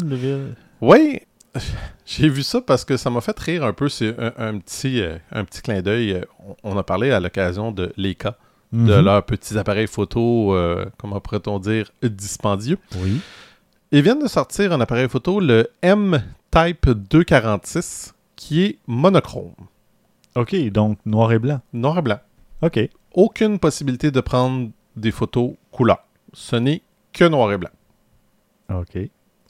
Oui, 0.80 1.20
j'ai 2.06 2.28
vu 2.28 2.42
ça 2.42 2.60
parce 2.60 2.84
que 2.84 2.96
ça 2.96 3.10
m'a 3.10 3.20
fait 3.20 3.38
rire 3.38 3.64
un 3.64 3.72
peu. 3.72 3.88
C'est 3.88 4.14
un, 4.18 4.32
un 4.38 4.58
petit, 4.58 5.00
euh, 5.00 5.16
un 5.30 5.44
petit 5.44 5.60
clin 5.62 5.82
d'œil. 5.82 6.12
Euh, 6.12 6.24
On, 6.62 6.76
a 6.76 6.82
parlé 6.82 7.10
à 7.10 7.20
l'occasion 7.20 7.72
de 7.72 7.92
Leica, 7.96 8.36
de 8.72 8.78
Mhm. 8.96 9.04
leurs 9.04 9.24
petits 9.24 9.58
appareils 9.58 9.86
photo, 9.86 10.54
euh, 10.54 10.86
comment 10.98 11.20
pourrait-on 11.20 11.58
dire, 11.58 11.90
dispendieux. 12.02 12.78
Oui. 12.96 13.20
Ils 13.90 14.02
viennent 14.02 14.22
de 14.22 14.28
sortir 14.28 14.72
un 14.72 14.80
appareil 14.80 15.08
photo, 15.08 15.38
le 15.40 15.68
M-Type 15.82 16.88
246, 16.88 18.14
qui 18.36 18.62
est 18.64 18.78
monochrome, 18.86 19.52
OK, 20.34 20.54
donc 20.70 20.98
noir 21.04 21.32
et 21.32 21.38
blanc. 21.38 21.60
noir 21.74 21.98
et 21.98 22.02
blanc. 22.02 22.18
OK. 22.62 22.80
Aucune 23.14 23.58
possibilité 23.58 24.10
de 24.10 24.20
prendre 24.22 24.70
des 24.96 25.10
photos 25.10 25.52
couleur. 25.70 25.98
Ce 26.32 26.56
n'est 26.56 26.80
que 27.12 27.24
noir 27.26 27.52
et 27.52 27.58
blanc. 27.58 27.70
OK. 28.70 28.96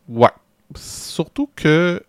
Ouais. 0.09 0.29
Surtout 0.77 1.49
que 1.57 2.03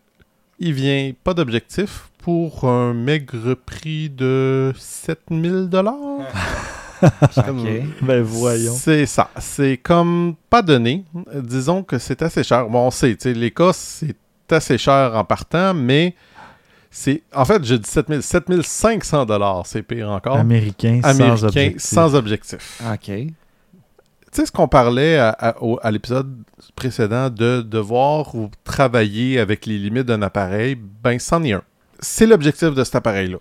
il 0.60 0.74
vient 0.74 1.12
pas 1.24 1.34
d'objectif 1.34 2.10
pour 2.20 2.64
un 2.70 2.94
maigre 2.94 3.56
prix 3.66 4.10
de 4.10 4.72
7000 4.78 5.68
dollars. 5.70 5.96
C'est 7.32 7.46
comme- 7.46 7.60
Ok. 7.60 7.84
Ben, 8.04 8.22
voyons. 8.24 8.74
C'est 8.74 9.06
ça. 9.06 9.30
C'est 9.38 9.78
comme 9.78 10.36
pas 10.50 10.62
donné. 10.62 11.04
Disons 11.36 11.84
que 11.84 11.98
c'est 11.98 12.22
assez 12.22 12.44
cher. 12.46 12.70
Bon, 12.70 12.88
on 12.88 12.92
sait, 12.92 13.14
tu 13.18 13.24
sais, 13.24 13.34
les 13.34 13.52
cas, 13.52 13.74
c'est 13.74 14.16
assez 14.50 14.78
cher 14.78 15.12
en 15.16 15.26
partant, 15.26 15.74
mais 15.74 16.16
c'est. 16.90 17.22
En 17.36 17.44
fait, 17.44 17.62
je 17.66 17.76
dis 17.76 17.90
7000. 17.90 18.22
7500 18.24 19.26
dollars, 19.26 19.66
c'est 19.68 19.82
pire 19.84 20.10
encore. 20.12 20.38
Américain, 20.38 21.02
sans 21.04 21.10
Américain 21.10 21.46
objectif. 21.48 21.82
sans 21.82 22.16
objectif. 22.16 22.82
OK. 22.94 23.12
Tu 24.34 24.42
sais 24.42 24.46
ce 24.48 24.52
qu'on 24.52 24.68
parlait 24.68 25.18
à, 25.18 25.30
à- 25.30 25.62
au- 25.62 25.80
à 25.84 25.92
l'épisode 25.92 26.36
précédent 26.76 27.30
de 27.30 27.62
devoir 27.62 28.34
ou 28.36 28.50
travailler 28.64 29.40
avec 29.40 29.66
les 29.68 29.78
limites 29.78 30.08
d'un 30.08 30.22
appareil, 30.24 30.76
ben 31.04 31.20
c'en 31.20 31.44
est 31.44 31.54
un. 31.54 31.62
C'est 32.00 32.26
l'objectif 32.26 32.74
de 32.74 32.84
cet 32.84 32.96
appareil-là. 32.96 33.38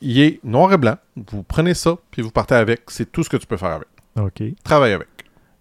il 0.00 0.20
est 0.20 0.40
noir 0.44 0.72
et 0.72 0.76
blanc. 0.76 0.96
Vous 1.30 1.42
prenez 1.44 1.72
ça, 1.74 1.96
puis 2.10 2.20
vous 2.20 2.30
partez 2.32 2.56
avec. 2.56 2.82
C'est 2.88 3.10
tout 3.12 3.22
ce 3.22 3.30
que 3.30 3.36
tu 3.36 3.46
peux 3.46 3.56
faire 3.56 3.70
avec. 3.80 3.88
OK. 4.20 4.42
Travaille 4.64 4.92
avec. 4.92 5.08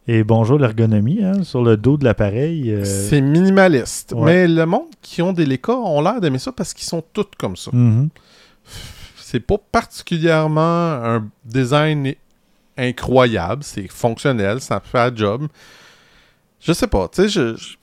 Et 0.08 0.24
bonjour 0.26 0.58
l'ergonomie, 0.60 1.24
hein, 1.24 1.44
sur 1.44 1.64
le 1.64 1.78
dos 1.78 1.96
de 1.98 2.04
l'appareil. 2.04 2.72
euh, 2.74 2.84
C'est 2.84 3.22
minimaliste. 3.22 4.12
ouais. 4.14 4.26
Mais 4.26 4.48
le 4.48 4.66
monde 4.66 4.90
qui 5.02 5.22
ont 5.22 5.32
des 5.34 5.46
Leica 5.46 5.74
ont 5.74 6.02
l'air 6.02 6.20
d'aimer 6.20 6.40
ça 6.40 6.52
parce 6.52 6.74
qu'ils 6.74 6.86
sont 6.88 7.02
tous 7.14 7.28
comme 7.38 7.56
ça. 7.56 7.70
mhm. 7.72 8.10
C'est 9.16 9.40
pas 9.40 9.58
particulièrement 9.72 10.62
un 10.62 11.28
design 11.46 12.14
incroyable. 12.78 13.64
C'est 13.64 13.88
fonctionnel, 13.88 14.62
ça 14.62 14.80
fait 14.80 14.98
la 14.98 15.14
job. 15.16 15.48
Je 16.60 16.72
sais 16.74 16.88
pas, 16.88 17.08
tu 17.10 17.24
sais, 17.24 17.30
je, 17.30 17.56
je- 17.56 17.76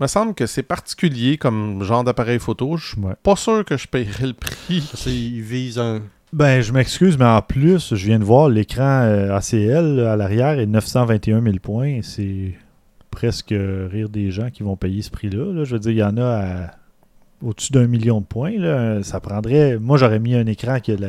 me 0.00 0.06
semble 0.06 0.32
que 0.34 0.46
c'est 0.46 0.62
particulier 0.62 1.38
comme 1.38 1.82
genre 1.82 2.04
d'appareil 2.04 2.38
photo. 2.38 2.76
Je 2.76 2.88
suis 2.92 3.00
Ouais. 3.00 3.14
pas 3.22 3.34
sûr 3.34 3.64
que 3.64 3.76
je 3.76 3.88
paierais 3.88 4.28
le 4.28 4.32
prix. 4.32 4.80
Qu'ils 4.94 5.42
visent 5.42 5.78
un. 5.80 6.02
Ben, 6.32 6.60
je 6.60 6.72
m'excuse, 6.72 7.18
mais 7.18 7.24
en 7.24 7.42
plus, 7.42 7.94
je 7.96 8.06
viens 8.06 8.18
de 8.20 8.24
voir 8.24 8.48
l'écran 8.48 9.02
euh, 9.02 9.34
ACL 9.34 10.00
à 10.06 10.14
l'arrière 10.14 10.58
est 10.60 10.66
921 10.66 11.42
000 11.42 11.56
points. 11.60 12.00
C'est 12.02 12.54
presque 13.10 13.50
euh, 13.50 13.88
rire 13.90 14.08
des 14.08 14.30
gens 14.30 14.50
qui 14.50 14.62
vont 14.62 14.76
payer 14.76 15.02
ce 15.02 15.10
prix-là. 15.10 15.52
là. 15.52 15.64
Je 15.64 15.72
veux 15.72 15.80
dire, 15.80 15.90
il 15.90 15.96
y 15.98 16.02
en 16.04 16.16
a 16.18 16.26
à- 16.66 16.70
au-dessus 17.42 17.72
d'un 17.72 17.86
million 17.88 18.20
de 18.20 18.26
points. 18.26 18.56
là. 18.56 19.02
Ça 19.02 19.18
prendrait. 19.20 19.78
Moi, 19.80 19.96
j'aurais 19.96 20.20
mis 20.20 20.34
un 20.36 20.46
écran 20.46 20.78
qui 20.78 20.92
a 20.92 20.96
la, 20.96 21.08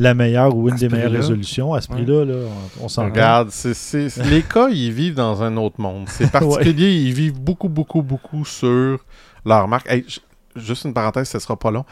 la 0.00 0.14
meilleure 0.14 0.56
ou 0.56 0.68
une 0.68 0.76
des 0.76 0.88
meilleures 0.88 1.12
résolutions. 1.12 1.74
À 1.74 1.80
ce 1.80 1.88
prix-là, 1.88 2.24
là, 2.24 2.34
on, 2.80 2.84
on 2.84 2.88
s'en 2.88 3.02
rend. 3.02 3.08
Regarde, 3.08 3.50
c'est, 3.50 3.74
c'est- 3.74 4.24
les 4.24 4.42
cas, 4.42 4.68
ils 4.70 4.92
vivent 4.92 5.14
dans 5.14 5.42
un 5.42 5.56
autre 5.56 5.80
monde. 5.80 6.08
C'est 6.08 6.30
particulier, 6.30 6.90
ils 6.90 7.12
vivent 7.12 7.38
beaucoup, 7.38 7.68
beaucoup, 7.68 8.02
beaucoup 8.02 8.44
sur 8.44 9.04
leur 9.44 9.68
marque. 9.68 9.90
Hey, 9.90 10.06
juste 10.56 10.84
une 10.84 10.94
parenthèse, 10.94 11.28
ce 11.28 11.38
sera 11.38 11.58
pas 11.58 11.70
long. 11.70 11.84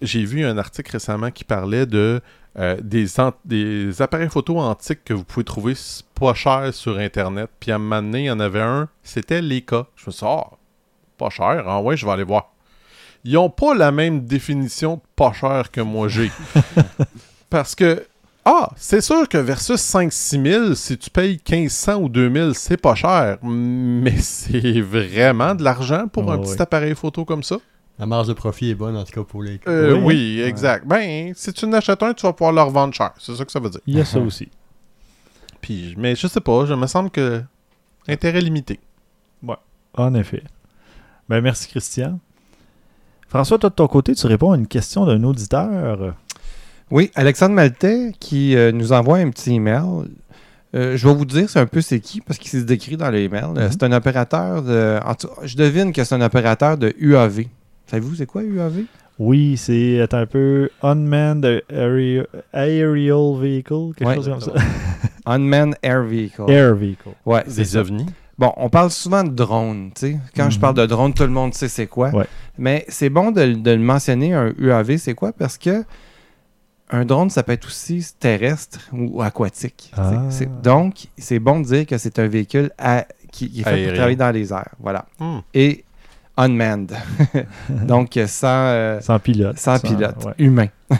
J'ai 0.00 0.24
vu 0.24 0.44
un 0.44 0.56
article 0.56 0.92
récemment 0.92 1.30
qui 1.30 1.44
parlait 1.44 1.84
de 1.84 2.22
euh, 2.58 2.76
des, 2.82 4.00
appareils 4.00 4.30
photo 4.30 4.58
antiques 4.58 5.04
que 5.04 5.12
vous 5.12 5.24
pouvez 5.24 5.44
trouver 5.44 5.74
pas 6.14 6.32
cher 6.32 6.72
sur 6.72 6.96
Internet. 6.96 7.50
Puis 7.60 7.70
à 7.70 7.74
un 7.74 7.78
moment 7.78 8.02
donné, 8.02 8.20
il 8.20 8.26
y 8.26 8.30
en 8.30 8.40
avait 8.40 8.62
un, 8.62 8.88
c'était 9.02 9.42
Leica. 9.42 9.86
Je 9.96 10.06
me 10.06 10.12
suis 10.12 10.20
dit, 10.20 10.26
ah, 10.26 10.46
pas 11.18 11.28
cher, 11.28 11.64
ah 11.66 11.82
ouais, 11.82 11.98
je 11.98 12.06
vais 12.06 12.12
aller 12.12 12.24
voir. 12.24 12.52
Ils 13.22 13.36
ont 13.36 13.50
pas 13.50 13.74
la 13.74 13.92
même 13.92 14.24
définition 14.24 14.94
de 14.94 15.00
pas 15.14 15.34
cher 15.34 15.70
que 15.70 15.82
moi 15.82 16.08
j'ai. 16.08 16.30
Parce 17.50 17.74
que 17.74 18.06
ah, 18.44 18.70
c'est 18.76 19.02
sûr 19.02 19.28
que 19.28 19.36
versus 19.36 19.80
5-6 19.80 20.50
000, 20.50 20.74
si 20.74 20.96
tu 20.96 21.10
payes 21.10 21.38
1500 21.48 21.96
ou 21.96 22.08
2000, 22.08 22.52
c'est 22.54 22.78
pas 22.78 22.94
cher. 22.94 23.38
Mais 23.42 24.16
c'est 24.20 24.80
vraiment 24.80 25.54
de 25.54 25.62
l'argent 25.62 26.08
pour 26.08 26.30
Ah 26.30 26.34
un 26.34 26.38
ouais. 26.38 26.44
petit 26.46 26.62
appareil 26.62 26.94
photo 26.94 27.24
comme 27.24 27.42
ça. 27.42 27.58
La 27.98 28.06
marge 28.06 28.28
de 28.28 28.32
profit 28.32 28.70
est 28.70 28.74
bonne, 28.74 28.96
en 28.96 29.04
tout 29.04 29.12
cas, 29.12 29.24
pour 29.24 29.42
les. 29.42 29.60
Euh, 29.68 29.92
Oui, 29.94 30.38
oui, 30.38 30.40
exact. 30.40 30.86
Ben, 30.86 31.32
si 31.36 31.52
tu 31.52 31.66
en 31.66 31.72
achètes 31.74 32.02
un, 32.02 32.14
tu 32.14 32.22
vas 32.24 32.32
pouvoir 32.32 32.54
le 32.54 32.62
revendre 32.62 32.94
cher. 32.94 33.10
C'est 33.18 33.34
ça 33.36 33.44
que 33.44 33.52
ça 33.52 33.60
veut 33.60 33.68
dire. 33.68 33.80
Il 33.86 33.98
y 33.98 34.00
a 34.00 34.06
ça 34.06 34.18
aussi. 34.20 34.48
Puis, 35.60 35.94
mais 35.98 36.16
je 36.16 36.26
sais 36.26 36.40
pas, 36.40 36.64
je 36.64 36.72
me 36.72 36.86
semble 36.86 37.10
que 37.10 37.42
intérêt 38.08 38.40
limité. 38.40 38.80
En 39.94 40.14
effet. 40.14 40.44
Ben, 41.28 41.40
merci, 41.42 41.68
Christian. 41.68 42.20
François, 43.28 43.58
toi, 43.58 43.68
de 43.70 43.74
ton 43.74 43.86
côté, 43.88 44.14
tu 44.14 44.26
réponds 44.26 44.52
à 44.52 44.56
une 44.56 44.66
question 44.66 45.04
d'un 45.04 45.22
auditeur. 45.24 46.14
Oui, 46.90 47.10
Alexandre 47.14 47.54
Maltais 47.54 48.12
qui 48.18 48.56
euh, 48.56 48.72
nous 48.72 48.92
envoie 48.92 49.18
un 49.18 49.30
petit 49.30 49.54
email. 49.54 49.82
Euh, 50.74 50.96
je 50.96 51.06
vais 51.08 51.14
vous 51.14 51.24
dire 51.24 51.48
c'est 51.48 51.58
un 51.58 51.66
peu 51.66 51.80
c'est 51.80 52.00
qui 52.00 52.20
parce 52.20 52.38
qu'il 52.38 52.50
s'est 52.50 52.62
décrit 52.64 52.96
dans 52.96 53.10
l'email. 53.10 53.44
Euh, 53.56 53.66
Mhm. 53.66 53.68
C'est 53.72 53.82
un 53.84 53.92
opérateur 53.92 54.62
de. 54.62 54.98
en 55.04 55.14
tout- 55.14 55.28
je 55.42 55.56
devine 55.56 55.92
que 55.92 56.02
c'est 56.04 56.14
un 56.14 56.20
opérateur 56.20 56.76
de 56.78 56.92
UAV. 56.98 57.46
Savez-vous 57.86 58.14
c'est 58.16 58.26
quoi 58.26 58.42
UAV? 58.42 58.84
Oui, 59.18 59.56
c'est 59.56 60.06
un 60.14 60.26
peu 60.26 60.70
Unmanned 60.82 61.62
Aerial, 61.68 62.26
aerial 62.54 63.34
Vehicle, 63.38 63.92
quelque 63.96 64.08
Ouais. 64.08 64.14
chose 64.14 64.28
comme 64.28 64.40
ça. 64.40 64.52
Unmanned 65.26 65.74
Air 65.82 66.02
Vehicle. 66.04 66.44
Air 66.48 66.74
Vehicle. 66.74 67.10
Ouais, 67.26 67.42
c'est 67.46 67.56
Des 67.62 67.64
ça. 67.66 67.80
ovnis? 67.80 68.06
Bon, 68.38 68.52
on 68.56 68.70
parle 68.70 68.90
souvent 68.90 69.22
de 69.22 69.28
drone, 69.28 69.90
tu 69.94 70.00
sais. 70.12 70.16
Quand 70.34 70.48
je 70.48 70.56
Mhm. 70.56 70.60
parle 70.62 70.74
de 70.76 70.86
drone, 70.86 71.12
tout 71.12 71.24
le 71.24 71.28
monde 71.28 71.52
sait 71.52 71.68
c'est 71.68 71.86
quoi. 71.86 72.08
Ouais. 72.10 72.24
Mais 72.58 72.86
c'est 72.88 73.10
bon 73.10 73.30
de, 73.30 73.44
de 73.52 73.70
le 73.72 73.78
mentionner, 73.78 74.32
un 74.32 74.52
UAV, 74.58 74.96
c'est 74.96 75.14
quoi? 75.14 75.32
Parce 75.32 75.58
que 75.58 75.84
un 76.90 77.04
drone, 77.04 77.30
ça 77.30 77.42
peut 77.42 77.52
être 77.52 77.66
aussi 77.66 78.04
terrestre 78.18 78.78
ou 78.92 79.22
aquatique. 79.22 79.92
Ah. 79.96 80.24
Donc, 80.62 81.06
c'est 81.16 81.38
bon 81.38 81.60
de 81.60 81.66
dire 81.66 81.86
que 81.86 81.98
c'est 81.98 82.18
un 82.18 82.26
véhicule 82.28 82.70
à- 82.78 83.06
qui, 83.30 83.48
qui 83.50 83.60
est 83.60 83.64
fait 83.64 83.70
Aérien. 83.70 83.86
pour 83.88 83.94
travailler 83.94 84.16
dans 84.16 84.30
les 84.30 84.52
airs. 84.52 84.74
Voilà. 84.80 85.06
Hmm. 85.20 85.38
Et 85.54 85.84
unmanned. 86.36 86.92
Donc, 87.68 88.18
sans, 88.26 88.46
euh, 88.48 89.00
Sans 89.00 89.18
pilote. 89.18 89.58
sans 89.58 89.78
pilote, 89.78 90.24
ouais. 90.24 90.34
humain. 90.38 90.66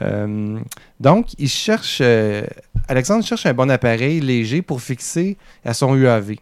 Euh, 0.00 0.60
donc, 1.00 1.32
il 1.38 1.48
cherche. 1.48 1.98
euh, 2.00 2.42
Alexandre 2.86 3.24
cherche 3.24 3.46
un 3.46 3.52
bon 3.52 3.68
appareil 3.70 4.20
léger 4.20 4.62
pour 4.62 4.80
fixer 4.80 5.36
à 5.64 5.74
son 5.74 5.94
UAV. 5.96 6.36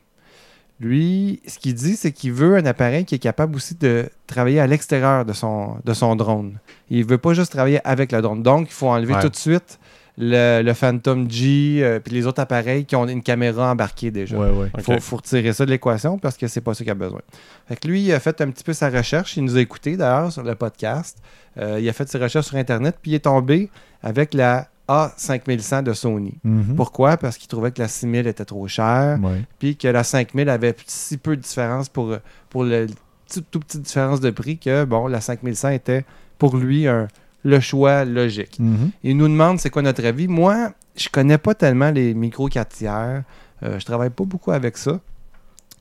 Lui, 0.78 1.40
ce 1.46 1.58
qu'il 1.58 1.74
dit, 1.74 1.96
c'est 1.96 2.12
qu'il 2.12 2.32
veut 2.32 2.56
un 2.56 2.66
appareil 2.66 3.04
qui 3.06 3.14
est 3.14 3.18
capable 3.20 3.56
aussi 3.56 3.74
de 3.74 4.10
travailler 4.26 4.60
à 4.60 4.66
l'extérieur 4.66 5.24
de 5.24 5.32
son, 5.32 5.76
de 5.84 5.94
son 5.94 6.16
drone. 6.16 6.58
Il 6.90 7.04
veut 7.04 7.18
pas 7.18 7.32
juste 7.32 7.52
travailler 7.52 7.80
avec 7.84 8.12
le 8.12 8.20
drone. 8.20 8.42
Donc, 8.42 8.68
il 8.68 8.74
faut 8.74 8.88
enlever 8.88 9.14
Ouais. 9.14 9.22
tout 9.22 9.30
de 9.30 9.36
suite 9.36 9.78
le, 10.18 10.62
le 10.62 10.74
Phantom 10.74 11.30
G 11.30 11.78
euh, 11.80 12.00
puis 12.00 12.14
les 12.14 12.26
autres 12.26 12.40
appareils 12.40 12.84
qui 12.84 12.96
ont 12.96 13.06
une 13.06 13.22
caméra 13.22 13.70
embarquée 13.72 14.10
déjà. 14.10 14.36
Ouais, 14.36 14.50
ouais. 14.50 14.70
Il 14.76 15.00
faut, 15.00 15.16
retirer 15.16 15.52
ça 15.52 15.64
de 15.64 15.70
l'équation 15.70 16.18
parce 16.18 16.36
que 16.36 16.46
c'est 16.46 16.60
pas 16.60 16.74
ça 16.74 16.84
qu'il 16.84 16.90
a 16.90 16.94
besoin. 16.94 17.20
Fait 17.68 17.76
que 17.76 17.88
lui, 17.88 18.02
il 18.02 18.12
a 18.12 18.20
fait 18.20 18.38
un 18.40 18.50
petit 18.50 18.64
peu 18.64 18.72
sa 18.72 18.90
recherche. 18.90 19.36
Il 19.36 19.44
nous 19.44 19.56
a 19.56 19.60
écouté 19.60 19.96
d'ailleurs 19.96 20.32
sur 20.32 20.42
le 20.42 20.54
podcast. 20.54 21.18
Euh, 21.58 21.78
il 21.80 21.88
a 21.88 21.92
fait 21.92 22.08
ses 22.08 22.18
recherches 22.18 22.46
sur 22.46 22.56
Internet, 22.56 22.96
puis 23.00 23.12
il 23.12 23.14
est 23.14 23.20
tombé 23.20 23.70
avec 24.02 24.34
la 24.34 24.68
A5100 24.88 25.82
de 25.82 25.92
Sony. 25.92 26.34
Mhm. 26.44 26.74
Pourquoi? 26.76 27.16
Parce 27.16 27.36
qu'il 27.38 27.48
trouvait 27.48 27.72
que 27.72 27.80
la 27.82 27.88
6000 27.88 28.26
était 28.26 28.44
trop 28.44 28.66
chère, 28.68 29.18
puis 29.58 29.76
que 29.76 29.88
la 29.88 30.04
5000 30.04 30.48
avait 30.48 30.74
si 30.86 31.16
peu 31.16 31.36
de 31.36 31.42
différence 31.42 31.88
pour, 31.88 32.16
pour 32.50 32.64
le 32.64 32.86
tout, 33.32 33.42
tout 33.50 33.60
petite 33.60 33.82
différence 33.82 34.20
de 34.20 34.30
prix 34.30 34.58
que, 34.58 34.84
bon, 34.84 35.08
la 35.08 35.20
5100 35.20 35.70
était 35.70 36.04
pour 36.38 36.56
lui 36.56 36.86
un- 36.86 37.08
le 37.42 37.60
choix 37.60 38.04
logique. 38.04 38.58
Mhm. 38.58 38.90
Il 39.02 39.16
nous 39.16 39.28
demande 39.28 39.58
c'est 39.60 39.70
quoi 39.70 39.82
notre 39.82 40.04
avis. 40.04 40.28
Moi, 40.28 40.72
je 40.96 41.08
connais 41.08 41.38
pas 41.38 41.54
tellement 41.54 41.90
les 41.90 42.14
micros 42.14 42.48
4 42.48 42.68
tiers. 42.68 43.22
Euh, 43.62 43.78
je 43.78 43.84
travaille 43.84 44.10
pas 44.10 44.24
beaucoup 44.24 44.52
avec 44.52 44.76
ça. 44.76 45.00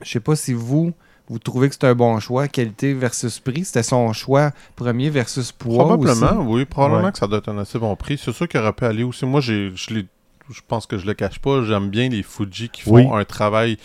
Je 0.03 0.09
sais 0.09 0.19
pas 0.19 0.35
si 0.35 0.53
vous, 0.53 0.93
vous 1.29 1.39
trouvez 1.39 1.69
que 1.69 1.75
c'est 1.75 1.85
un 1.85 1.95
bon 1.95 2.19
choix, 2.19 2.47
qualité 2.47 2.93
versus 2.93 3.39
prix. 3.39 3.65
C'était 3.65 3.83
son 3.83 4.13
choix 4.13 4.51
premier 4.75 5.09
versus 5.09 5.51
poids. 5.51 5.85
Probablement, 5.85 6.41
aussi. 6.41 6.47
oui. 6.53 6.65
Probablement 6.65 7.05
Ouais. 7.05 7.11
que 7.11 7.17
ça 7.17 7.27
doit 7.27 7.39
être 7.39 7.49
un 7.49 7.57
assez 7.57 7.79
bon 7.79 7.95
prix. 7.95 8.19
C'est 8.23 8.31
sûr 8.31 8.47
qu'il 8.47 8.59
aurait 8.59 8.73
pu 8.73 8.85
aller 8.85 9.03
aussi. 9.03 9.25
Moi, 9.25 9.41
je, 9.41 9.71
je 9.75 10.61
pense 10.67 10.85
que 10.85 10.97
je 10.97 11.05
le 11.07 11.13
cache 11.15 11.39
pas. 11.39 11.63
J'aime 11.63 11.89
bien 11.89 12.09
les 12.09 12.21
Fuji 12.23 12.69
qui 12.69 12.81
font 12.83 12.95
Oui. 12.95 13.07
un 13.11 13.25
travail 13.25 13.77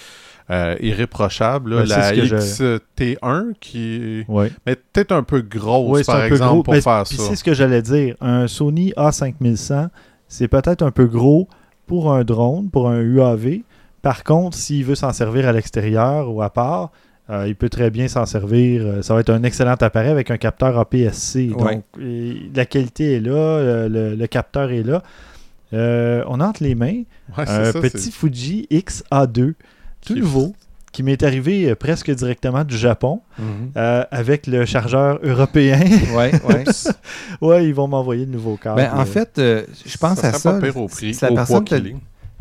euh, 0.51 0.75
irréprochable. 0.81 1.77
là. 1.77 1.87
C'est 1.87 1.97
la 1.97 2.09
ce 2.09 2.15
que 2.15 2.25
je- 2.27 2.37
XT1 2.37 3.53
qui 3.61 3.95
est 3.95 4.25
Ouais. 4.29 4.51
mais 4.67 4.75
peut-être 4.75 5.13
un 5.13 5.23
peu 5.23 5.43
grosse, 5.43 5.91
Ouais, 5.99 6.05
par 6.05 6.17
un 6.17 6.21
peu 6.29 6.35
exemple, 6.35 6.53
gros. 6.55 6.63
pour 6.65 6.75
Ben, 6.75 6.81
faire 6.83 7.07
ça. 7.07 7.23
c'est 7.29 7.37
ce 7.37 7.45
que 7.45 7.55
j'allais 7.55 7.83
dire. 7.83 8.17
Un 8.21 8.49
Sony 8.49 8.93
A5100, 8.97 9.89
c'est 10.29 10.49
peut-être 10.49 10.83
un 10.83 10.91
peu 10.91 11.07
gros 11.07 11.49
pour 11.87 12.13
un 12.13 12.25
drone, 12.25 12.69
pour 12.69 12.89
un 12.89 13.01
UAV. 13.01 13.61
Par 14.03 14.25
contre, 14.25 14.57
s'il 14.57 14.85
veut 14.85 14.95
s'en 14.97 15.13
servir 15.13 15.47
à 15.49 15.53
l'extérieur 15.53 16.29
ou 16.35 16.43
à 16.43 16.51
part, 16.51 16.91
euh, 17.31 17.47
il 17.49 17.55
peut 17.55 17.69
très 17.69 17.91
bien 17.91 18.09
s'en 18.09 18.27
servir. 18.27 18.83
Euh, 18.85 19.03
Ça 19.03 19.15
va 19.15 19.21
être 19.21 19.31
un 19.31 19.43
excellent 19.43 19.75
appareil 19.81 20.11
avec 20.11 20.31
un 20.31 20.37
capteur 20.39 20.79
APS-C. 20.79 21.51
Ouais. 21.57 21.75
Donc, 21.77 21.85
et 22.01 22.37
la 22.55 22.67
qualité 22.67 23.15
est 23.17 23.21
là, 23.21 23.33
euh, 23.33 23.89
le, 23.89 24.15
le 24.15 24.27
capteur 24.27 24.71
est 24.73 24.83
là. 24.83 25.03
Euh, 25.73 26.25
on 26.27 26.41
a 26.41 26.47
entre 26.47 26.63
les 26.65 26.75
mains 26.75 27.03
Ouais, 27.39 27.45
un 27.49 27.73
ça, 27.73 27.81
petit 27.81 28.11
Fuji 28.11 28.67
XA2, 28.73 29.55
tout 30.05 30.15
nouveau, 30.17 30.53
qui 30.91 31.05
m'est 31.05 31.23
arrivé 31.23 31.73
presque 31.77 32.11
directement 32.11 32.65
du 32.65 32.77
Japon 32.77 33.21
Mhm. 33.39 33.45
euh, 33.77 34.05
avec 34.11 34.49
le 34.49 34.65
chargeur 34.67 35.21
européen. 35.23 35.79
Ouais, 36.17 36.33
ouais. 36.49 36.65
ouais, 37.41 37.67
ils 37.69 37.75
vont 37.75 37.87
m'envoyer 37.87 38.27
de 38.27 38.33
nouveaux 38.33 38.57
câbles. 38.57 38.81
Ben, 38.83 38.91
en 38.93 39.05
fait, 39.05 39.39
euh, 39.39 39.63
je 39.87 39.97
pense 39.97 40.19
ça 40.19 40.29
à 40.29 40.33
ça. 40.33 40.53
pas 40.55 40.61
pire 40.61 40.77
au 40.77 40.89
prix, 40.89 41.17
la 41.23 41.31
au 41.31 41.35
personne 41.37 41.65
poids. 41.65 41.79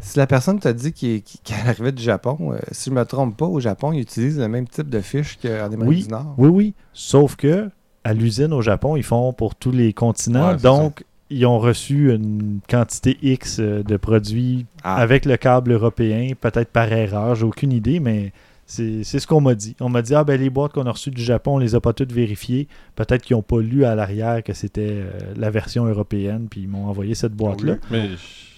Si 0.01 0.17
la 0.17 0.27
personne 0.27 0.59
t'a 0.59 0.73
dit 0.73 0.93
qu'elle 0.93 1.21
arrivait 1.67 1.91
du 1.91 2.01
Japon, 2.03 2.53
euh, 2.53 2.57
si 2.71 2.89
je 2.89 2.95
me 2.95 3.03
trompe 3.03 3.35
pas, 3.37 3.45
au 3.45 3.59
Japon, 3.59 3.91
ils 3.91 4.01
utilisent 4.01 4.39
le 4.39 4.47
même 4.47 4.67
type 4.67 4.89
de 4.89 5.01
fiche 5.01 5.37
qu'en 5.41 5.65
Amérique 5.65 5.87
Oui. 5.87 6.03
du 6.03 6.09
Nord. 6.09 6.35
Oui, 6.37 6.47
oui. 6.49 6.73
Sauf 6.93 7.35
que 7.35 7.69
à 8.03 8.13
l'usine 8.13 8.53
au 8.53 8.61
Japon, 8.61 8.95
ils 8.95 9.03
font 9.03 9.33
pour 9.33 9.55
tous 9.55 9.71
les 9.71 9.91
continents. 9.93 10.51
Ouais, 10.51 10.57
donc, 10.57 11.03
ils 11.29 11.45
ont 11.45 11.59
reçu 11.59 12.13
une 12.13 12.59
quantité 12.69 13.17
X 13.21 13.59
euh, 13.59 13.83
de 13.83 13.97
produits 13.97 14.65
Ah. 14.83 14.95
avec 14.95 15.25
le 15.25 15.37
câble 15.37 15.73
européen, 15.73 16.29
peut-être 16.39 16.69
par 16.71 16.91
erreur, 16.91 17.35
j'ai 17.35 17.45
aucune 17.45 17.71
idée, 17.73 17.99
mais 17.99 18.31
c'est 18.65 19.03
c'est 19.03 19.19
ce 19.19 19.27
qu'on 19.27 19.41
m'a 19.41 19.53
dit. 19.53 19.75
On 19.79 19.89
m'a 19.89 20.01
dit, 20.01 20.15
ah 20.15 20.23
ben 20.23 20.39
les 20.39 20.49
boîtes 20.49 20.71
qu'on 20.73 20.85
a 20.85 20.91
reçues 20.91 21.11
du 21.11 21.21
Japon, 21.21 21.55
on 21.55 21.57
les 21.59 21.75
a 21.75 21.81
pas 21.81 21.91
toutes 21.93 22.13
vérifiées. 22.13 22.67
Peut-être 22.95 23.21
qu'ils 23.23 23.35
n'ont 23.35 23.41
pas 23.43 23.59
lu 23.59 23.83
à 23.83 23.95
l'arrière 23.95 24.43
que 24.43 24.53
c'était 24.53 24.89
euh, 24.91 25.11
la 25.35 25.49
version 25.51 25.85
européenne, 25.85 26.47
puis 26.49 26.61
ils 26.61 26.67
m'ont 26.69 26.87
envoyé 26.87 27.13
cette 27.15 27.33
boîte-là. 27.33 27.75
Mais 27.91 28.09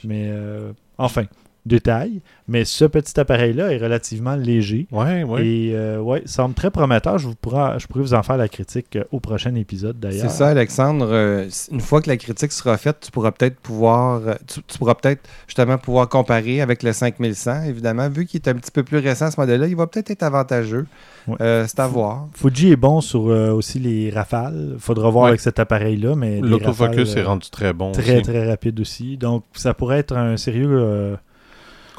Mais 0.04 0.27
euh, 0.30 0.71
enfin, 1.04 1.26
de 1.67 1.78
taille, 1.78 2.21
mais 2.47 2.65
ce 2.65 2.86
petit 2.86 3.19
appareil-là 3.19 3.71
est 3.71 3.78
relativement 3.78 4.36
léger. 4.36 4.88
Ouais, 4.91 5.24
ouais. 5.24 5.45
Et 5.45 5.71
euh, 5.76 6.00
ouais, 6.00 6.24
semble 6.26 6.56
très 6.56 6.71
prometteur. 6.71 7.19
Je, 7.19 7.28
vous 7.28 7.36
pourra, 7.36 7.78
je 7.78 7.86
pourrais 7.86 8.02
vous 8.02 8.15
en 8.15 8.24
faire 8.24 8.38
la 8.38 8.47
critique 8.47 8.95
euh, 8.95 9.04
au 9.12 9.19
prochain 9.19 9.54
épisode 9.54 10.00
d'ailleurs. 10.00 10.30
C'est 10.32 10.38
ça, 10.38 10.47
Alexandre. 10.47 11.08
Euh, 11.12 11.47
une 11.71 11.80
fois 11.82 12.02
que 12.02 12.10
la 12.10 12.17
critique 12.17 12.52
sera 12.52 12.78
faite, 12.78 12.97
tu 13.02 13.12
pourras 13.12 13.32
peut-être 13.32 13.60
pouvoir, 13.60 14.21
euh, 14.28 14.34
tu, 14.47 14.62
tu 14.63 14.78
pourras 14.80 14.95
peut-être 14.95 15.21
justement 15.47 15.78
pouvoir 15.78 16.10
comparer 16.10 16.62
avec 16.62 16.82
le 16.82 16.93
5100. 16.93 17.63
Évidemment, 17.65 18.10
vu 18.10 18.26
qu'il 18.26 18.39
est 18.39 18.50
un 18.50 18.56
petit 18.56 18.71
peu 18.71 18.82
plus 18.82 18.97
récent 18.97 19.30
ce 19.30 19.39
modèle-là, 19.39 19.67
il 19.67 19.76
va 19.76 19.86
peut-être 19.86 20.10
être 20.10 20.24
avantageux. 20.24 20.88
Ouais. 21.28 21.36
Euh, 21.41 21.65
c'est 21.67 21.80
à 21.80 21.86
voir. 21.88 22.28
Fuji 22.34 22.71
est 22.71 22.76
bon 22.76 23.02
sur 23.02 23.30
euh, 23.30 23.52
aussi 23.52 23.78
les 23.78 24.10
rafales. 24.10 24.78
Faudra 24.80 25.12
voir 25.12 25.26
Ouais. 25.26 25.30
avec 25.30 25.41
cet 25.41 25.60
appareil-là, 25.60 26.15
mais 26.15 26.39
L'autofocus 26.41 27.15
est 27.15 27.21
rendu 27.24 27.47
très 27.52 27.71
bon. 27.74 27.91
très 27.91 28.15
aussi. 28.15 28.24
très 28.24 28.50
rapide 28.50 28.80
aussi. 28.80 29.17
Donc 29.17 29.43
ça 29.54 29.76
pourrait 29.76 30.00
être 30.00 30.17
un 30.17 30.38
sérieux 30.38 31.17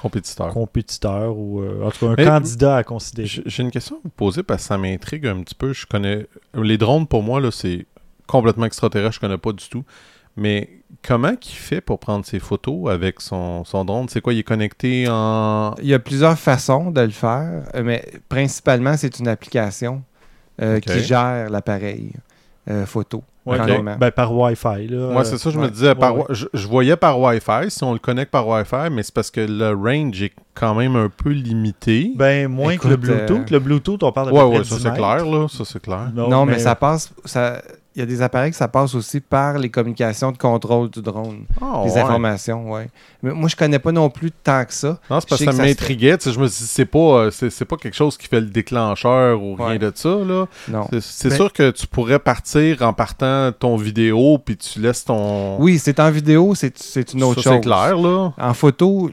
Compétiteur. 0.02 0.48
compétiteur 0.52 1.36
ou 1.36 1.60
euh, 1.60 1.84
en 1.84 1.90
tout 1.92 2.06
cas 2.06 2.12
un 2.12 2.14
Mais- 2.16 2.24
candidat 2.26 2.76
à 2.76 2.82
considérer. 2.84 3.28
J'ai 3.46 3.62
une 3.62 3.70
question 3.70 3.96
à 3.96 4.00
vous 4.02 4.10
poser 4.10 4.42
parce 4.42 4.62
que 4.62 4.68
ça 4.68 4.76
m'intrigue 4.76 5.26
un 5.26 5.40
petit 5.42 5.54
peu. 5.54 5.72
Je 5.72 5.86
connais. 5.86 6.26
Les 6.54 6.76
drones, 6.76 7.06
pour 7.06 7.22
moi, 7.22 7.40
là, 7.40 7.50
c'est 7.52 7.86
complètement 8.26 8.66
extraterrestre. 8.66 9.14
Je 9.14 9.20
connais 9.20 9.38
pas 9.38 9.52
du 9.52 9.68
tout. 9.68 9.84
Mais 10.36 10.70
comment 11.02 11.36
qu'il 11.36 11.56
fait 11.56 11.80
pour 11.80 11.98
prendre 11.98 12.24
ses 12.24 12.38
photos 12.40 12.90
avec 12.90 13.20
son, 13.20 13.64
son 13.64 13.84
drone? 13.84 14.08
C'est 14.08 14.20
quoi 14.20 14.32
Il 14.32 14.40
est 14.40 14.42
connecté 14.42 15.06
en. 15.08 15.74
Il 15.80 15.86
y 15.88 15.94
a 15.94 15.98
plusieurs 15.98 16.38
façons 16.38 16.90
de 16.90 17.00
le 17.00 17.10
faire, 17.10 17.62
euh, 17.74 17.82
mais 17.84 18.04
principalement, 18.28 18.96
c'est 18.96 19.18
une 19.20 19.28
application 19.28 20.02
euh, 20.60 20.80
qui 20.80 21.00
gère 21.00 21.48
l'appareil 21.50 22.12
euh, 22.70 22.86
photo. 22.86 23.22
Ouais, 23.44 23.56
carrément. 23.56 23.96
ben, 23.98 24.10
par 24.12 24.32
Wi-Fi. 24.32 24.86
Là, 24.88 25.08
Moi, 25.12 25.24
c'est 25.24 25.36
ça, 25.36 25.50
je 25.50 25.58
me 25.58 25.68
disais. 25.68 25.94
Par, 25.96 26.14
Ouais, 26.14 26.20
ouais. 26.20 26.26
Je, 26.30 26.46
je 26.54 26.68
voyais 26.68 26.96
par 26.96 27.18
Wi-Fi, 27.20 27.70
si 27.70 27.82
on 27.82 27.92
le 27.92 27.98
connecte 27.98 28.30
par 28.30 28.46
Wi-Fi, 28.46 28.88
mais 28.92 29.02
c'est 29.02 29.12
parce 29.14 29.30
que 29.32 29.40
le 29.40 29.70
range 29.74 30.22
est 30.22 30.32
quand 30.54 30.74
même 30.76 30.94
un 30.94 31.08
peu 31.08 31.30
limité. 31.30 32.12
Ben, 32.14 32.46
moins 32.48 32.76
que 32.76 32.86
le 32.86 32.96
Bluetooth. 32.96 33.30
euh, 33.40 33.44
Le 33.50 33.58
Bluetooth, 33.58 34.02
on 34.04 34.12
parle 34.12 34.28
de 34.30 34.32
ouais, 34.36 34.42
ouais, 34.44 34.64
ça 34.64 34.76
10 34.76 34.82
c'est 34.82 34.94
clair, 34.94 35.26
là. 35.26 35.46
Ça 35.48 35.64
c'est 35.64 35.82
clair. 35.82 36.10
Non, 36.14 36.46
mais, 36.46 36.58
ça 36.60 36.74
passe. 36.76 37.12
Ça, 37.24 37.60
il 37.94 37.98
y 38.00 38.02
a 38.02 38.06
des 38.06 38.22
appareils 38.22 38.50
que 38.50 38.56
ça 38.56 38.68
passe 38.68 38.94
aussi 38.94 39.20
par 39.20 39.58
les 39.58 39.68
communications 39.70 40.32
de 40.32 40.38
contrôle 40.38 40.88
du 40.90 41.02
drone. 41.02 41.44
Ah, 41.60 41.82
les 41.84 41.92
ouais. 41.92 42.00
informations, 42.00 42.72
oui. 42.72 42.82
Mais 43.22 43.32
moi, 43.32 43.48
je 43.48 43.56
connais 43.56 43.78
pas 43.78 43.92
non 43.92 44.08
plus 44.10 44.30
tant 44.30 44.64
que 44.64 44.72
ça. 44.72 44.98
Non, 45.10 45.20
c'est 45.20 45.28
parce 45.28 45.40
Je 45.40 45.44
que 45.46 45.50
ça 45.50 45.50
que 45.50 45.56
ça 45.56 45.62
m'intriguait. 45.62 46.16
Je 46.24 46.38
me 46.38 46.46
suis 46.48 46.62
dit, 46.64 46.70
c'est 46.70 46.84
pas, 46.86 46.98
euh, 46.98 47.30
c'est, 47.30 47.50
c'est 47.50 47.64
pas 47.64 47.76
quelque 47.76 47.94
chose 47.94 48.16
qui 48.16 48.26
fait 48.28 48.40
le 48.40 48.46
déclencheur 48.46 49.42
ou 49.42 49.54
rien 49.54 49.66
Ouais. 49.66 49.78
de 49.78 49.92
ça, 49.94 50.08
là. 50.08 50.46
Non. 50.68 50.86
C'est, 50.90 51.00
c'est 51.02 51.30
sûr 51.30 51.52
que 51.52 51.70
tu 51.70 51.86
pourrais 51.86 52.18
partir 52.18 52.82
en 52.82 52.92
partant 52.92 53.52
ton 53.52 53.76
vidéo, 53.76 54.38
puis 54.44 54.56
tu 54.56 54.80
laisses 54.80 55.04
ton. 55.04 55.60
Oui, 55.60 55.78
c'est 55.78 56.00
en 56.00 56.10
vidéo, 56.10 56.54
c'est 56.54 56.76
c'est 56.78 57.12
une 57.12 57.20
Ça, 57.20 57.26
autre 57.26 57.42
c'est 57.42 57.50
chose. 57.50 57.60
clair, 57.60 57.96
là. 57.96 58.32
En 58.38 58.54
photo, 58.54 59.10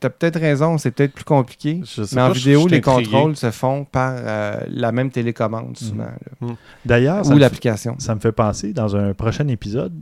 tu 0.00 0.06
as 0.06 0.10
peut-être 0.10 0.38
raison, 0.38 0.76
c'est 0.78 0.90
peut-être 0.90 1.12
plus 1.14 1.24
compliqué. 1.24 1.80
Je 1.84 2.02
sais 2.04 2.16
Mais 2.16 2.22
en 2.22 2.28
pas, 2.28 2.32
vidéo, 2.32 2.62
je 2.64 2.74
les 2.74 2.80
contrôles 2.80 3.36
se 3.36 3.50
font 3.50 3.84
par 3.84 4.12
euh, 4.16 4.56
la 4.68 4.92
même 4.92 5.10
télécommande, 5.10 5.76
souvent. 5.78 6.04
là. 6.40 6.48
D'ailleurs, 6.84 7.24
ça 7.24 7.30
Ou 7.30 7.34
me- 7.34 7.40
l'application. 7.40 7.94
Me 8.16 8.20
fait 8.20 8.32
penser 8.32 8.72
dans 8.72 8.96
un 8.96 9.14
prochain 9.14 9.46
épisode, 9.48 9.92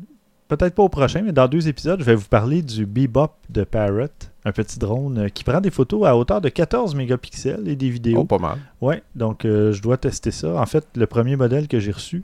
peut-être 0.48 0.74
pas 0.74 0.82
au 0.82 0.88
prochain, 0.88 1.22
mais 1.22 1.32
dans 1.32 1.48
deux 1.48 1.68
épisodes, 1.68 2.00
je 2.00 2.04
vais 2.04 2.14
vous 2.14 2.28
parler 2.28 2.62
du 2.62 2.86
Bebop 2.86 3.32
de 3.50 3.64
Parrot, 3.64 4.08
un 4.44 4.52
petit 4.52 4.78
drone 4.78 5.18
euh, 5.18 5.28
qui 5.28 5.44
prend 5.44 5.60
des 5.60 5.70
photos 5.70 6.06
à 6.06 6.16
hauteur 6.16 6.40
de 6.40 6.48
14 6.48 6.94
mégapixels 6.94 7.68
et 7.68 7.76
des 7.76 7.90
vidéos. 7.90 8.20
Oh, 8.20 8.24
pas 8.24 8.38
mal. 8.38 8.58
Ouais, 8.80 9.02
donc 9.14 9.44
euh, 9.44 9.72
je 9.72 9.82
dois 9.82 9.96
tester 9.96 10.30
ça. 10.30 10.54
En 10.60 10.66
fait, 10.66 10.86
le 10.96 11.06
premier 11.06 11.36
modèle 11.36 11.68
que 11.68 11.78
j'ai 11.78 11.92
reçu, 11.92 12.22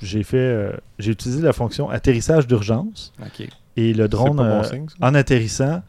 j'ai 0.00 0.22
fait, 0.22 0.36
euh, 0.36 0.72
j'ai 0.98 1.12
utilisé 1.12 1.42
la 1.42 1.52
fonction 1.52 1.90
atterrissage 1.90 2.46
d'urgence 2.46 3.12
et 3.76 3.92
le 3.94 4.08
drone 4.08 4.36
bon 4.36 4.62
signe, 4.62 4.86
en 5.00 5.14
atterrissant 5.14 5.82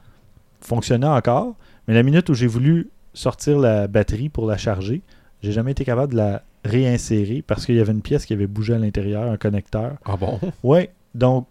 fonctionnait 0.62 1.08
encore, 1.08 1.56
mais 1.88 1.94
la 1.94 2.04
minute 2.04 2.30
où 2.30 2.34
j'ai 2.34 2.48
voulu 2.48 2.90
sortir 3.14 3.60
la 3.60 3.88
batterie 3.88 4.30
pour 4.30 4.48
la 4.48 4.58
charger, 4.58 5.02
j'ai 5.42 5.52
jamais 5.52 5.72
été 5.72 5.86
capable 5.86 6.14
de 6.14 6.18
la 6.18 6.44
réinsérer 6.65 7.43
parce 7.46 7.65
qu'il 7.65 7.76
y 7.76 7.80
avait 7.80 7.93
une 7.93 8.02
pièce 8.02 8.26
qui 8.26 8.34
avait 8.34 8.48
bougé 8.48 8.74
à 8.74 8.78
l'intérieur, 8.78 9.24
un 9.24 9.38
connecteur. 9.38 9.96
Ah 10.06 10.17
bon? 10.17 10.39
Ouais, 10.63 10.91
donc 11.15 11.48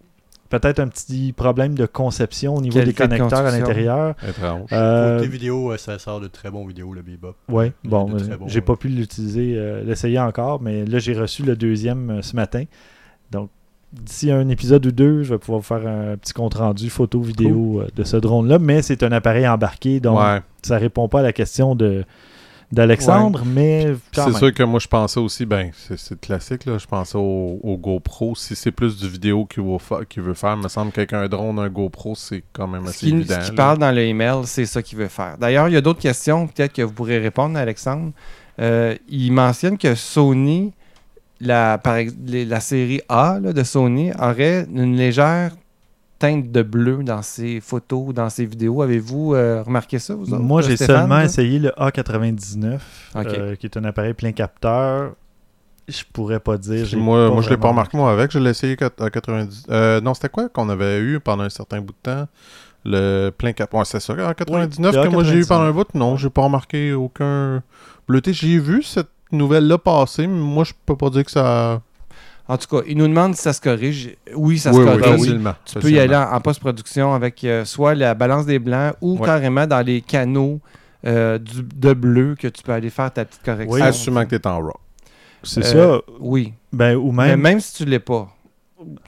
peut-être 0.49 0.79
un 0.79 0.89
petit 0.89 1.33
problème 1.33 1.75
de 1.75 1.87
conception 1.87 2.55
au 2.55 2.61
niveau 2.61 2.79
des 2.79 2.87
de 2.87 2.93
connecteurs 2.93 3.47
à 3.47 3.51
l'intérieur. 3.51 4.15
Étrange. 4.27 4.69
Euh, 4.73 5.19
Côté 5.19 5.29
vidéo, 5.29 5.77
ça 5.77 5.99
sort 5.99 6.21
de 6.21 6.29
très 6.29 6.51
bons 6.51 6.67
vidéos, 6.67 6.93
le 6.93 7.03
Bebop. 7.03 7.35
a 7.49 7.69
bon, 7.85 8.15
euh, 8.15 8.19
j'ai 8.47 8.57
ouais. 8.57 8.61
pas 8.61 8.77
pu 8.77 8.89
l'utiliser, 8.89 9.55
euh, 9.57 9.83
l'essayer 9.85 10.19
encore, 10.19 10.61
mais 10.61 10.85
là 10.85 10.99
j'ai 10.99 11.15
reçu 11.15 11.43
le 11.43 11.57
deuxième 11.57 12.11
euh, 12.11 12.23
ce 12.23 12.37
matin. 12.37 12.65
Donc 13.31 13.51
d'ici 13.93 14.31
un 14.31 14.49
épisode 14.49 14.85
ou 14.87 14.93
deux, 14.93 15.23
je 15.23 15.35
vais 15.35 15.39
pouvoir 15.39 15.61
vous 15.61 15.67
faire 15.67 15.87
un 15.87 16.17
petit 16.17 16.33
compte 16.33 16.55
rendu 16.55 16.91
photo 16.91 17.21
vidéo 17.21 17.81
euh, 17.81 17.89
de 17.95 18.05
ce 18.05 18.17
drone 18.17 18.49
là, 18.49 18.59
mais 18.59 18.83
c'est 18.83 19.03
un 19.03 19.13
appareil 19.13 19.49
embarqué 19.49 20.01
donc 20.01 20.19
ouais. 20.19 20.41
ça 20.63 20.79
répond 20.79 21.09
pas 21.09 21.21
à 21.21 21.23
la 21.23 21.33
question 21.33 21.75
de 21.75 22.05
d'Alexandre, 22.73 23.43
mais 23.47 23.95
quand 24.15 24.25
C'est 24.25 24.31
même. 24.31 24.39
sûr 24.39 24.55
que 24.55 24.63
moi, 24.65 24.81
je 24.81 24.89
pensais 24.89 25.21
aussi, 25.21 25.47
ben, 25.47 25.71
c'est, 25.75 25.99
c'est 25.99 26.21
classique, 26.21 26.65
là. 26.67 26.79
Je 26.79 26.87
pensais 26.87 27.17
au, 27.17 27.61
au 27.63 27.77
GoPro. 27.77 28.35
Si 28.35 28.57
c'est 28.57 28.73
plus 28.73 28.97
du 28.97 29.09
vidéo 29.09 29.45
qu'il 29.47 29.63
veut, 29.63 29.79
fa- 29.79 30.05
qu'il 30.05 30.23
veut 30.23 30.35
faire, 30.35 30.55
il 30.57 30.63
me 30.63 30.69
semble 30.69 30.91
qu'avec 30.93 31.13
un 31.13 31.29
drone, 31.29 31.59
un 31.59 31.69
GoPro, 31.69 32.15
c'est 32.15 32.43
quand 32.53 32.67
même 32.67 32.85
Ce 32.87 32.91
assez 32.91 33.07
qui, 33.07 33.13
évident. 33.15 33.41
ce 33.43 33.53
parle 33.53 33.79
dans 33.79 33.93
le 33.93 34.03
email, 34.03 34.41
c'est 34.45 34.67
ça 34.67 34.83
qu'il 34.83 34.99
veut 34.99 35.09
faire. 35.09 35.37
D'ailleurs, 35.39 35.69
il 35.69 35.75
y 35.75 35.77
a 35.77 35.81
d'autres 35.81 36.01
questions, 36.01 36.47
peut-être 36.49 36.73
que 36.73 36.83
vous 36.83 36.93
pourrez 36.93 37.19
répondre, 37.19 37.57
Alexandre. 37.59 38.13
Euh, 38.61 38.95
il 39.09 39.33
mentionne 39.33 39.79
que 39.79 39.95
Sony, 39.95 40.73
la, 41.41 41.79
par 41.79 41.97
ex- 41.97 42.15
les- 42.27 42.45
la 42.47 42.61
série 42.61 43.01
A 43.09 43.39
là, 43.41 43.53
de 43.53 43.63
Sony, 43.63 44.11
aurait 44.19 44.67
une 44.75 44.97
légère 44.97 45.53
teinte 46.19 46.51
de 46.51 46.63
bleu 46.63 47.03
dans 47.03 47.23
ses 47.23 47.61
photos, 47.61 48.15
dans 48.15 48.31
ses 48.31 48.47
vidéos. 48.47 48.83
Avez-vous 48.83 49.35
euh, 49.35 49.63
remarqué 49.63 49.99
ça, 49.99 50.15
vous 50.15 50.33
autres, 50.33 50.43
Moi, 50.43 50.63
j'ai 50.63 50.77
seulement 50.77 51.17
là? 51.19 51.25
essayé 51.25 51.59
le 51.59 51.71
A99, 51.71 52.79
Ok. 53.15 53.27
euh, 53.27 53.55
qui 53.57 53.67
est 53.67 53.77
un 53.77 53.85
appareil 53.85 54.15
plein 54.15 54.33
capteur. 54.33 55.13
Je 55.89 56.03
pourrais 56.13 56.41
pas 56.41 56.59
dire. 56.59 56.85
Moi, 56.97 57.31
moi 57.31 57.43
je 57.43 57.51
l'ai 57.51 57.57
pas 57.57 57.69
remarqué, 57.69 57.97
moi, 57.97 58.11
avec. 58.13 58.33
Je 58.33 58.39
l'ai 58.41 58.51
essayé 58.51 58.77
à 59.01 59.11
90. 59.11 59.67
Euh, 59.71 60.01
non, 60.01 60.15
c'était 60.15 60.29
quoi 60.29 60.49
qu'on 60.49 60.69
avait 60.69 60.99
eu 60.99 61.21
pendant 61.21 61.45
un 61.45 61.49
certain 61.49 61.81
bout 61.81 61.93
de 61.93 61.99
temps? 62.11 62.27
Le 62.85 63.31
plein 63.31 63.53
cap. 63.53 63.73
Ouais, 63.75 63.85
c'est 63.85 64.01
ça. 64.01 64.13
En 64.13 64.33
99 64.35 64.95
le 64.95 65.03
que 65.03 65.09
moi 65.09 65.23
j'ai 65.25 65.35
eu 65.35 65.41
99. 65.43 65.49
pendant 65.49 65.63
un 65.65 65.73
bout. 65.73 65.87
Non, 65.95 66.17
j'ai 66.17 66.31
pas 66.31 66.43
remarqué 66.43 66.93
aucun 66.93 67.63
bleuté. 68.09 68.33
J'ai 68.33 68.59
vu 68.59 68.83
cette 68.83 69.09
nouvelle-là 69.33 69.79
passer, 69.79 70.27
mais 70.27 70.39
moi, 70.41 70.65
je 70.65 70.73
peux 70.87 70.97
pas 70.97 71.11
dire 71.11 71.25
que 71.25 71.31
ça. 71.31 71.83
En 72.49 72.57
tout 72.57 72.69
cas, 72.69 72.85
il 72.87 72.97
nous 72.97 73.09
demande 73.09 73.35
si 73.35 73.43
ça 73.43 73.53
se 73.53 73.61
corrige. 73.61 74.11
Oui, 74.35 74.59
ça 74.59 74.71
oui, 74.71 74.77
se 74.77 74.81
oui, 74.81 74.87
corrige. 74.87 75.19
facilement. 75.21 75.55
Tu 75.65 75.79
peux 75.81 75.91
y 75.91 75.99
aller 75.99 76.15
en, 76.15 76.33
en 76.33 76.41
post-production 76.41 77.13
avec 77.13 77.43
euh, 77.45 77.65
soit 77.65 77.95
la 77.97 78.15
balance 78.15 78.47
des 78.47 78.59
blancs 78.61 78.95
ou 79.01 79.19
Ouais. 79.19 79.27
carrément 79.27 79.67
dans 79.67 79.85
les 79.85 80.01
canaux 80.01 80.61
euh, 81.05 81.39
du- 81.39 81.63
de 81.63 81.93
bleu 81.93 82.35
que 82.39 82.47
tu 82.49 82.63
peux 82.63 82.73
aller 82.73 82.91
faire 82.91 83.13
ta 83.13 83.25
petite 83.25 83.43
correction. 83.45 83.75
Oui. 83.75 83.83
Assumant 83.83 84.25
que 84.25 84.37
t'es 84.37 84.47
en 84.47 84.59
RAW. 84.61 84.73
C'est 85.43 85.65
Euh, 85.75 85.99
ça. 85.99 86.03
Oui. 86.21 86.53
Ben, 86.73 86.97
ou 86.97 87.11
Mais 87.13 87.29
même. 87.29 87.41
même 87.41 87.61
si 87.61 87.75
tu 87.75 87.85
ne 87.85 87.91
l'es 87.91 87.99
pas. 88.01 88.29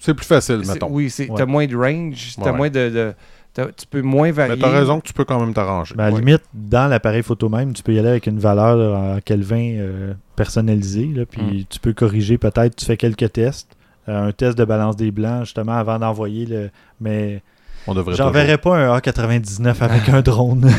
C'est 0.01 0.15
plus 0.15 0.27
facile, 0.27 0.63
mettons. 0.67 0.89
Oui, 0.91 1.13
tu 1.15 1.31
Ouais. 1.31 1.41
as 1.43 1.47
moins 1.47 1.67
de 1.67 1.77
range, 1.77 2.35
t'as 2.37 2.51
Ouais. 2.51 2.57
moins 2.57 2.71
de. 2.71 3.15
tu 3.55 3.87
peux 3.91 4.03
moins 4.03 4.31
varier. 4.33 4.55
Mais 4.57 4.61
t'as 4.63 4.71
raison 4.71 5.01
que 5.01 5.07
tu 5.07 5.13
peux 5.13 5.25
quand 5.25 5.39
même 5.41 5.53
t'arranger. 5.55 5.95
ben, 5.97 6.05
à 6.05 6.09
la 6.11 6.15
Ouais. 6.15 6.21
limite, 6.21 6.43
dans 6.55 6.89
l'appareil 6.89 7.23
photo 7.23 7.49
même, 7.49 7.73
tu 7.73 7.83
peux 7.83 7.93
y 7.93 7.99
aller 7.99 8.09
avec 8.09 8.27
une 8.27 8.39
valeur 8.39 8.97
en 8.97 9.19
Kelvin 9.21 9.75
euh, 9.79 10.15
personnalisée. 10.39 11.11
là, 11.15 11.27
puis 11.27 11.43
Mm. 11.43 11.65
tu 11.69 11.79
peux 11.81 11.93
corriger 11.93 12.39
peut-être. 12.39 12.75
Tu 12.77 12.85
fais 12.87 12.97
quelques 12.97 13.33
tests. 13.33 13.69
Euh, 14.09 14.29
un 14.29 14.33
test 14.33 14.57
de 14.57 14.65
balance 14.65 14.97
des 14.97 15.11
blancs, 15.11 15.41
justement, 15.45 15.73
avant 15.75 15.99
d'envoyer 15.99 16.47
le. 16.47 16.71
Mais 17.01 17.43
On 17.87 17.93
devrait 17.95 18.15
j'enverrais 18.15 18.57
pas 18.59 18.77
un 18.79 18.97
A99 18.99 19.83
avec 19.83 20.09
un 20.17 20.23
drone. 20.23 20.71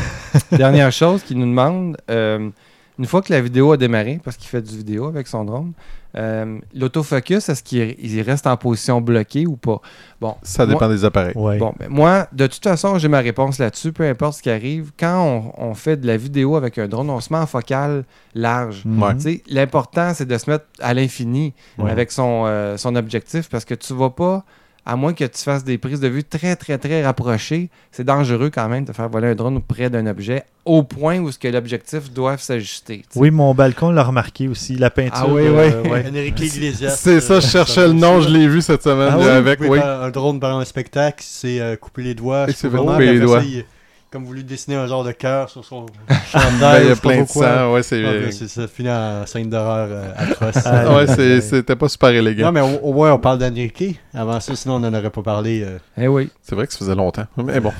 Dernière 0.50 0.90
chose 0.90 1.22
qu'il 1.22 1.38
nous 1.38 1.46
demande, 1.46 1.96
euh, 2.10 2.50
une 3.00 3.06
fois 3.06 3.22
que 3.22 3.32
la 3.32 3.40
vidéo 3.40 3.72
a 3.72 3.76
démarré, 3.78 4.20
parce 4.22 4.36
qu'il 4.36 4.46
fait 4.48 4.60
du 4.60 4.76
vidéo 4.76 5.06
avec 5.06 5.26
son 5.26 5.44
drone, 5.44 5.72
euh, 6.16 6.58
l'autofocus, 6.74 7.48
est-ce 7.48 7.62
qu'il 7.62 7.94
il 7.98 8.20
reste 8.22 8.46
en 8.46 8.56
position 8.56 9.00
bloquée 9.00 9.46
ou 9.46 9.56
pas? 9.56 9.80
Bon, 10.20 10.34
Ça 10.42 10.66
moi- 10.66 10.74
dépend 10.74 10.88
des 10.88 11.04
appareils. 11.04 11.32
ouais. 11.36 11.56
Bon, 11.56 11.72
ben 11.78 11.88
moi, 11.88 12.26
de 12.32 12.46
toute 12.46 12.62
façon, 12.62 12.98
j'ai 12.98 13.08
ma 13.08 13.20
réponse 13.20 13.58
là-dessus, 13.58 13.92
peu 13.92 14.04
importe 14.06 14.34
ce 14.38 14.42
qui 14.42 14.50
arrive. 14.50 14.90
Quand 14.98 15.24
on, 15.56 15.70
on 15.70 15.74
fait 15.74 15.96
de 15.96 16.06
la 16.06 16.16
vidéo 16.18 16.56
avec 16.56 16.76
un 16.78 16.88
drone, 16.88 17.08
on 17.10 17.20
se 17.20 17.32
met 17.32 17.38
en 17.38 17.46
focale 17.46 18.04
large. 18.34 18.82
Mhm. 18.84 19.02
Ouais. 19.02 19.14
Tu 19.14 19.20
sais, 19.20 19.42
L'important, 19.48 20.12
c'est 20.14 20.26
de 20.26 20.36
se 20.36 20.50
mettre 20.50 20.66
à 20.80 20.92
l'infini 20.94 21.54
Ouais. 21.78 21.90
avec 21.90 22.10
son, 22.12 22.44
euh, 22.46 22.76
son 22.76 22.94
objectif 22.96 23.48
parce 23.48 23.64
que 23.64 23.74
tu 23.74 23.94
vas 23.94 24.10
pas, 24.10 24.44
à 24.90 24.96
moins 24.96 25.12
que 25.12 25.22
tu 25.22 25.38
fasses 25.40 25.62
des 25.62 25.78
prises 25.78 26.00
de 26.00 26.08
vue 26.08 26.24
très, 26.24 26.56
très, 26.56 26.76
très 26.76 27.04
rapprochées, 27.04 27.70
c'est 27.92 28.02
dangereux 28.02 28.50
quand 28.52 28.68
même 28.68 28.84
de 28.84 28.92
faire 28.92 29.08
voler 29.08 29.28
un 29.28 29.34
drone 29.36 29.62
près 29.62 29.88
d'un 29.88 30.04
objet 30.08 30.42
au 30.64 30.82
point 30.82 31.20
où 31.20 31.30
ce 31.30 31.38
que 31.38 31.46
l'objectif 31.46 32.10
doit 32.12 32.36
s'ajuster. 32.38 33.04
Oui, 33.14 33.30
mon 33.30 33.54
balcon 33.54 33.92
l'a 33.92 34.02
remarqué 34.02 34.48
aussi. 34.48 34.74
La 34.74 34.90
peinture. 34.90 35.12
Ah 35.14 35.28
oui, 35.28 35.42
euh, 35.44 35.82
oui. 35.84 35.90
ouais. 35.90 36.04
Enrique 36.10 36.40
Iglesias. 36.40 36.96
C'est 36.98 37.20
ça, 37.20 37.38
je 37.38 37.46
euh, 37.46 37.50
cherchais 37.50 37.86
le 37.86 37.92
nom, 37.92 38.20
je 38.20 38.30
l'ai 38.30 38.48
vu 38.48 38.60
cette 38.62 38.82
semaine 38.82 39.10
Ah 39.12 39.18
oui? 39.18 39.24
euh, 39.26 39.38
avec. 39.38 39.60
Oui. 39.60 39.78
un 39.78 40.10
drone 40.10 40.40
pendant 40.40 40.58
un 40.58 40.64
spectacle, 40.64 41.22
c'est 41.24 41.60
euh, 41.60 41.76
couper 41.76 42.02
les 42.02 42.14
doigts. 42.14 42.46
C'est 42.52 42.68
puis 42.68 43.06
les 43.06 43.20
doigts. 43.20 43.38
ça, 43.42 43.46
il- 43.46 43.64
Comme 44.12 44.24
voulu 44.24 44.42
dessiner 44.42 44.74
un 44.74 44.88
genre 44.88 45.04
de 45.04 45.12
cœur 45.12 45.48
sur 45.48 45.64
son 45.64 45.86
Ben, 46.08 46.16
chandail. 46.26 46.82
il 46.84 46.88
y 46.88 46.92
a 46.92 46.96
plein 46.96 47.22
de 47.22 47.28
sang, 47.28 47.72
ouais, 47.72 47.82
c'est. 47.84 48.04
Ah, 48.04 48.10
ben, 48.12 48.32
c'est 48.32 48.48
ça, 48.48 48.66
finit 48.66 48.90
en 48.90 49.24
scène 49.24 49.48
d'horreur 49.48 49.86
euh, 49.90 50.12
atroce. 50.16 50.62
Ah, 50.66 50.96
ouais, 50.96 51.06
c'était 51.40 51.76
pas 51.76 51.88
super 51.88 52.08
élégant. 52.10 52.46
Non, 52.46 52.52
mais 52.52 52.60
au, 52.60 52.88
au 52.88 52.92
moins, 52.92 53.12
on 53.12 53.18
parle 53.18 53.38
d'Enrique. 53.38 54.00
Avant 54.12 54.40
ça, 54.40 54.56
sinon, 54.56 54.74
on 54.76 54.80
n'en 54.80 54.92
aurait 54.92 55.10
pas 55.10 55.22
parlé. 55.22 55.62
euh. 55.64 55.78
Eh 55.96 56.08
oui. 56.08 56.28
C'est 56.42 56.56
vrai 56.56 56.66
que 56.66 56.72
ça 56.72 56.80
faisait 56.80 56.94
longtemps. 56.96 57.26
Mais 57.36 57.60
bon. 57.60 57.72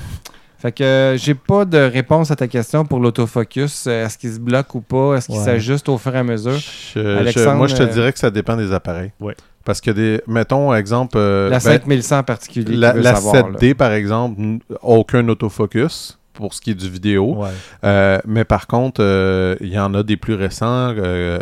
Fait 0.57 0.71
que 0.71 0.83
euh, 0.83 1.17
j'ai 1.17 1.33
pas 1.33 1.65
de 1.65 1.79
réponse 1.79 2.29
à 2.31 2.35
ta 2.35 2.47
question 2.47 2.85
pour 2.85 2.99
l'autofocus. 2.99 3.85
Euh, 3.87 4.05
Est-ce 4.05 4.17
qu'il 4.17 4.31
se 4.31 4.39
bloque 4.39 4.73
ou 4.75 4.81
pas? 4.81 5.15
Est-ce 5.15 5.25
qu'il 5.27 5.37
Ouais. 5.39 5.43
s'ajuste 5.43 5.89
au 5.89 5.97
fur 5.97 6.15
et 6.15 6.19
à 6.19 6.23
mesure? 6.23 6.51
Je- 6.53 6.99
je- 7.01 7.17
Alexandre, 7.17 7.55
moi, 7.57 7.67
je 7.67 7.75
te 7.75 7.83
dirais 7.83 8.13
que 8.13 8.19
ça 8.19 8.29
dépend 8.29 8.55
des 8.55 8.71
appareils. 8.71 9.11
Ouais. 9.19 9.35
Parce 9.65 9.81
que, 9.81 9.91
des, 9.91 10.21
mettons, 10.27 10.73
exemple, 10.73 11.17
euh, 11.17 11.49
la 11.49 11.57
ben, 11.57 11.71
5100 11.79 12.19
en 12.19 12.23
particulier. 12.23 12.75
la, 12.77 12.91
qui 12.91 12.97
veut 12.97 13.03
la 13.03 13.15
savoir, 13.15 13.35
7D, 13.51 13.73
par 13.73 13.91
exemple, 13.91 14.39
aucun 14.83 15.27
autofocus 15.29 16.19
pour 16.33 16.53
ce 16.53 16.61
qui 16.61 16.71
est 16.71 16.75
du 16.75 16.89
vidéo. 16.89 17.35
Ouais. 17.35 17.49
Euh, 17.83 18.19
mais 18.25 18.45
par 18.45 18.67
contre, 18.67 19.01
euh, 19.03 19.55
il 19.61 19.67
y 19.69 19.79
en 19.79 19.93
a 19.93 20.03
des 20.03 20.17
plus 20.17 20.33
récents. 20.35 20.93
euh, 20.97 21.39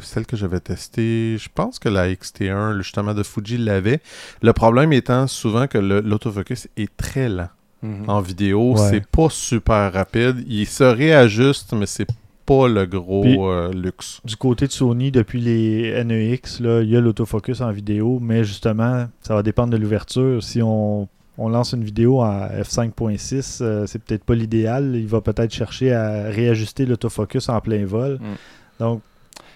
celle 0.00 0.26
que 0.26 0.36
j'avais 0.36 0.60
testée, 0.60 1.36
je 1.38 1.48
pense 1.54 1.78
que 1.78 1.88
la 1.88 2.08
XT1, 2.12 2.76
justement, 2.78 3.14
de 3.14 3.22
Fuji 3.22 3.58
l'avait. 3.58 4.00
Le 4.42 4.52
problème 4.52 4.92
étant 4.92 5.26
souvent 5.26 5.66
que 5.66 5.78
l'autofocus 5.78 6.68
est 6.76 6.94
très 6.96 7.28
lent. 7.28 7.48
Mhm. 7.82 8.04
En 8.08 8.20
vidéo, 8.20 8.74
Ouais. 8.74 8.90
c'est 8.90 9.06
pas 9.06 9.28
super 9.30 9.92
rapide. 9.92 10.44
Il 10.46 10.66
se 10.66 10.84
réajuste, 10.84 11.72
mais 11.72 11.86
c'est 11.86 12.06
pas 12.46 12.68
le 12.68 12.86
gros 12.86 13.22
Puis- 13.22 13.36
euh, 13.40 13.72
luxe. 13.72 14.20
Du 14.24 14.36
côté 14.36 14.66
de 14.66 14.72
Sony, 14.72 15.10
depuis 15.10 15.40
les 15.40 15.92
NEX, 16.04 16.60
là, 16.60 16.82
il 16.82 16.90
y 16.90 16.96
a 16.96 17.00
l'autofocus 17.00 17.60
en 17.60 17.70
vidéo, 17.72 18.18
mais 18.20 18.44
justement, 18.44 19.06
ça 19.22 19.34
va 19.34 19.42
dépendre 19.42 19.70
de 19.72 19.76
l'ouverture. 19.76 20.42
Si 20.42 20.60
on, 20.62 21.08
on 21.44 21.48
lance 21.48 21.72
une 21.72 21.84
vidéo 21.84 22.20
en 22.22 22.46
f5.6, 22.46 23.58
euh, 23.60 23.86
c'est 23.86 23.98
peut-être 24.00 24.24
pas 24.24 24.34
l'idéal. 24.34 24.92
Il 24.96 25.06
va 25.06 25.20
peut-être 25.20 25.52
chercher 25.52 25.92
à 25.92 26.24
réajuster 26.24 26.86
l'autofocus 26.86 27.48
en 27.48 27.60
plein 27.60 27.84
vol. 27.84 28.18
Mm. 28.20 28.34
Donc, 28.80 29.00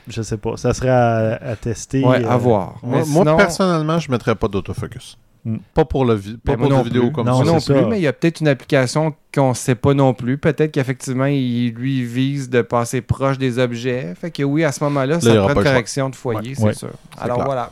je 0.08 0.22
sais 0.22 0.36
pas. 0.36 0.56
Ça 0.56 0.72
serait 0.74 0.88
à, 0.90 1.38
à 1.42 1.56
tester. 1.56 2.04
Ouais, 2.04 2.24
euh, 2.24 2.28
à 2.30 2.36
voir. 2.36 2.76
Moi, 2.82 2.98
Mais 3.00 3.04
moi, 3.08 3.22
sinon- 3.24 3.36
personnellement, 3.36 3.98
je 3.98 4.10
mettrais 4.10 4.34
pas 4.34 4.48
d'autofocus. 4.48 5.18
Hmm. 5.44 5.58
Pas 5.74 5.84
pour 5.84 6.04
le 6.04 6.14
vi- 6.16 6.36
pas 6.38 6.56
Ben, 6.56 6.58
pour 6.62 6.70
non 6.70 6.82
plus. 6.82 7.12
comme 7.12 7.24
Non, 7.26 7.38
ça. 7.38 7.44
non 7.44 7.54
plus, 7.60 7.60
ça. 7.80 7.86
mais 7.88 7.98
il 8.00 8.02
y 8.02 8.08
a 8.08 8.12
peut-être 8.12 8.40
une 8.40 8.48
application 8.48 9.14
qu'on 9.32 9.50
ne 9.50 9.54
sait 9.54 9.76
pas 9.76 9.94
non 9.94 10.12
plus. 10.12 10.38
Peut-être 10.38 10.72
qu'effectivement, 10.72 11.26
il 11.26 11.70
lui 11.70 12.02
vise 12.04 12.50
de 12.50 12.62
passer 12.62 13.00
proche 13.00 13.38
des 13.38 13.60
objets. 13.60 14.12
Fait 14.20 14.32
que 14.32 14.42
oui, 14.42 14.64
à 14.64 14.72
ce 14.72 14.82
moment-là, 14.82 15.20
ça 15.20 15.32
prend 15.36 15.46
pas 15.46 15.52
une 15.60 15.62
correction 15.62 16.10
de 16.10 16.16
foyer, 16.16 16.50
Ouais. 16.50 16.54
c'est 16.56 16.64
Ouais. 16.64 16.74
sûr. 16.74 16.90
Alors 17.16 17.36
clair. 17.36 17.46
voilà. 17.46 17.70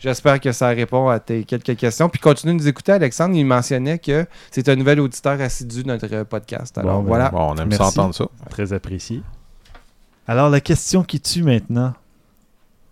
J'espère 0.00 0.40
que 0.40 0.50
ça 0.50 0.68
répond 0.68 1.08
à 1.08 1.20
tes 1.20 1.44
quelques 1.44 1.76
questions. 1.76 2.08
Puis 2.08 2.18
continue 2.20 2.54
de 2.54 2.58
nous 2.58 2.68
écouter, 2.68 2.92
Alexandre. 2.92 3.36
Il 3.36 3.44
mentionnait 3.44 3.98
que 3.98 4.26
c'est 4.50 4.68
un 4.70 4.74
nouvel 4.74 4.98
auditeur 4.98 5.38
assidu 5.40 5.82
de 5.82 5.88
notre 5.88 6.22
podcast. 6.24 6.76
Alors 6.78 6.96
Bon, 6.96 7.02
ben, 7.02 7.08
voilà. 7.08 7.28
Bon, 7.28 7.52
on 7.52 7.56
aime 7.56 7.68
Merci. 7.68 7.76
ça 7.76 8.02
entendre 8.02 8.14
ça. 8.14 8.24
Très 8.48 8.72
apprécié. 8.72 9.22
Alors, 10.26 10.48
la 10.48 10.60
question 10.60 11.02
qui 11.04 11.20
tue 11.20 11.42
maintenant. 11.42 11.92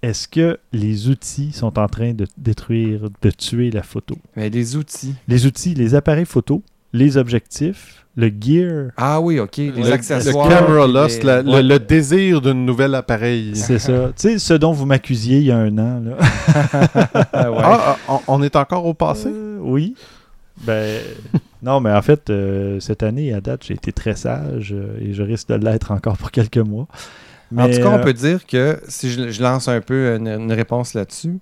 Est-ce 0.00 0.28
que 0.28 0.60
les 0.72 1.08
outils 1.08 1.50
sont 1.50 1.76
en 1.76 1.88
train 1.88 2.12
de 2.12 2.26
détruire, 2.36 3.08
de 3.20 3.30
tuer 3.30 3.72
la 3.72 3.82
photo? 3.82 4.16
Mais 4.36 4.48
les 4.48 4.76
outils. 4.76 5.14
Les 5.26 5.44
outils, 5.44 5.74
les 5.74 5.96
appareils 5.96 6.24
photo, 6.24 6.62
les 6.92 7.16
objectifs, 7.16 8.04
le 8.16 8.28
gear, 8.40 8.90
Ah 8.96 9.20
oui, 9.20 9.38
OK. 9.38 9.56
Les 9.58 9.70
Le, 9.70 9.92
accessoires. 9.92 10.48
le 10.48 10.54
camera 10.54 10.86
les- 10.86 11.22
la- 11.22 11.42
le, 11.42 11.50
Ouais. 11.50 11.62
le 11.62 11.78
désir 11.78 12.40
d'un 12.40 12.54
nouvel 12.54 12.94
appareil. 12.94 13.52
c'est 13.54 13.78
ça. 13.78 14.10
Tu 14.16 14.22
sais, 14.30 14.38
ce 14.38 14.54
dont 14.54 14.72
vous 14.72 14.86
m'accusiez 14.86 15.38
il 15.38 15.44
y 15.44 15.50
a 15.52 15.58
un 15.58 15.76
an. 15.78 16.00
Là. 16.04 16.16
Ah, 17.32 17.50
ouais. 17.50 17.58
Ah, 17.62 17.96
on, 18.08 18.20
on 18.28 18.42
est 18.42 18.56
encore 18.56 18.86
au 18.86 18.94
passé? 18.94 19.28
Euh, 19.28 19.58
oui. 19.60 19.94
Ben, 20.66 21.00
non, 21.62 21.78
mais 21.80 21.92
en 21.92 22.02
fait, 22.02 22.30
euh, 22.30 22.80
cette 22.80 23.02
année, 23.04 23.32
à 23.32 23.40
date, 23.40 23.62
j'ai 23.64 23.74
été 23.74 23.92
très 23.92 24.16
sage 24.16 24.72
euh, 24.72 24.98
et 25.00 25.12
je 25.14 25.22
risque 25.22 25.48
de 25.48 25.54
l'être 25.54 25.92
encore 25.92 26.16
pour 26.16 26.32
quelques 26.32 26.58
mois. 26.58 26.88
en 27.56 27.64
tout 27.66 27.68
Mais, 27.68 27.78
cas, 27.80 27.90
on 27.90 28.00
peut 28.00 28.12
dire 28.12 28.44
que 28.46 28.80
si 28.88 29.10
je, 29.10 29.30
je 29.30 29.42
lance 29.42 29.68
un 29.68 29.80
peu 29.80 30.16
une, 30.16 30.26
une 30.26 30.52
réponse 30.52 30.94
là-dessus, 30.94 31.38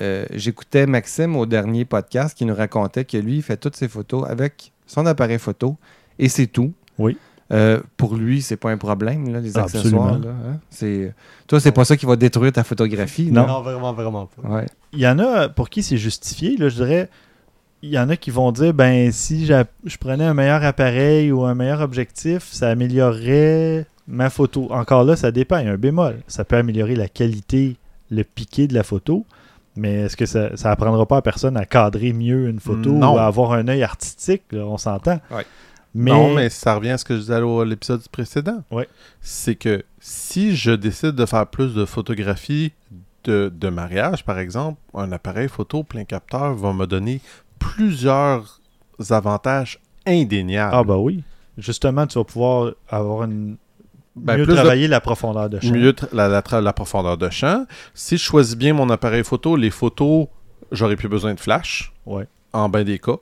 euh, 0.00 0.24
j'écoutais 0.32 0.86
Maxime 0.86 1.36
au 1.36 1.46
dernier 1.46 1.84
podcast 1.84 2.36
qui 2.36 2.44
nous 2.44 2.54
racontait 2.54 3.04
que 3.04 3.16
lui, 3.16 3.36
il 3.36 3.42
fait 3.42 3.56
toutes 3.56 3.76
ses 3.76 3.88
photos 3.88 4.24
avec 4.28 4.72
son 4.86 5.06
appareil 5.06 5.38
photo 5.38 5.76
et 6.18 6.28
c'est 6.28 6.46
tout. 6.46 6.72
Oui. 6.98 7.16
Euh, 7.50 7.80
pour 7.96 8.14
lui, 8.16 8.42
c'est 8.42 8.56
pas 8.58 8.70
un 8.70 8.76
problème, 8.76 9.32
là, 9.32 9.40
les 9.40 9.56
accessoires. 9.56 10.08
absolument. 10.14 10.18
là, 10.18 10.34
hein. 10.50 10.60
C'est- 10.68 11.14
Toi, 11.46 11.60
c'est 11.60 11.72
pas 11.72 11.84
ça 11.86 11.96
qui 11.96 12.04
va 12.04 12.14
détruire 12.16 12.52
ta 12.52 12.62
photographie. 12.62 13.30
Non. 13.32 13.46
Non, 13.46 13.62
vraiment, 13.62 13.92
vraiment 13.94 14.26
pas. 14.26 14.48
Ouais. 14.48 14.66
il 14.92 14.98
y 15.00 15.08
en 15.08 15.18
a 15.18 15.48
pour 15.48 15.70
qui 15.70 15.82
c'est 15.82 15.96
justifié. 15.96 16.56
Là, 16.58 16.68
je 16.68 16.74
dirais, 16.76 17.08
il 17.80 17.88
y 17.90 17.98
en 17.98 18.10
a 18.10 18.16
qui 18.16 18.30
vont 18.30 18.52
dire, 18.52 18.74
ben, 18.74 19.10
si 19.12 19.46
j'a- 19.46 19.64
je 19.86 19.96
prenais 19.96 20.24
un 20.24 20.34
meilleur 20.34 20.62
appareil 20.62 21.32
ou 21.32 21.44
un 21.44 21.54
meilleur 21.54 21.80
objectif, 21.80 22.48
ça 22.52 22.68
améliorerait 22.68 23.86
ma 24.06 24.28
photo. 24.30 24.68
Encore 24.70 25.04
là, 25.04 25.16
ça 25.16 25.30
dépend. 25.30 25.58
Il 25.58 25.66
y 25.66 25.68
a 25.68 25.72
un 25.72 25.76
bémol. 25.78 26.18
Ça 26.26 26.44
peut 26.44 26.56
améliorer 26.56 26.96
la 26.96 27.08
qualité, 27.08 27.76
le 28.10 28.24
piqué 28.24 28.66
de 28.66 28.74
la 28.74 28.82
photo. 28.82 29.24
Mais 29.78 29.94
est-ce 30.02 30.16
que 30.16 30.26
ça 30.26 30.50
n'apprendra 30.64 31.06
pas 31.06 31.18
à 31.18 31.22
personne 31.22 31.56
à 31.56 31.64
cadrer 31.64 32.12
mieux 32.12 32.48
une 32.48 32.60
photo 32.60 32.90
Non. 32.90 33.14
ou 33.14 33.18
à 33.18 33.26
avoir 33.26 33.52
un 33.52 33.68
œil 33.68 33.82
artistique? 33.82 34.42
là, 34.50 34.66
on 34.66 34.76
s'entend. 34.76 35.20
Ouais. 35.30 35.46
Mais, 35.94 36.10
Non, 36.10 36.34
mais 36.34 36.50
ça 36.50 36.74
revient 36.74 36.90
à 36.90 36.98
ce 36.98 37.04
que 37.04 37.14
je 37.14 37.20
disais 37.20 37.34
à 37.34 37.64
l'épisode 37.64 38.06
précédent. 38.08 38.62
Ouais. 38.70 38.88
C'est 39.20 39.54
que 39.54 39.84
si 40.00 40.54
je 40.56 40.72
décide 40.72 41.12
de 41.12 41.24
faire 41.26 41.46
plus 41.46 41.74
de 41.74 41.84
photographies 41.84 42.72
de, 43.24 43.52
de 43.54 43.68
mariage, 43.68 44.24
par 44.24 44.38
exemple, 44.38 44.78
un 44.94 45.10
appareil 45.12 45.48
photo 45.48 45.82
plein 45.84 46.04
capteur 46.04 46.54
va 46.54 46.72
me 46.72 46.86
donner 46.86 47.20
plusieurs 47.58 48.60
avantages 49.10 49.78
indéniables. 50.06 50.74
Ah, 50.74 50.84
bah 50.84 50.96
oui. 50.98 51.22
Justement, 51.56 52.06
tu 52.06 52.18
vas 52.18 52.24
pouvoir 52.24 52.72
avoir 52.88 53.24
une. 53.24 53.56
Ben, 54.20 54.36
mieux 54.36 54.44
plus 54.44 54.52
de- 54.52 54.56
travailler 54.56 54.88
la 54.88 55.00
profondeur 55.00 55.48
de 55.48 55.60
champ. 55.60 55.72
Mieux 55.72 55.94
la, 56.12 56.28
la 56.28 56.72
profondeur 56.72 57.16
de 57.16 57.30
champ. 57.30 57.66
Si 57.94 58.16
je 58.16 58.22
choisis 58.22 58.56
bien 58.56 58.74
mon 58.74 58.90
appareil 58.90 59.24
photo, 59.24 59.56
les 59.56 59.70
photos, 59.70 60.26
j'aurai 60.72 60.96
plus 60.96 61.08
besoin 61.08 61.34
de 61.34 61.40
flash. 61.40 61.92
Ouais. 62.06 62.26
En 62.52 62.68
bien 62.68 62.84
des 62.84 62.98
cas. 62.98 63.16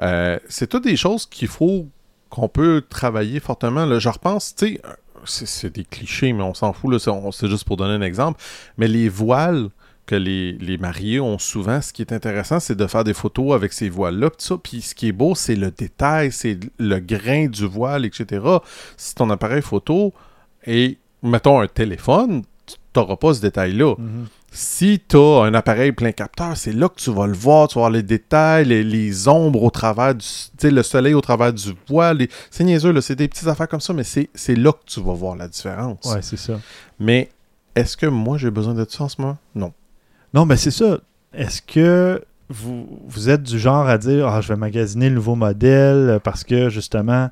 Euh, 0.00 0.38
c'est 0.48 0.68
toutes 0.68 0.84
des 0.84 0.96
choses 0.96 1.26
qu'il 1.26 1.48
faut 1.48 1.86
qu'on 2.30 2.48
peut 2.48 2.82
travailler 2.88 3.40
fortement. 3.40 3.84
Là. 3.84 3.98
Je 3.98 4.08
repense, 4.08 4.54
tu 4.56 4.78
sais, 5.26 5.46
c'est, 5.46 5.72
des 5.72 5.84
clichés, 5.84 6.32
mais 6.32 6.42
on 6.42 6.54
s'en 6.54 6.72
fout. 6.72 6.98
C'est, 6.98 7.48
juste 7.48 7.64
pour 7.64 7.76
donner 7.76 7.94
un 7.94 8.02
exemple. 8.02 8.40
Mais 8.78 8.88
les 8.88 9.08
voiles 9.08 9.68
que 10.06 10.16
les, 10.16 10.52
les 10.54 10.78
mariés 10.78 11.20
ont 11.20 11.38
souvent, 11.38 11.80
ce 11.80 11.92
qui 11.92 12.02
est 12.02 12.12
intéressant, 12.12 12.58
c'est 12.58 12.74
de 12.74 12.86
faire 12.86 13.04
des 13.04 13.14
photos 13.14 13.54
avec 13.54 13.72
ces 13.72 13.88
voiles-là. 13.88 14.30
Puis 14.62 14.82
ce 14.82 14.94
qui 14.94 15.08
est 15.08 15.12
beau, 15.12 15.34
c'est 15.34 15.54
le 15.54 15.70
détail, 15.70 16.32
c'est 16.32 16.58
le 16.78 16.98
grain 16.98 17.46
du 17.46 17.66
voile, 17.66 18.04
etc. 18.04 18.44
Si 18.96 19.14
ton 19.14 19.30
appareil 19.30 19.62
photo 19.62 20.12
est, 20.66 20.98
mettons, 21.22 21.60
un 21.60 21.66
téléphone, 21.66 22.42
tu 22.66 22.74
n'auras 22.96 23.16
pas 23.16 23.34
ce 23.34 23.40
détail-là. 23.40 23.94
Mhm. 23.98 24.26
Si 24.54 25.00
tu 25.08 25.16
as 25.16 25.44
un 25.44 25.54
appareil 25.54 25.92
plein 25.92 26.12
capteur, 26.12 26.56
c'est 26.58 26.72
là 26.74 26.88
que 26.90 26.96
tu 26.96 27.10
vas 27.10 27.26
le 27.26 27.32
voir, 27.32 27.68
tu 27.68 27.76
vas 27.76 27.82
voir 27.82 27.90
les 27.90 28.02
détails, 28.02 28.66
les, 28.66 28.84
les 28.84 29.26
ombres 29.26 29.62
au 29.62 29.70
travers 29.70 30.14
du... 30.14 30.20
Tu 30.26 30.50
sais, 30.58 30.70
le 30.70 30.82
soleil 30.82 31.14
au 31.14 31.22
travers 31.22 31.54
du 31.54 31.72
voile. 31.88 32.18
les- 32.18 32.28
C'est 32.50 32.62
niaiseux, 32.64 32.92
là, 32.92 33.00
c'est 33.00 33.16
des 33.16 33.28
petites 33.28 33.48
affaires 33.48 33.66
comme 33.68 33.80
ça, 33.80 33.94
mais 33.94 34.02
c'est 34.04 34.28
là 34.56 34.72
que 34.72 34.84
tu 34.84 35.00
vas 35.00 35.14
voir 35.14 35.36
la 35.36 35.48
différence. 35.48 36.04
Ouais, 36.04 36.20
c'est 36.20 36.36
ça. 36.36 36.60
Mais 37.00 37.30
est-ce 37.74 37.96
que 37.96 38.04
moi, 38.04 38.36
j'ai 38.36 38.50
besoin 38.50 38.74
de 38.74 38.84
ça 38.86 39.04
en 39.04 39.08
ce 39.08 39.22
moment? 39.22 39.38
Non. 39.54 39.72
Non, 40.34 40.44
mais 40.44 40.58
c'est 40.58 40.70
ça. 40.70 40.98
Est-ce 41.32 41.62
que 41.62 42.22
vous, 42.50 42.86
vous 43.06 43.30
êtes 43.30 43.42
du 43.42 43.58
genre 43.58 43.88
à 43.88 43.96
dire 43.96 44.28
Ah, 44.28 44.42
je 44.42 44.48
vais 44.48 44.56
magasiner 44.56 45.08
le 45.08 45.14
nouveau 45.14 45.34
modèle 45.34 46.20
parce 46.22 46.44
que 46.44 46.68
justement. 46.68 47.30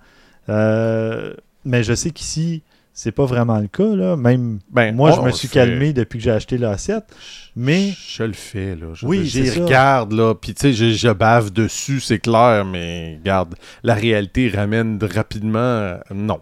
euh, 0.48 1.34
mais 1.66 1.82
je 1.82 1.92
sais 1.94 2.10
qu'ici, 2.10 2.62
c'est 2.92 3.12
pas 3.12 3.24
vraiment 3.24 3.58
le 3.58 3.68
cas. 3.68 3.94
Là. 3.94 4.16
Même 4.16 4.58
Ben, 4.70 4.94
moi, 4.94 5.12
on- 5.12 5.16
je 5.22 5.26
me 5.26 5.30
suis 5.32 5.48
calmé 5.48 5.92
depuis 5.92 6.18
que 6.18 6.24
j'ai 6.24 6.30
acheté 6.30 6.58
l'A7. 6.58 7.02
Mais 7.56 7.92
Je 7.96 8.22
le 8.22 8.32
fais, 8.32 8.74
là. 8.76 8.88
Je, 8.94 9.06
Oui, 9.06 9.24
j'y 9.26 9.48
regarde, 9.50 10.12
là. 10.12 10.34
Puis, 10.34 10.54
tu 10.54 10.60
sais, 10.60 10.72
je, 10.72 10.90
je 10.90 11.08
bave 11.10 11.50
dessus, 11.50 12.00
c'est 12.00 12.18
clair, 12.18 12.64
mais 12.64 13.16
regarde, 13.20 13.54
la 13.82 13.94
réalité 13.94 14.48
ramène 14.48 14.98
rapidement... 15.02 15.58
euh, 15.58 15.98
non. 16.14 16.40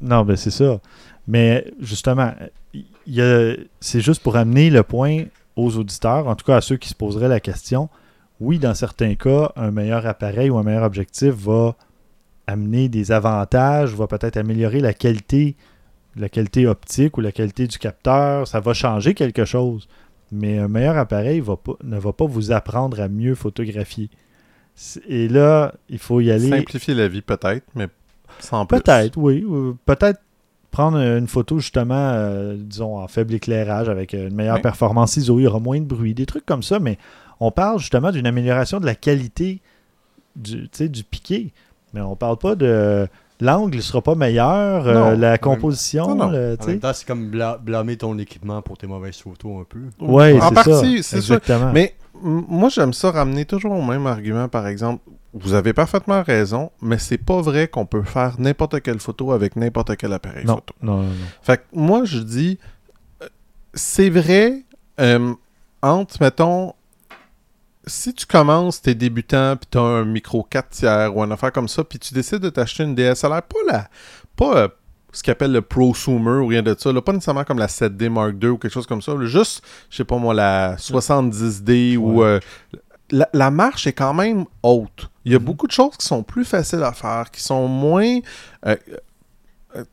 non, 0.00 0.24
ben 0.24 0.36
c'est 0.36 0.50
ça. 0.50 0.80
Mais 1.28 1.66
justement, 1.80 2.32
il 2.74 2.84
y 3.06 3.20
a- 3.22 3.54
c'est 3.80 4.00
juste 4.00 4.22
pour 4.22 4.36
amener 4.36 4.70
le 4.70 4.82
point 4.82 5.24
aux 5.56 5.76
auditeurs, 5.76 6.26
en 6.26 6.34
tout 6.34 6.44
cas 6.46 6.56
à 6.56 6.60
ceux 6.60 6.76
qui 6.76 6.88
se 6.88 6.94
poseraient 6.94 7.28
la 7.28 7.40
question. 7.40 7.88
Oui, 8.40 8.58
dans 8.58 8.74
certains 8.74 9.14
cas, 9.16 9.52
un 9.56 9.70
meilleur 9.70 10.06
appareil 10.06 10.48
ou 10.50 10.56
un 10.58 10.62
meilleur 10.62 10.82
objectif 10.84 11.30
va 11.34 11.74
amener 12.46 12.88
des 12.88 13.12
avantages, 13.12 13.94
va 13.94 14.06
peut-être 14.06 14.36
améliorer 14.38 14.80
la 14.80 14.94
qualité, 14.94 15.56
la 16.16 16.28
qualité 16.28 16.66
optique 16.66 17.16
ou 17.18 17.20
la 17.20 17.32
qualité 17.32 17.66
du 17.66 17.78
capteur. 17.78 18.46
Ça 18.48 18.60
va 18.60 18.72
changer 18.74 19.14
quelque 19.14 19.44
chose. 19.44 19.88
Mais 20.32 20.58
un 20.58 20.68
meilleur 20.68 20.96
appareil 20.96 21.40
va 21.40 21.56
pas- 21.56 21.76
ne 21.82 21.98
va 21.98 22.12
pas 22.12 22.24
vous 22.26 22.52
apprendre 22.52 23.00
à 23.00 23.08
mieux 23.08 23.34
photographier. 23.34 24.10
Et 25.08 25.28
là, 25.28 25.74
il 25.88 25.98
faut 25.98 26.20
y 26.20 26.30
aller. 26.30 26.48
Simplifier 26.48 26.94
la 26.94 27.08
vie, 27.08 27.20
peut-être, 27.20 27.66
mais 27.74 27.88
sans 28.38 28.64
plus. 28.64 28.80
Peut-être, 28.80 29.16
oui. 29.18 29.44
ou 29.44 29.76
Peut-être 29.84 30.20
prendre 30.70 30.98
une 30.98 31.26
photo 31.26 31.58
justement, 31.58 31.94
euh, 32.14 32.56
disons, 32.56 32.96
en 32.98 33.08
faible 33.08 33.34
éclairage 33.34 33.88
avec 33.88 34.12
une 34.12 34.32
meilleure 34.32 34.56
Oui. 34.56 34.62
performance 34.62 35.16
ISO, 35.16 35.40
il 35.40 35.42
y 35.42 35.46
aura 35.48 35.58
moins 35.58 35.80
de 35.80 35.84
bruit, 35.84 36.14
des 36.14 36.26
trucs 36.26 36.46
comme 36.46 36.62
ça, 36.62 36.78
mais 36.78 36.96
on 37.40 37.50
parle 37.50 37.80
justement 37.80 38.12
d'une 38.12 38.26
amélioration 38.26 38.78
de 38.78 38.86
la 38.86 38.94
qualité 38.94 39.60
du, 40.36 40.68
du 40.88 41.02
piqué. 41.04 41.52
Mais 41.92 42.00
on 42.00 42.14
parle 42.14 42.36
pas 42.38 42.54
de 42.54 43.08
l'angle 43.40 43.76
ne 43.76 43.82
sera 43.82 44.02
pas 44.02 44.14
meilleur, 44.14 44.86
euh, 44.86 45.16
la 45.16 45.38
composition, 45.38 46.08
Non, 46.08 46.26
non. 46.26 46.30
le- 46.30 46.52
En 46.52 46.56
tu 46.56 46.64
sais. 46.64 46.70
même 46.72 46.80
temps, 46.80 46.92
c'est 46.94 47.06
comme 47.06 47.28
bla- 47.30 47.58
blâmer 47.58 47.96
ton 47.96 48.16
équipement 48.18 48.60
pour 48.62 48.76
tes 48.78 48.86
mauvaises 48.86 49.18
photos 49.18 49.62
un 49.62 49.64
peu. 49.68 49.80
Ouais, 50.04 50.38
en 50.40 50.48
c'est 50.48 50.54
partie, 50.54 51.02
ça. 51.02 51.02
c'est 51.02 51.20
sûr. 51.20 51.36
Exactement. 51.36 51.72
Mais 51.72 51.94
moi, 52.22 52.68
j'aime 52.68 52.92
ça 52.92 53.10
ramener 53.10 53.44
toujours 53.44 53.72
au 53.72 53.82
même 53.82 54.06
argument, 54.06 54.48
par 54.48 54.66
exemple. 54.66 55.02
vous 55.32 55.54
avez 55.54 55.72
parfaitement 55.72 56.24
raison, 56.24 56.72
mais 56.82 56.98
c'est 56.98 57.16
pas 57.16 57.40
vrai 57.40 57.68
qu'on 57.68 57.86
peut 57.86 58.02
faire 58.02 58.34
n'importe 58.40 58.80
quelle 58.82 58.98
photo 58.98 59.30
avec 59.30 59.54
n'importe 59.54 59.96
quel 59.96 60.12
appareil 60.12 60.44
Non, 60.44 60.56
photo. 60.56 60.74
non, 60.82 60.96
non, 60.96 61.02
non. 61.04 61.14
Fait 61.40 61.58
que 61.58 61.62
moi, 61.72 62.04
je 62.04 62.18
dis, 62.18 62.58
euh, 63.22 63.28
c'est 63.72 64.10
vrai, 64.10 64.64
euh, 65.00 65.32
entre, 65.82 66.16
mettons, 66.20 66.72
si 67.90 68.14
tu 68.14 68.26
commences, 68.26 68.80
t'es 68.80 68.94
débutant, 68.94 69.56
puis 69.56 69.66
t'as 69.70 69.80
un 69.80 70.04
micro 70.04 70.42
4 70.42 70.68
tiers 70.70 71.16
ou 71.16 71.22
une 71.24 71.32
affaire 71.32 71.52
comme 71.52 71.68
ça, 71.68 71.84
puis 71.84 71.98
tu 71.98 72.14
décides 72.14 72.38
de 72.38 72.50
t'acheter 72.50 72.84
une 72.84 72.94
DSLR, 72.94 73.42
pas 73.42 73.58
la, 73.70 73.88
pas 74.36 74.56
euh, 74.56 74.68
ce 75.12 75.22
qu'ils 75.22 75.32
appelle 75.32 75.52
le 75.52 75.60
prosumer 75.62 76.38
ou 76.38 76.46
rien 76.46 76.62
de 76.62 76.74
ça, 76.78 76.92
là, 76.92 77.02
pas 77.02 77.12
nécessairement 77.12 77.44
comme 77.44 77.58
la 77.58 77.66
7D 77.66 78.08
Mark 78.08 78.34
II 78.42 78.50
ou 78.50 78.58
quelque 78.58 78.72
chose 78.72 78.86
comme 78.86 79.02
ça, 79.02 79.12
là, 79.14 79.26
juste, 79.26 79.62
je 79.90 79.96
sais 79.98 80.04
pas 80.04 80.16
moi, 80.16 80.32
la 80.34 80.76
70D 80.76 81.96
ou... 81.96 82.22
euh, 82.22 82.40
la, 83.10 83.28
la 83.32 83.50
marche 83.50 83.88
est 83.88 83.92
quand 83.92 84.14
même 84.14 84.44
haute. 84.62 85.10
Il 85.24 85.32
y 85.32 85.34
a 85.34 85.38
Mhm. 85.40 85.44
beaucoup 85.44 85.66
de 85.66 85.72
choses 85.72 85.96
qui 85.96 86.06
sont 86.06 86.22
plus 86.22 86.44
faciles 86.44 86.82
à 86.84 86.92
faire, 86.92 87.30
qui 87.32 87.42
sont 87.42 87.66
moins... 87.66 88.18
euh, 88.66 88.76
euh, 89.76 89.84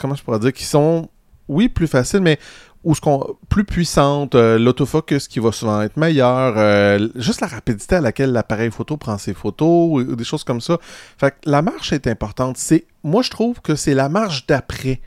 comment 0.00 0.16
je 0.16 0.24
pourrais 0.24 0.40
dire? 0.40 0.52
Qui 0.52 0.64
sont, 0.64 1.08
oui, 1.48 1.68
plus 1.68 1.86
faciles, 1.86 2.20
mais 2.20 2.40
ou 2.84 2.94
ce 2.94 3.00
qu'on 3.00 3.36
plus 3.48 3.64
puissantes, 3.64 4.34
euh, 4.34 4.58
l'autofocus 4.58 5.28
qui 5.28 5.38
va 5.38 5.52
souvent 5.52 5.80
être 5.82 5.96
meilleur, 5.96 6.54
euh, 6.56 7.08
juste 7.14 7.40
la 7.40 7.46
rapidité 7.46 7.96
à 7.96 8.00
laquelle 8.00 8.32
l'appareil 8.32 8.70
photo 8.70 8.96
prend 8.96 9.18
ses 9.18 9.34
photos, 9.34 9.88
ou, 9.90 10.00
ou 10.00 10.16
des 10.16 10.24
choses 10.24 10.44
comme 10.44 10.60
ça. 10.60 10.78
Fait 11.18 11.30
que 11.30 11.36
la 11.50 11.62
marche 11.62 11.92
est 11.92 12.06
importante. 12.06 12.56
C'est, 12.58 12.86
moi, 13.04 13.22
je 13.22 13.30
trouve 13.30 13.60
que 13.60 13.74
c'est 13.76 13.94
la 13.94 14.08
marche 14.08 14.46
d'après 14.46 15.00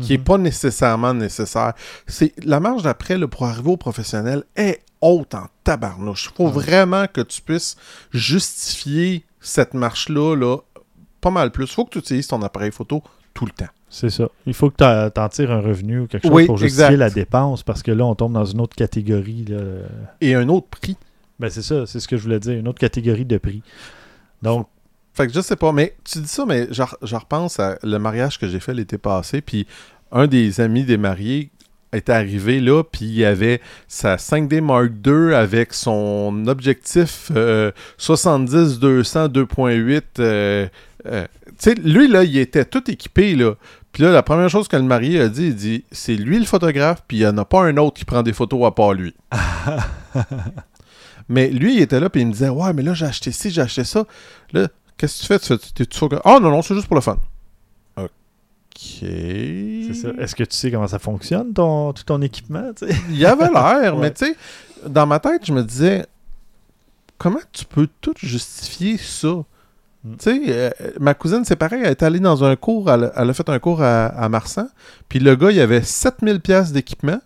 qui 0.00 0.14
est 0.14 0.18
Mhm. 0.18 0.24
pas 0.24 0.38
nécessairement 0.38 1.12
nécessaire. 1.12 1.74
C'est 2.06 2.32
la 2.44 2.60
marge 2.60 2.82
d'après 2.82 3.18
le 3.18 3.28
pour 3.28 3.44
arriver 3.46 3.70
au 3.70 3.76
professionnel 3.76 4.44
est 4.56 4.80
haute 5.02 5.34
en 5.34 5.46
tabarnouche. 5.64 6.32
Faut 6.34 6.46
Ah. 6.46 6.50
vraiment 6.50 7.06
que 7.12 7.20
tu 7.20 7.42
puisses 7.42 7.76
justifier 8.36 9.24
cette 9.40 9.74
marche-là 9.74 10.34
là, 10.36 10.58
pas 11.20 11.30
mal 11.30 11.50
plus. 11.50 11.66
Faut 11.70 11.84
que 11.84 11.90
tu 11.90 11.98
utilises 11.98 12.26
ton 12.28 12.40
appareil 12.42 12.70
photo 12.72 13.02
tout 13.34 13.44
le 13.44 13.52
temps. 13.52 13.70
C'est 13.94 14.08
ça. 14.08 14.26
Il 14.46 14.54
faut 14.54 14.70
que 14.70 14.76
t'en- 14.76 15.10
t'en 15.10 15.28
tires 15.28 15.50
un 15.52 15.60
revenu 15.60 16.00
ou 16.00 16.06
quelque 16.06 16.22
chose 16.26 16.32
Oui, 16.34 16.46
pour 16.46 16.56
justifier 16.56 16.86
exact. 16.86 16.96
la 16.96 17.10
dépense 17.10 17.62
parce 17.62 17.82
que 17.82 17.90
là, 17.92 18.06
on 18.06 18.14
tombe 18.14 18.32
dans 18.32 18.44
une 18.46 18.60
autre 18.62 18.74
catégorie. 18.74 19.44
Là. 19.46 19.58
Et 20.22 20.34
un 20.34 20.48
autre 20.48 20.68
prix. 20.68 20.96
Ben, 21.38 21.50
c'est 21.50 21.60
ça, 21.62 21.84
c'est 21.84 22.00
ce 22.00 22.08
que 22.08 22.16
je 22.16 22.22
voulais 22.22 22.40
dire, 22.40 22.58
une 22.58 22.68
autre 22.68 22.78
catégorie 22.78 23.26
de 23.26 23.36
prix. 23.36 23.62
Donc, 24.42 24.66
Fait 25.14 25.26
que 25.26 25.32
je 25.34 25.42
sais 25.42 25.56
pas, 25.56 25.72
mais 25.72 25.94
tu 26.04 26.20
dis 26.20 26.28
ça, 26.28 26.46
mais 26.46 26.68
je 26.70 26.82
re- 26.82 26.96
je 27.02 27.14
repense 27.16 27.60
à 27.60 27.76
le 27.82 27.98
mariage 27.98 28.38
que 28.38 28.48
j'ai 28.48 28.60
fait 28.60 28.72
l'été 28.72 28.96
passé, 28.96 29.42
puis 29.42 29.66
un 30.10 30.26
des 30.26 30.58
amis 30.62 30.84
des 30.84 30.96
mariés 30.96 31.50
était 31.92 32.12
arrivé 32.12 32.60
là, 32.60 32.82
puis 32.82 33.04
il 33.04 33.22
avait 33.26 33.60
sa 33.88 34.16
5D 34.16 34.62
Mark 34.62 34.90
II 35.06 35.34
avec 35.34 35.74
son 35.74 36.44
objectif 36.46 37.30
euh, 37.36 37.72
70-200 37.98 39.28
2.8. 39.28 40.02
euh, 40.20 40.66
euh, 41.06 41.26
tu 41.46 41.52
sais, 41.58 41.74
lui, 41.74 42.08
là, 42.08 42.24
il 42.24 42.38
était 42.38 42.64
tout 42.64 42.90
équipé, 42.90 43.34
là. 43.34 43.54
Puis 43.92 44.02
là, 44.02 44.10
la 44.10 44.22
première 44.22 44.48
chose 44.48 44.68
que 44.68 44.76
le 44.76 44.82
marié 44.82 45.20
a 45.20 45.28
dit, 45.28 45.48
il 45.48 45.54
dit 45.54 45.84
c'est 45.92 46.14
lui 46.16 46.38
le 46.38 46.46
photographe, 46.46 47.02
puis 47.06 47.18
il 47.18 47.20
n'y 47.20 47.26
en 47.26 47.36
a 47.38 47.44
pas 47.44 47.62
un 47.62 47.76
autre 47.76 47.98
qui 47.98 48.04
prend 48.06 48.22
des 48.22 48.32
photos 48.32 48.64
à 48.66 48.70
part 48.70 48.94
lui. 48.94 49.14
mais 51.28 51.48
lui, 51.50 51.76
il 51.76 51.82
était 51.82 52.00
là, 52.00 52.08
puis 52.10 52.22
il 52.22 52.26
me 52.26 52.32
disait 52.32 52.48
Ouais, 52.48 52.72
mais 52.72 52.82
là, 52.82 52.94
j'ai 52.94 53.06
acheté 53.06 53.32
ci, 53.32 53.50
j'ai 53.50 53.60
acheté 53.60 53.84
ça. 53.84 54.04
Là, 54.52 54.68
qu'est-ce 54.96 55.16
que 55.16 55.20
tu 55.20 55.26
fais? 55.26 55.38
Tu 55.38 55.46
fais- 55.76 55.86
tu 55.86 56.16
Ah, 56.24 56.38
non, 56.40 56.50
non, 56.50 56.62
c'est 56.62 56.74
juste 56.74 56.86
pour 56.86 56.96
le 56.96 57.02
fun. 57.02 57.18
Ok. 57.96 58.08
c'est 58.76 59.94
ça. 59.94 60.08
Est-ce 60.18 60.34
que 60.34 60.44
tu 60.44 60.56
sais 60.56 60.70
comment 60.70 60.88
ça 60.88 60.98
fonctionne, 60.98 61.52
ton, 61.52 61.92
tout 61.92 62.04
ton 62.04 62.20
équipement? 62.22 62.72
tu 62.74 62.86
sais? 62.88 62.94
Il 63.10 63.16
y 63.18 63.26
avait 63.26 63.50
l'air, 63.50 63.94
Ouais. 63.96 64.00
mais 64.00 64.10
tu 64.12 64.24
sais, 64.26 64.36
dans 64.86 65.06
ma 65.06 65.20
tête, 65.20 65.44
je 65.44 65.52
me 65.52 65.62
disais, 65.62 66.06
comment 67.18 67.38
tu 67.52 67.64
peux 67.66 67.88
tout 68.00 68.14
justifier 68.16 68.96
ça? 68.96 69.44
Mm. 70.04 70.16
Tu 70.16 70.24
sais, 70.24 70.40
euh, 70.48 70.70
ma 71.00 71.14
cousine, 71.14 71.44
c'est 71.44 71.56
pareil, 71.56 71.80
elle 71.84 71.90
est 71.92 72.02
allée 72.02 72.18
dans 72.20 72.42
un 72.44 72.56
cours, 72.56 72.90
elle, 72.90 73.04
a- 73.04 73.12
elle 73.16 73.30
a 73.30 73.34
fait 73.34 73.48
un 73.48 73.58
cours 73.58 73.82
à, 73.82 74.06
à 74.06 74.28
Marsan, 74.28 74.66
puis 75.08 75.18
le 75.20 75.36
gars, 75.36 75.50
il 75.52 75.60
avait 75.60 75.82
7000 75.82 76.40
pièces 76.40 76.72
d'équipement, 76.72 77.20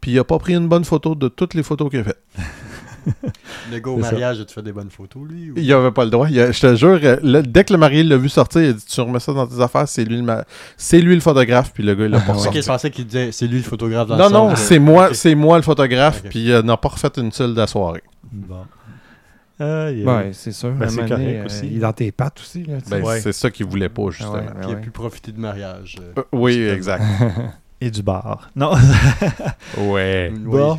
puis 0.00 0.12
il 0.12 0.18
a 0.18 0.24
pas 0.24 0.38
pris 0.38 0.54
une 0.54 0.68
bonne 0.68 0.84
photo 0.84 1.14
de 1.14 1.28
toutes 1.28 1.54
les 1.54 1.62
photos 1.62 1.90
qu'il 1.90 2.00
a 2.00 2.04
faites. 2.04 2.22
Le 3.70 3.78
gars 3.80 3.90
au 3.90 3.98
mariage, 3.98 4.44
tu 4.46 4.54
fais 4.54 4.62
des 4.62 4.72
bonnes 4.72 4.88
photos, 4.90 5.22
lui 5.28 5.50
ou- 5.50 5.54
Il 5.58 5.72
avait 5.74 5.90
pas 5.90 6.04
le 6.04 6.10
droit. 6.10 6.26
Il 6.30 6.40
a- 6.40 6.52
je 6.52 6.60
te 6.60 6.74
jure, 6.74 6.98
euh, 7.02 7.16
le- 7.22 7.42
dès 7.42 7.64
que 7.64 7.72
le 7.74 7.78
marié 7.78 8.02
l'a 8.02 8.16
vu 8.16 8.30
sortir, 8.30 8.62
il 8.62 8.70
a 8.70 8.72
dit 8.72 8.84
Tu 8.86 8.98
remets 9.00 9.20
ça 9.20 9.32
dans 9.34 9.46
tes 9.46 9.60
affaires, 9.60 9.86
c'est 9.86 10.04
lui 10.04 10.16
le, 10.16 10.22
ma- 10.22 10.44
c'est 10.78 11.00
lui 11.00 11.14
le 11.14 11.20
photographe, 11.20 11.70
puis 11.74 11.82
le 11.82 11.94
gars, 11.94 12.04
il 12.06 12.10
l'a 12.10 12.20
pas 12.20 12.32
Ok, 12.32 12.38
ressorti. 12.38 12.62
je 12.62 12.66
pensais 12.66 12.90
qu'il 12.90 13.04
disait 13.06 13.30
c'est 13.30 13.46
lui 13.46 13.58
le 13.58 13.62
photographe 13.62 14.08
dans 14.08 14.16
Non, 14.16 14.30
non, 14.30 14.56
c'est 14.56 14.78
moi, 14.78 15.12
c'est 15.12 15.34
moi 15.34 15.56
le 15.58 15.62
photographe, 15.62 16.22
puis 16.30 16.46
il 16.46 16.58
n'a 16.60 16.76
pas 16.78 16.88
refait 16.88 17.10
une 17.18 17.30
seule 17.32 17.52
de 17.52 17.58
la 17.60 17.66
soirée. 17.66 18.02
Bon. 18.32 18.64
Aïe. 19.58 20.04
Ouais, 20.04 20.30
c'est 20.32 20.52
sûr. 20.52 20.72
Ben, 20.72 20.88
c'est 20.88 21.08
correct 21.08 21.20
euh, 21.42 21.44
aussi. 21.46 21.66
Il 21.68 21.76
est 21.76 21.80
dans 21.80 21.92
tes 21.92 22.10
pattes 22.12 22.40
aussi. 22.40 22.64
Là. 22.64 22.78
Ben, 22.88 23.02
Ouais. 23.02 23.20
C'est 23.20 23.32
ça 23.32 23.50
qu'il 23.50 23.66
voulait 23.66 23.88
pas, 23.88 24.10
justement. 24.10 24.32
ouais. 24.34 24.46
Puis 24.60 24.70
il 24.70 24.72
a 24.74 24.76
pu 24.76 24.90
profiter 24.90 25.30
du 25.32 25.40
mariage. 25.40 25.96
euh. 26.00 26.12
Euh, 26.18 26.22
oui, 26.32 26.60
exact. 26.66 27.04
Et 27.80 27.90
du 27.90 28.02
bar. 28.02 28.50
Non. 28.56 28.72
ouais. 29.78 30.32
Oui. 30.32 30.40
Bon. 30.44 30.78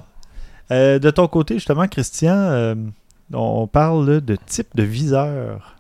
Euh, 0.72 0.98
de 1.00 1.10
ton 1.12 1.28
côté, 1.28 1.54
justement, 1.56 1.88
Christian, 1.88 2.36
euh, 2.36 2.76
on 3.34 3.68
parle 3.68 4.10
là, 4.10 4.20
de 4.20 4.36
type 4.46 4.76
de 4.76 4.84
viseur. 4.84 5.76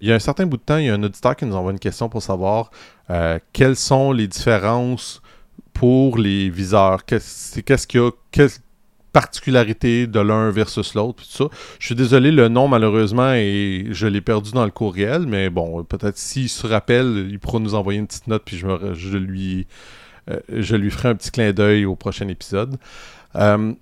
Il 0.00 0.08
y 0.08 0.12
a 0.12 0.14
un 0.14 0.18
certain 0.20 0.46
bout 0.46 0.58
de 0.58 0.62
temps, 0.62 0.76
il 0.76 0.84
y 0.86 0.90
a 0.90 0.94
un 0.94 1.02
auditeur 1.02 1.34
qui 1.34 1.44
nous 1.44 1.56
envoie 1.56 1.72
une 1.72 1.78
question 1.78 2.08
pour 2.08 2.22
savoir 2.22 2.70
euh, 3.10 3.38
quelles 3.52 3.74
sont 3.76 4.12
les 4.12 4.28
différences 4.28 5.22
pour 5.72 6.18
les 6.18 6.50
viseurs? 6.50 7.04
Qu'est-ce 7.04 7.86
qu'il 7.86 8.00
y 8.00 8.04
a, 8.04 8.10
de 9.26 10.20
l'un 10.20 10.50
versus 10.50 10.94
l'autre, 10.94 11.24
tout 11.24 11.30
ça. 11.30 11.44
Je 11.78 11.86
suis 11.86 11.94
désolé, 11.94 12.30
le 12.30 12.48
nom, 12.48 12.68
malheureusement, 12.68 13.32
je 13.34 14.06
l'ai 14.06 14.20
perdu 14.20 14.52
dans 14.52 14.64
le 14.64 14.70
courriel, 14.70 15.26
mais 15.26 15.50
bon, 15.50 15.84
peut-être 15.84 16.16
s'il 16.18 16.48
se 16.48 16.66
rappelle, 16.66 17.26
il 17.30 17.38
pourra 17.38 17.58
nous 17.58 17.74
envoyer 17.74 17.98
une 17.98 18.06
petite 18.06 18.26
note, 18.28 18.42
puis 18.44 18.56
je, 18.56 18.66
me- 18.66 18.94
je 18.94 19.16
lui, 19.18 19.66
euh, 20.30 20.38
je 20.48 20.76
lui 20.76 20.90
ferai 20.90 21.08
un 21.10 21.14
petit 21.14 21.30
clin 21.30 21.52
d'œil 21.52 21.84
au 21.84 21.96
prochain 21.96 22.28
épisode. 22.28 22.76
Euh, 23.36 23.72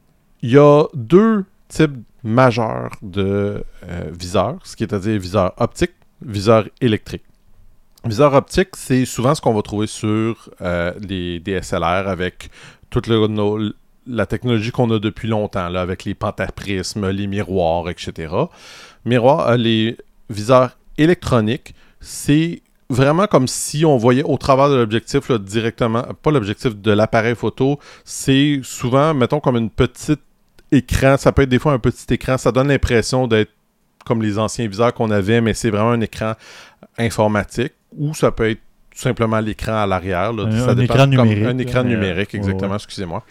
il 0.42 0.50
y 0.50 0.58
a 0.58 0.84
deux 0.94 1.44
types 1.68 1.96
majeurs 2.22 2.90
de 3.02 3.62
euh, 3.88 4.10
viseurs, 4.18 4.58
ce 4.64 4.76
qui 4.76 4.82
est 4.84 4.92
à 4.92 4.98
dire 4.98 5.18
viseur 5.20 5.52
optique, 5.58 5.92
viseur 6.24 6.68
électrique. 6.80 7.22
Viseur 8.04 8.34
optique, 8.34 8.68
c'est 8.76 9.04
souvent 9.04 9.34
ce 9.34 9.40
qu'on 9.40 9.54
va 9.54 9.62
trouver 9.62 9.86
sur 9.88 10.48
les 11.00 11.40
DSLR 11.40 12.06
avec 12.08 12.50
toute 12.90 13.08
le- 13.08 13.74
la 14.06 14.26
technologie 14.26 14.70
qu'on 14.70 14.90
a 14.90 14.98
depuis 14.98 15.28
longtemps, 15.28 15.68
là, 15.68 15.80
avec 15.80 16.04
les 16.04 16.14
pentaprismes, 16.14 17.08
les 17.10 17.26
miroirs, 17.26 17.88
etc. 17.88 18.32
Miroir, 19.04 19.48
euh, 19.48 19.56
les 19.56 19.96
viseurs 20.30 20.76
électroniques, 20.98 21.74
c'est 22.00 22.62
vraiment 22.88 23.26
comme 23.26 23.48
si 23.48 23.84
on 23.84 23.96
voyait 23.96 24.22
au 24.22 24.36
travers 24.38 24.68
de 24.70 24.76
l'objectif 24.76 25.30
directement, 25.32 26.04
pas 26.22 26.30
l'objectif 26.30 26.76
de 26.76 26.92
l'appareil 26.92 27.34
photo, 27.34 27.78
c'est 28.04 28.60
souvent, 28.62 29.12
mettons, 29.14 29.40
comme 29.40 29.56
une 29.56 29.70
petite 29.70 30.20
écran, 30.72 31.16
ça 31.16 31.32
peut 31.32 31.42
être 31.42 31.48
des 31.48 31.58
fois 31.58 31.72
un 31.72 31.78
petit 31.78 32.12
écran, 32.14 32.38
ça 32.38 32.52
donne 32.52 32.68
l'impression 32.68 33.26
d'être 33.26 33.50
comme 34.04 34.22
les 34.22 34.38
anciens 34.38 34.68
viseurs 34.68 34.94
qu'on 34.94 35.10
avait, 35.10 35.40
mais 35.40 35.52
c'est 35.52 35.70
vraiment 35.70 35.90
un 35.90 36.00
écran 36.00 36.34
informatique, 36.98 37.72
ou 37.96 38.14
ça 38.14 38.30
peut 38.30 38.50
être 38.50 38.60
tout 38.90 38.98
simplement 39.02 39.40
l'écran 39.40 39.82
à 39.82 39.86
l'arrière. 39.86 40.32
Un- 40.46 40.50
écran 40.78 41.06
numérique, 41.06 41.44
Un 41.48 41.58
écran 41.58 41.82
numérique, 41.84 42.34
exactement, 42.34 42.74
excusez-moi. 42.76 43.24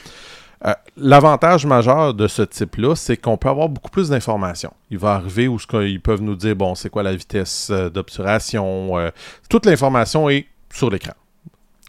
Euh, 0.66 0.74
L'avantage 0.98 1.66
majeur 1.66 2.14
de 2.14 2.28
ce 2.28 2.42
type-là, 2.42 2.96
c'est 2.96 3.18
qu'on 3.18 3.38
peut 3.38 3.50
avoir 3.50 3.68
beaucoup 3.70 3.90
plus 3.90 4.10
d'informations. 4.10 4.72
Il 4.90 4.98
va 4.98 5.14
arriver 5.16 5.48
où 5.48 5.60
ce 5.60 5.68
qu'ils 5.68 6.02
peuvent 6.02 6.22
nous 6.22 6.36
dire, 6.36 6.56
bon, 6.56 6.76
c'est 6.76 6.90
quoi 6.90 7.04
la 7.04 7.16
vitesse 7.16 7.70
euh, 7.72 7.90
d'obturation. 7.90 8.98
euh, 8.98 9.10
toute 9.50 9.66
l'information 9.66 10.30
est 10.30 10.46
sur 10.74 10.90
l'écran. 10.90 11.14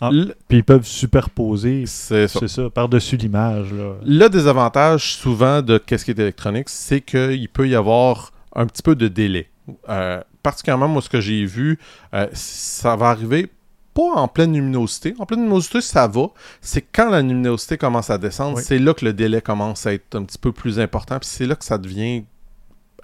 Ah. 0.01 0.11
Puis 0.49 0.59
ils 0.59 0.65
peuvent 0.65 0.85
superposer, 0.87 1.85
C'est 1.87 2.29
ça. 2.29 2.47
ça, 2.49 2.69
par-dessus 2.71 3.17
l'image. 3.17 3.69
Le 4.05 4.29
désavantage 4.29 5.13
souvent 5.15 5.63
de 5.63 5.79
qu'est-ce 5.79 6.05
qui 6.05 6.11
est 6.11 6.19
électronique, 6.19 6.69
c'est 6.69 7.01
qu'il 7.01 7.49
peut 7.49 7.67
y 7.69 7.75
avoir 7.75 8.33
un 8.55 8.67
petit 8.67 8.83
peu 8.83 8.95
de 8.95 9.09
délai. 9.09 9.49
Euh, 9.89 10.21
particulièrement, 10.43 10.89
moi, 10.89 11.01
ce 11.01 11.09
que 11.09 11.21
j'ai 11.21 11.45
vu, 11.47 11.79
euh, 12.15 12.27
ça 12.35 12.95
va 12.97 13.07
arriver 13.09 13.49
pas 13.97 14.13
en 14.21 14.29
pleine 14.29 14.53
luminosité. 14.53 15.15
En 15.19 15.27
pleine 15.27 15.41
luminosité, 15.41 15.81
ça 15.81 16.07
va. 16.07 16.27
C'est 16.61 16.83
quand 16.83 17.11
la 17.11 17.23
luminosité 17.23 17.77
commence 17.79 18.11
à 18.11 18.19
descendre, 18.19 18.59
Oui. 18.59 18.63
c'est 18.65 18.79
là 18.79 18.93
que 18.95 19.05
le 19.05 19.13
délai 19.13 19.41
commence 19.41 19.87
à 19.87 19.93
être 19.95 20.15
un 20.15 20.23
petit 20.25 20.39
peu 20.39 20.53
plus 20.53 20.79
important. 20.79 21.19
Puis 21.19 21.29
c'est 21.29 21.47
là 21.47 21.55
que 21.57 21.65
ça 21.65 21.79
devient 21.79 22.23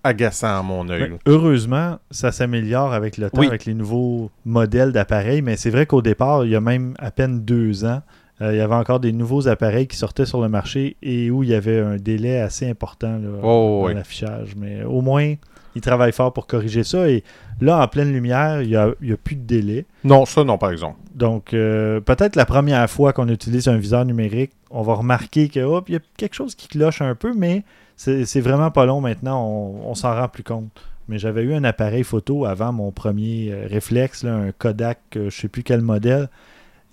agaçant 0.04 0.58
à 0.58 0.62
mon 0.62 0.88
œil. 0.88 1.12
Heureusement, 1.26 1.98
ça 2.10 2.32
s'améliore 2.32 2.92
avec 2.92 3.16
le 3.18 3.30
temps, 3.30 3.40
Oui. 3.40 3.46
avec 3.46 3.64
les 3.66 3.74
nouveaux 3.74 4.30
modèles 4.44 4.92
d'appareils, 4.92 5.42
mais 5.42 5.56
c'est 5.56 5.70
vrai 5.70 5.86
qu'au 5.86 6.02
départ, 6.02 6.44
il 6.44 6.50
y 6.50 6.56
a 6.56 6.60
même 6.60 6.94
à 6.98 7.10
peine 7.12 7.40
deux 7.44 7.84
ans, 7.84 8.02
euh, 8.40 8.52
il 8.52 8.58
y 8.58 8.60
avait 8.60 8.74
encore 8.74 8.98
des 8.98 9.12
nouveaux 9.12 9.46
appareils 9.46 9.86
qui 9.86 9.96
sortaient 9.96 10.26
sur 10.26 10.40
le 10.40 10.48
marché 10.48 10.96
et 11.02 11.30
où 11.30 11.44
il 11.44 11.50
y 11.50 11.54
avait 11.54 11.78
un 11.78 11.96
délai 11.96 12.40
assez 12.40 12.68
important 12.68 13.12
là, 13.16 13.28
Oh, 13.44 13.82
dans 13.82 13.86
oui. 13.88 13.94
l'affichage. 13.94 14.54
Mais 14.56 14.82
au 14.82 15.00
moins, 15.02 15.34
ils 15.74 15.80
travaillent 15.82 16.12
fort 16.12 16.32
pour 16.32 16.46
corriger 16.46 16.84
ça. 16.84 17.08
Et 17.08 17.22
là, 17.60 17.82
en 17.82 17.88
pleine 17.88 18.12
lumière, 18.12 18.62
il 18.62 18.68
n'y 18.68 18.76
a, 18.76 18.90
il 19.00 19.08
y 19.10 19.12
a 19.12 19.16
plus 19.16 19.36
de 19.36 19.42
délai. 19.44 19.86
Non, 20.04 20.24
ça 20.26 20.44
non, 20.44 20.58
par 20.58 20.70
exemple. 20.70 20.96
Donc, 21.14 21.54
euh, 21.54 22.00
peut-être 22.00 22.36
la 22.36 22.44
première 22.46 22.88
fois 22.90 23.12
qu'on 23.12 23.28
utilise 23.28 23.68
un 23.68 23.76
viseur 23.76 24.04
numérique, 24.04 24.52
on 24.70 24.82
va 24.82 24.94
remarquer 24.94 25.48
que 25.48 25.60
hop, 25.60 25.88
il 25.88 25.92
y 25.92 25.96
a 25.96 26.00
quelque 26.16 26.34
chose 26.34 26.54
qui 26.54 26.68
cloche 26.68 27.02
un 27.02 27.14
peu, 27.14 27.32
mais 27.34 27.62
c'est 27.96 28.40
vraiment 28.40 28.70
pas 28.70 28.84
long 28.86 29.00
maintenant. 29.00 29.46
On, 29.46 29.90
on 29.90 29.94
s'en 29.94 30.14
rend 30.14 30.28
plus 30.28 30.42
compte. 30.42 30.68
mais 31.08 31.18
j'avais 31.18 31.42
eu 31.42 31.54
un 31.54 31.64
appareil 31.64 32.04
photo 32.04 32.44
avant 32.46 32.72
mon 32.72 32.90
premier 32.90 33.50
euh, 33.52 33.66
réflexe, 33.68 34.24
là, 34.24 34.34
un 34.34 34.52
Kodak, 34.52 34.98
euh, 35.16 35.30
je 35.30 35.40
sais 35.40 35.48
plus 35.48 35.62
quel 35.62 35.80
modèle. 35.82 36.28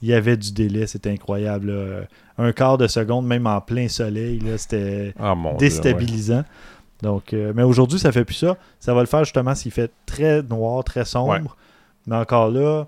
Il 0.01 0.07
y 0.09 0.13
avait 0.13 0.37
du 0.37 0.51
délai, 0.53 0.87
c'était 0.87 1.09
incroyable. 1.11 1.71
là. 1.71 2.01
Un 2.37 2.53
quart 2.53 2.77
de 2.77 2.87
seconde, 2.87 3.27
même 3.27 3.45
en 3.47 3.59
plein 3.59 3.89
soleil, 3.89 4.41
c'était 4.57 5.13
Ah 5.19 5.35
Dieu, 5.57 5.91
ouais. 5.93 6.05
Donc, 7.01 7.33
euh, 7.33 7.53
mais 7.55 7.63
aujourd'hui, 7.63 7.99
ça 7.99 8.11
fait 8.11 8.25
plus 8.25 8.35
ça. 8.35 8.57
Ça 8.79 8.93
va 8.93 9.01
le 9.01 9.07
faire 9.07 9.23
justement 9.23 9.55
s'il 9.55 9.71
fait 9.71 9.91
très 10.05 10.41
noir, 10.43 10.83
très 10.83 11.05
sombre. 11.05 11.31
Ouais. 11.31 11.41
Mais 12.07 12.15
encore 12.15 12.49
là, 12.49 12.85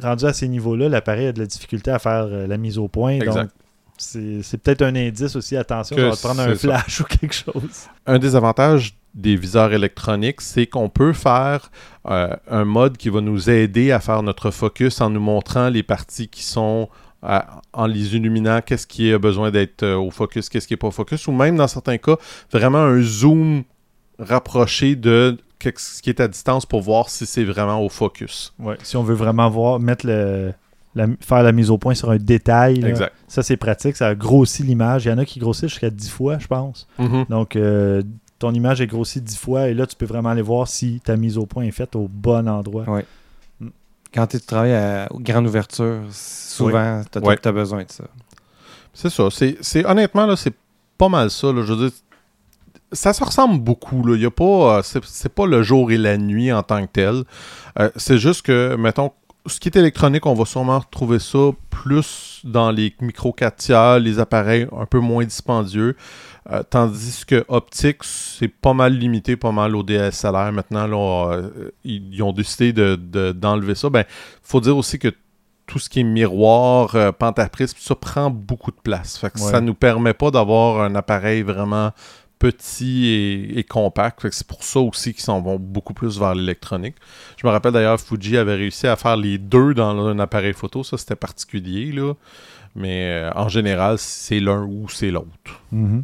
rendu 0.00 0.24
à 0.24 0.32
ces 0.32 0.48
niveaux-là, 0.48 0.88
l'appareil 0.88 1.26
a 1.28 1.32
de 1.32 1.40
la 1.40 1.46
difficulté 1.46 1.90
à 1.90 1.98
faire 1.98 2.26
euh, 2.30 2.46
la 2.46 2.56
mise 2.56 2.78
au 2.78 2.88
point. 2.88 3.12
Exact. 3.12 3.42
Donc, 3.42 3.50
c'est 3.98 4.58
peut-être 4.58 4.82
un 4.82 4.96
indice 4.96 5.36
aussi. 5.36 5.56
Attention, 5.56 5.94
Que 5.94 6.02
ça 6.02 6.08
va 6.08 6.16
te 6.16 6.22
prendre 6.22 6.40
un 6.40 6.54
ça. 6.54 6.56
flash 6.56 7.00
ou 7.02 7.04
quelque 7.04 7.34
chose. 7.34 7.86
Un 8.06 8.18
des 8.18 8.34
avantages 8.34 8.94
des 9.14 9.36
viseurs 9.36 9.72
électroniques, 9.72 10.40
c'est 10.40 10.66
qu'on 10.66 10.88
peut 10.88 11.12
faire 11.12 11.70
euh, 12.08 12.34
un 12.50 12.64
mode 12.64 12.96
qui 12.96 13.10
va 13.10 13.20
nous 13.20 13.50
aider 13.50 13.92
à 13.92 14.00
faire 14.00 14.22
notre 14.22 14.50
focus 14.50 15.00
en 15.02 15.10
nous 15.10 15.20
montrant 15.20 15.68
les 15.68 15.82
parties 15.82 16.28
qui 16.28 16.42
sont 16.42 16.88
en 17.22 17.86
les 17.86 18.16
illuminant, 18.16 18.60
qu'est-ce 18.64 18.86
qui 18.86 19.12
a 19.12 19.18
besoin 19.18 19.50
d'être 19.50 19.82
euh, 19.84 19.96
au 19.96 20.10
focus, 20.10 20.48
qu'est-ce 20.48 20.66
qui 20.66 20.72
n'est 20.72 20.78
pas 20.78 20.88
au 20.88 20.92
focus, 20.92 21.26
ou 21.28 21.32
même 21.32 21.56
dans 21.56 21.68
certains 21.68 21.98
cas, 21.98 22.16
vraiment 22.50 22.78
un 22.78 23.00
zoom 23.00 23.62
rapproché 24.18 24.96
de 24.96 25.38
qu'est-ce 25.58 26.02
qui 26.02 26.10
est 26.10 26.20
à 26.20 26.28
distance 26.28 26.66
pour 26.66 26.82
voir 26.82 27.08
si 27.08 27.26
c'est 27.26 27.44
vraiment 27.44 27.80
au 27.84 27.88
focus. 27.88 28.52
Ouais, 28.58 28.76
si 28.82 28.96
on 28.96 29.02
veut 29.02 29.14
vraiment 29.14 29.48
voir, 29.48 29.78
mettre 29.78 30.06
le, 30.06 30.52
la- 30.94 31.06
faire 31.20 31.42
la 31.42 31.52
mise 31.52 31.70
au 31.70 31.78
point 31.78 31.94
sur 31.94 32.10
un 32.10 32.16
détail, 32.16 32.76
là, 32.80 32.88
Exact. 32.88 33.12
ça 33.28 33.42
c'est 33.42 33.56
pratique. 33.56 33.96
Ça 33.96 34.14
grossit 34.14 34.66
l'image. 34.66 35.04
Il 35.04 35.08
y 35.08 35.12
en 35.12 35.18
a 35.18 35.24
qui 35.24 35.38
grossissent 35.38 35.70
jusqu'à 35.70 35.90
10 35.90 36.10
fois, 36.10 36.38
je 36.38 36.46
pense. 36.48 36.88
Mhm. 36.98 37.26
Donc, 37.30 37.56
euh, 37.56 38.02
ton 38.38 38.52
image 38.52 38.80
est 38.80 38.88
grossie 38.88 39.20
10 39.20 39.36
fois 39.38 39.68
et 39.68 39.74
là, 39.74 39.86
tu 39.86 39.94
peux 39.94 40.06
vraiment 40.06 40.30
aller 40.30 40.42
voir 40.42 40.66
si 40.66 41.00
ta 41.04 41.16
mise 41.16 41.38
au 41.38 41.46
point 41.46 41.62
est 41.64 41.70
faite 41.70 41.94
au 41.94 42.08
bon 42.08 42.48
endroit. 42.48 42.88
Ouais. 42.90 43.04
Quand 44.12 44.26
tu 44.26 44.40
travailles 44.40 44.74
à 44.74 45.08
grande 45.12 45.46
ouverture, 45.46 46.00
souvent, 46.10 47.02
tu 47.10 47.18
as, 47.18 47.52
besoin 47.52 47.84
de 47.84 47.90
ça. 47.90 48.04
C'est 48.92 49.10
ça. 49.10 49.28
C'est, 49.30 49.86
honnêtement, 49.86 50.26
là, 50.26 50.36
c'est 50.36 50.54
pas 50.98 51.08
mal 51.08 51.30
ça. 51.30 51.52
là. 51.52 51.62
Je 51.62 51.72
veux 51.72 51.88
dire, 51.88 51.96
ça 52.92 53.12
se 53.12 53.24
ressemble 53.24 53.58
beaucoup. 53.58 54.06
Là. 54.06 54.16
Y 54.16 54.26
a 54.26 54.30
pas, 54.30 54.44
euh, 54.78 54.82
c'est, 54.82 55.02
c'est 55.04 55.32
pas 55.32 55.46
le 55.46 55.62
jour 55.62 55.90
et 55.90 55.96
la 55.96 56.18
nuit 56.18 56.52
en 56.52 56.62
tant 56.62 56.84
que 56.86 56.92
tel. 56.92 57.24
Euh, 57.78 57.90
c'est 57.96 58.18
juste 58.18 58.42
que, 58.42 58.76
mettons, 58.76 59.12
ce 59.46 59.58
qui 59.58 59.68
est 59.68 59.76
électronique, 59.76 60.26
on 60.26 60.34
va 60.34 60.44
sûrement 60.44 60.78
retrouver 60.78 61.18
ça 61.18 61.50
plus 61.70 62.40
dans 62.44 62.70
les 62.70 62.94
micro 63.00 63.32
4 63.32 63.56
tiers, 63.56 63.98
les 63.98 64.18
appareils 64.18 64.68
un 64.76 64.86
peu 64.86 65.00
moins 65.00 65.24
dispendieux. 65.24 65.96
Euh, 66.50 66.62
tandis 66.68 67.24
que 67.24 67.44
optique, 67.48 67.98
c'est 68.02 68.48
pas 68.48 68.72
mal 68.74 68.94
limité, 68.94 69.36
pas 69.36 69.52
mal 69.52 69.76
au 69.76 69.82
DSLR. 69.84 70.50
Maintenant, 70.52 70.86
là, 70.88 71.32
euh, 71.36 71.70
ils, 71.84 72.20
ont 72.22 72.32
décidé 72.32 72.72
de, 72.72 72.96
de- 72.96 73.30
d'enlever 73.32 73.74
ça. 73.76 73.90
Ben, 73.90 74.04
faut 74.42 74.60
dire 74.60 74.76
aussi 74.76 74.98
que 74.98 75.08
tout 75.66 75.78
ce 75.78 75.88
qui 75.88 76.00
est 76.00 76.04
miroir, 76.04 76.96
euh, 76.96 77.12
pentaprisme, 77.12 77.76
ça 77.80 77.94
prend 77.94 78.28
beaucoup 78.28 78.72
de 78.72 78.76
place. 78.82 79.16
Fait 79.18 79.30
que 79.30 79.38
Ouais. 79.40 79.50
ça 79.52 79.60
nous 79.60 79.74
permet 79.74 80.14
pas 80.14 80.30
d'avoir 80.32 80.82
un 80.82 80.96
appareil 80.96 81.42
vraiment 81.42 81.92
petit 82.40 83.06
et, 83.06 83.58
et 83.60 83.62
compact. 83.62 84.20
Fait 84.22 84.28
que 84.30 84.34
c'est 84.34 84.46
pour 84.46 84.64
ça 84.64 84.80
aussi 84.80 85.12
qu'ils 85.14 85.22
s'en 85.22 85.40
vont 85.40 85.60
beaucoup 85.60 85.94
plus 85.94 86.18
vers 86.18 86.34
l'électronique. 86.34 86.96
Je 87.40 87.46
me 87.46 87.52
rappelle 87.52 87.70
d'ailleurs, 87.72 88.00
Fuji 88.00 88.36
avait 88.36 88.56
réussi 88.56 88.88
à 88.88 88.96
faire 88.96 89.16
les 89.16 89.38
deux 89.38 89.74
dans 89.74 89.96
un 90.08 90.18
appareil 90.18 90.52
photo. 90.54 90.82
Ça, 90.82 90.98
c'était 90.98 91.14
particulier, 91.14 91.92
là. 91.92 92.14
Mais 92.74 93.06
euh, 93.10 93.30
en 93.36 93.48
général, 93.48 93.96
c'est 93.98 94.40
l'un 94.40 94.64
ou 94.64 94.88
c'est 94.88 95.12
l'autre. 95.12 95.60
Mhm. 95.70 96.02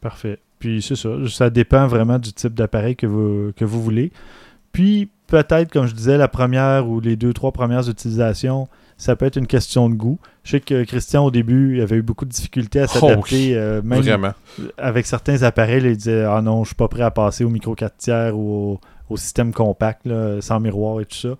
Parfait. 0.00 0.38
Puis 0.58 0.82
c'est 0.82 0.96
ça. 0.96 1.08
Ça 1.28 1.50
dépend 1.50 1.86
vraiment 1.86 2.18
du 2.18 2.32
type 2.32 2.54
d'appareil 2.54 2.96
que 2.96 3.06
vous, 3.06 3.52
que 3.56 3.64
vous 3.64 3.82
voulez. 3.82 4.12
Puis 4.72 5.08
peut-être, 5.26 5.72
comme 5.72 5.86
je 5.86 5.94
disais, 5.94 6.16
la 6.18 6.28
première 6.28 6.88
ou 6.88 7.00
les 7.00 7.16
deux, 7.16 7.32
trois 7.32 7.52
premières 7.52 7.88
utilisations, 7.88 8.68
ça 8.96 9.16
peut 9.16 9.24
être 9.26 9.36
une 9.36 9.46
question 9.46 9.88
de 9.88 9.94
goût. 9.94 10.18
Je 10.44 10.52
sais 10.52 10.60
que 10.60 10.84
Christian, 10.84 11.24
au 11.24 11.30
début, 11.30 11.76
il 11.76 11.80
avait 11.80 11.96
eu 11.96 12.02
beaucoup 12.02 12.24
de 12.26 12.30
difficultés 12.30 12.80
à 12.80 12.86
Oh 12.94 12.98
s'adapter. 12.98 13.54
euh, 13.56 13.80
même 13.82 14.00
Vraiment. 14.00 14.32
avec 14.76 15.06
certains 15.06 15.42
appareils, 15.42 15.82
il 15.84 15.96
disait 15.96 16.24
Ah 16.24 16.42
non, 16.42 16.62
je 16.64 16.68
suis 16.68 16.76
pas 16.76 16.88
prêt 16.88 17.02
à 17.02 17.10
passer 17.10 17.44
au 17.44 17.48
micro 17.48 17.74
4 17.74 17.96
tiers 17.96 18.36
ou 18.36 18.72
au, 18.74 18.80
au 19.08 19.16
système 19.16 19.52
compact, 19.52 20.06
là, 20.06 20.40
sans 20.40 20.60
miroir 20.60 21.00
et 21.00 21.06
tout 21.06 21.16
ça. 21.16 21.30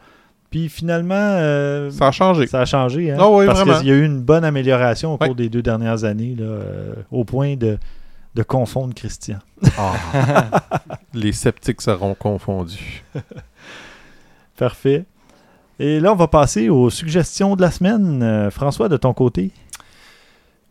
Puis 0.50 0.68
finalement, 0.68 1.14
euh, 1.14 1.90
Ça 1.90 2.08
a 2.08 2.10
changé. 2.12 2.46
ça 2.48 2.60
a 2.62 2.64
changé. 2.64 3.12
Hein, 3.12 3.16
Ah 3.20 3.28
oui, 3.30 3.46
parce 3.46 3.62
qu'il 3.80 3.88
y 3.88 3.92
a 3.92 3.94
eu 3.94 4.04
une 4.04 4.20
bonne 4.22 4.44
amélioration 4.44 5.14
au 5.14 5.18
cours 5.18 5.34
des 5.36 5.48
deux 5.48 5.62
dernières 5.62 6.02
années, 6.04 6.34
là, 6.36 6.44
euh, 6.46 6.94
au 7.12 7.24
point 7.24 7.54
de, 7.56 7.78
de 8.34 8.42
confondre 8.42 8.94
Christian. 8.94 9.38
Les 11.14 11.32
sceptiques 11.32 11.82
seront 11.82 12.14
confondus. 12.14 13.02
Parfait. 14.56 15.04
Et 15.78 15.98
là, 16.00 16.12
on 16.12 16.16
va 16.16 16.28
passer 16.28 16.68
aux 16.68 16.90
suggestions 16.90 17.56
de 17.56 17.62
la 17.62 17.70
semaine. 17.70 18.22
Euh, 18.22 18.50
François, 18.50 18.88
de 18.88 18.96
ton 18.96 19.14
côté? 19.14 19.50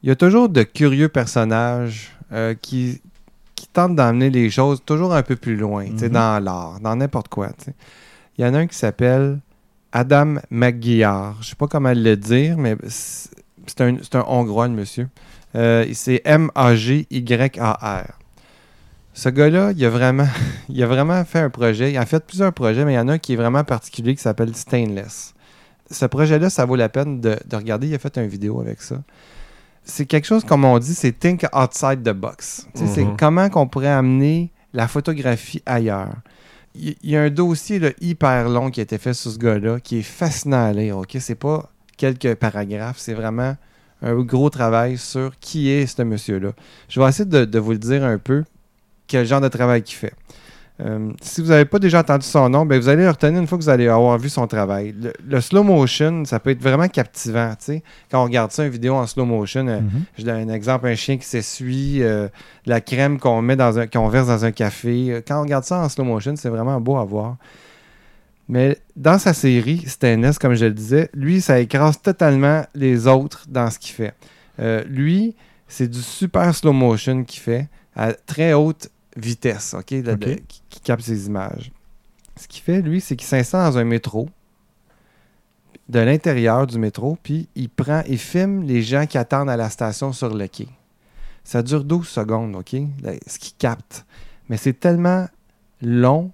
Il 0.03 0.09
y 0.09 0.11
a 0.11 0.15
toujours 0.15 0.47
de 0.49 0.63
curieux 0.63 1.09
personnages 1.09 2.11
euh, 2.31 2.53
qui, 2.53 3.01
qui 3.55 3.67
tentent 3.67 3.95
d'emmener 3.95 4.29
les 4.29 4.49
choses 4.49 4.81
toujours 4.85 5.13
un 5.13 5.23
peu 5.23 5.35
plus 5.35 5.55
loin, 5.57 5.85
tu 5.85 5.97
sais, 5.97 6.05
Mhm. 6.07 6.13
dans 6.13 6.43
l'art, 6.43 6.79
dans 6.79 6.95
n'importe 6.95 7.27
quoi. 7.27 7.49
Il 8.37 8.45
y 8.45 8.47
en 8.47 8.53
a 8.53 8.59
un 8.59 8.67
qui 8.67 8.77
s'appelle 8.77 9.39
Adam 9.91 10.35
McGuillard. 10.51 11.37
Je 11.41 11.49
sais 11.49 11.55
pas 11.55 11.67
comment 11.67 11.91
le 11.93 12.15
dire, 12.15 12.57
mais 12.57 12.77
c'est 12.87 13.81
un, 13.81 13.97
c'est 14.01 14.15
un 14.15 14.23
Hongrois, 14.27 14.67
le 14.67 14.75
monsieur. 14.75 15.09
Euh, 15.55 15.85
c'est 15.93 16.21
M-A-G-Y-A-R. 16.25 18.05
Ce 19.13 19.29
gars-là, 19.29 19.71
il 19.75 19.83
a, 19.85 19.89
vraiment, 19.89 20.27
il 20.69 20.81
a 20.83 20.87
vraiment 20.87 21.23
fait 21.25 21.39
un 21.39 21.49
projet. 21.49 21.91
Il 21.91 21.97
a 21.97 22.05
fait 22.05 22.23
plusieurs 22.25 22.53
projets, 22.53 22.85
mais 22.85 22.93
il 22.93 22.95
y 22.95 22.99
en 22.99 23.07
a 23.07 23.13
un 23.13 23.17
qui 23.17 23.33
est 23.33 23.37
vraiment 23.37 23.63
particulier 23.63 24.15
qui 24.15 24.21
s'appelle 24.21 24.55
Stainless. 24.55 25.33
Ce 25.91 26.05
projet-là, 26.05 26.49
ça 26.49 26.65
vaut 26.65 26.75
la 26.75 26.89
peine 26.89 27.19
de, 27.19 27.37
de 27.45 27.55
regarder. 27.55 27.87
Il 27.87 27.95
a 27.95 27.99
fait 27.99 28.15
une 28.17 28.27
vidéo 28.27 28.61
avec 28.61 28.81
ça 28.81 28.97
c'est 29.89 30.05
quelque 30.05 30.25
chose, 30.25 30.43
comme 30.43 30.65
on 30.65 30.77
dit, 30.79 30.93
c'est 30.93 31.11
think 31.11 31.45
outside 31.53 32.03
the 32.03 32.13
box. 32.13 32.67
C'est 32.73 33.03
Mhm. 33.03 33.17
comment 33.17 33.49
qu'on 33.49 33.67
pourrait 33.67 33.87
amener 33.87 34.51
la 34.73 34.87
photographie 34.87 35.61
ailleurs. 35.65 36.13
Il 36.75 36.95
y, 37.03 37.17
a 37.17 37.23
un 37.23 37.29
dossier 37.29 37.79
là, 37.79 37.89
hyper 37.99 38.47
long 38.47 38.69
qui 38.69 38.79
a 38.79 38.83
été 38.83 38.97
fait 38.99 39.13
sur 39.13 39.31
ce 39.31 39.39
gars-là, 39.39 39.79
qui 39.79 39.99
est 39.99 40.03
fascinant 40.03 40.65
à 40.67 40.71
lire. 40.71 40.97
Ok, 40.99 41.17
C'est 41.19 41.35
pas 41.35 41.69
quelques 41.97 42.35
paragraphes, 42.35 42.99
c'est 42.99 43.15
vraiment 43.15 43.57
un 44.01 44.15
gros 44.15 44.49
travail 44.49 44.97
sur 44.97 45.31
qui 45.39 45.69
est 45.69 45.85
ce 45.85 46.01
monsieur-là. 46.01 46.51
Je 46.87 46.99
vais 46.99 47.07
essayer 47.07 47.25
de, 47.29 47.45
de 47.45 47.59
vous 47.59 47.71
le 47.71 47.77
dire 47.77 48.03
un 48.03 48.17
peu, 48.17 48.43
quel 49.07 49.25
genre 49.25 49.41
de 49.41 49.47
travail 49.47 49.83
qu'il 49.83 49.97
fait. 49.97 50.13
Euh, 50.81 51.11
si 51.21 51.41
vous 51.41 51.49
n'avez 51.49 51.65
pas 51.65 51.77
déjà 51.77 51.99
entendu 51.99 52.25
son 52.25 52.47
nom, 52.47 52.65
ben 52.65 52.79
vous 52.79 52.87
allez 52.87 53.03
le 53.03 53.09
retenir 53.09 53.41
une 53.41 53.47
fois 53.47 53.57
que 53.57 53.63
vous 53.63 53.69
allez 53.69 53.89
avoir 53.89 54.17
vu 54.17 54.29
son 54.29 54.47
travail. 54.47 54.95
Le, 54.97 55.11
le 55.27 55.41
slow 55.41 55.61
motion, 55.63 56.23
ça 56.23 56.39
peut 56.39 56.51
être 56.51 56.61
vraiment 56.61 56.87
captivant. 56.87 57.51
Quand 58.09 58.21
on 58.21 58.23
regarde 58.23 58.51
ça, 58.51 58.63
une 58.63 58.71
vidéo 58.71 58.95
en 58.95 59.05
slow 59.05 59.25
motion, 59.25 59.67
euh, 59.67 59.81
je 60.17 60.23
donne 60.23 60.49
un 60.49 60.53
exemple, 60.53 60.87
un 60.87 60.95
chien 60.95 61.17
qui 61.17 61.25
s'essuie, 61.25 62.01
euh, 62.01 62.29
la 62.65 62.79
crème 62.79 63.19
qu'on 63.19 63.41
met 63.41 63.57
dans 63.57 63.77
un, 63.77 63.87
qu'on 63.87 64.07
verse 64.07 64.27
dans 64.27 64.45
un 64.45 64.51
café. 64.51 65.21
Quand 65.27 65.39
on 65.39 65.43
regarde 65.43 65.65
ça 65.65 65.79
en 65.79 65.89
slow 65.89 66.05
motion, 66.05 66.35
c'est 66.37 66.49
vraiment 66.49 66.79
beau 66.79 66.95
à 66.95 67.03
voir. 67.03 67.35
Mais 68.49 68.79
dans 68.95 69.19
sa 69.19 69.33
série, 69.33 69.83
Stainless, 69.87 70.39
comme 70.39 70.55
je 70.55 70.65
le 70.65 70.73
disais, 70.73 71.09
lui, 71.13 71.39
ça 71.39 71.59
écrase 71.59 72.01
totalement 72.01 72.65
les 72.73 73.05
autres 73.07 73.45
dans 73.47 73.69
ce 73.69 73.77
qu'il 73.79 73.93
fait. 73.93 74.13
Euh, 74.59 74.83
lui, 74.85 75.35
c'est 75.67 75.87
du 75.87 76.01
super 76.01 76.53
slow 76.53 76.73
motion 76.73 77.23
qu'il 77.23 77.39
fait 77.41 77.69
à 77.95 78.11
très 78.13 78.53
haute 78.53 78.89
vitesse, 79.15 79.75
OK, 79.77 79.93
de- 79.93 80.15
qui, 80.47 80.61
qui 80.67 80.79
capte 80.81 81.03
ses 81.03 81.27
images. 81.27 81.71
Ce 82.35 82.47
qu'il 82.47 82.63
fait, 82.63 82.81
lui, 82.81 83.01
c'est 83.01 83.15
qu'il 83.15 83.27
s'installe 83.27 83.71
dans 83.71 83.77
un 83.77 83.83
métro, 83.83 84.29
de 85.87 85.99
l'intérieur 85.99 86.67
du 86.67 86.77
métro, 86.77 87.17
puis 87.23 87.47
il 87.55 87.69
prend, 87.69 88.03
il 88.07 88.17
filme 88.19 88.63
les 88.63 88.81
gens 88.81 89.05
qui 89.05 89.17
attendent 89.17 89.49
à 89.49 89.57
la 89.57 89.69
station 89.69 90.11
sur 90.13 90.33
le 90.33 90.47
quai. 90.47 90.67
Ça 91.43 91.63
dure 91.63 91.83
12 91.83 92.07
secondes, 92.07 92.55
OK? 92.55 92.73
là, 93.01 93.13
Ce 93.25 93.39
qu'il 93.39 93.55
capte. 93.57 94.05
Mais 94.49 94.57
c'est 94.57 94.79
tellement 94.79 95.27
long, 95.81 96.31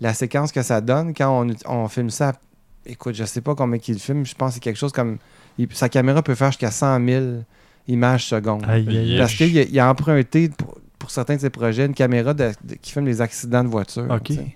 la 0.00 0.14
séquence 0.14 0.52
que 0.52 0.62
ça 0.62 0.80
donne, 0.80 1.12
quand 1.14 1.44
on, 1.46 1.54
on 1.66 1.88
filme 1.88 2.10
ça, 2.10 2.32
écoute, 2.86 3.14
je 3.14 3.24
sais 3.24 3.40
pas 3.40 3.54
combien 3.54 3.78
qu'il 3.78 3.98
filme, 3.98 4.24
je 4.24 4.34
pense 4.34 4.50
que 4.50 4.54
c'est 4.54 4.60
quelque 4.60 4.76
chose 4.78 4.92
comme... 4.92 5.18
il- 5.58 5.68
sa 5.72 5.88
caméra 5.88 6.22
peut 6.22 6.34
faire 6.34 6.48
jusqu'à 6.52 6.70
100 6.70 7.04
000 7.04 7.24
images 7.88 8.26
secondes. 8.26 8.64
Aïe, 8.68 8.86
aïe, 8.88 8.98
aïe. 8.98 9.18
Parce 9.18 9.34
qu'il 9.34 9.58
a, 9.58 9.62
il 9.62 9.78
a 9.80 9.90
emprunté, 9.90 10.48
pour, 10.50 10.78
pour 10.98 11.10
certains 11.10 11.36
de 11.36 11.40
ses 11.40 11.50
projets, 11.50 11.86
une 11.86 11.94
caméra 11.94 12.32
de- 12.34 12.52
de- 12.64 12.74
qui 12.74 12.92
filme 12.92 13.06
les 13.06 13.20
accidents 13.20 13.64
de 13.64 13.68
voiture. 13.68 14.06
OK. 14.10 14.22
tu 14.24 14.34
sais. 14.34 14.54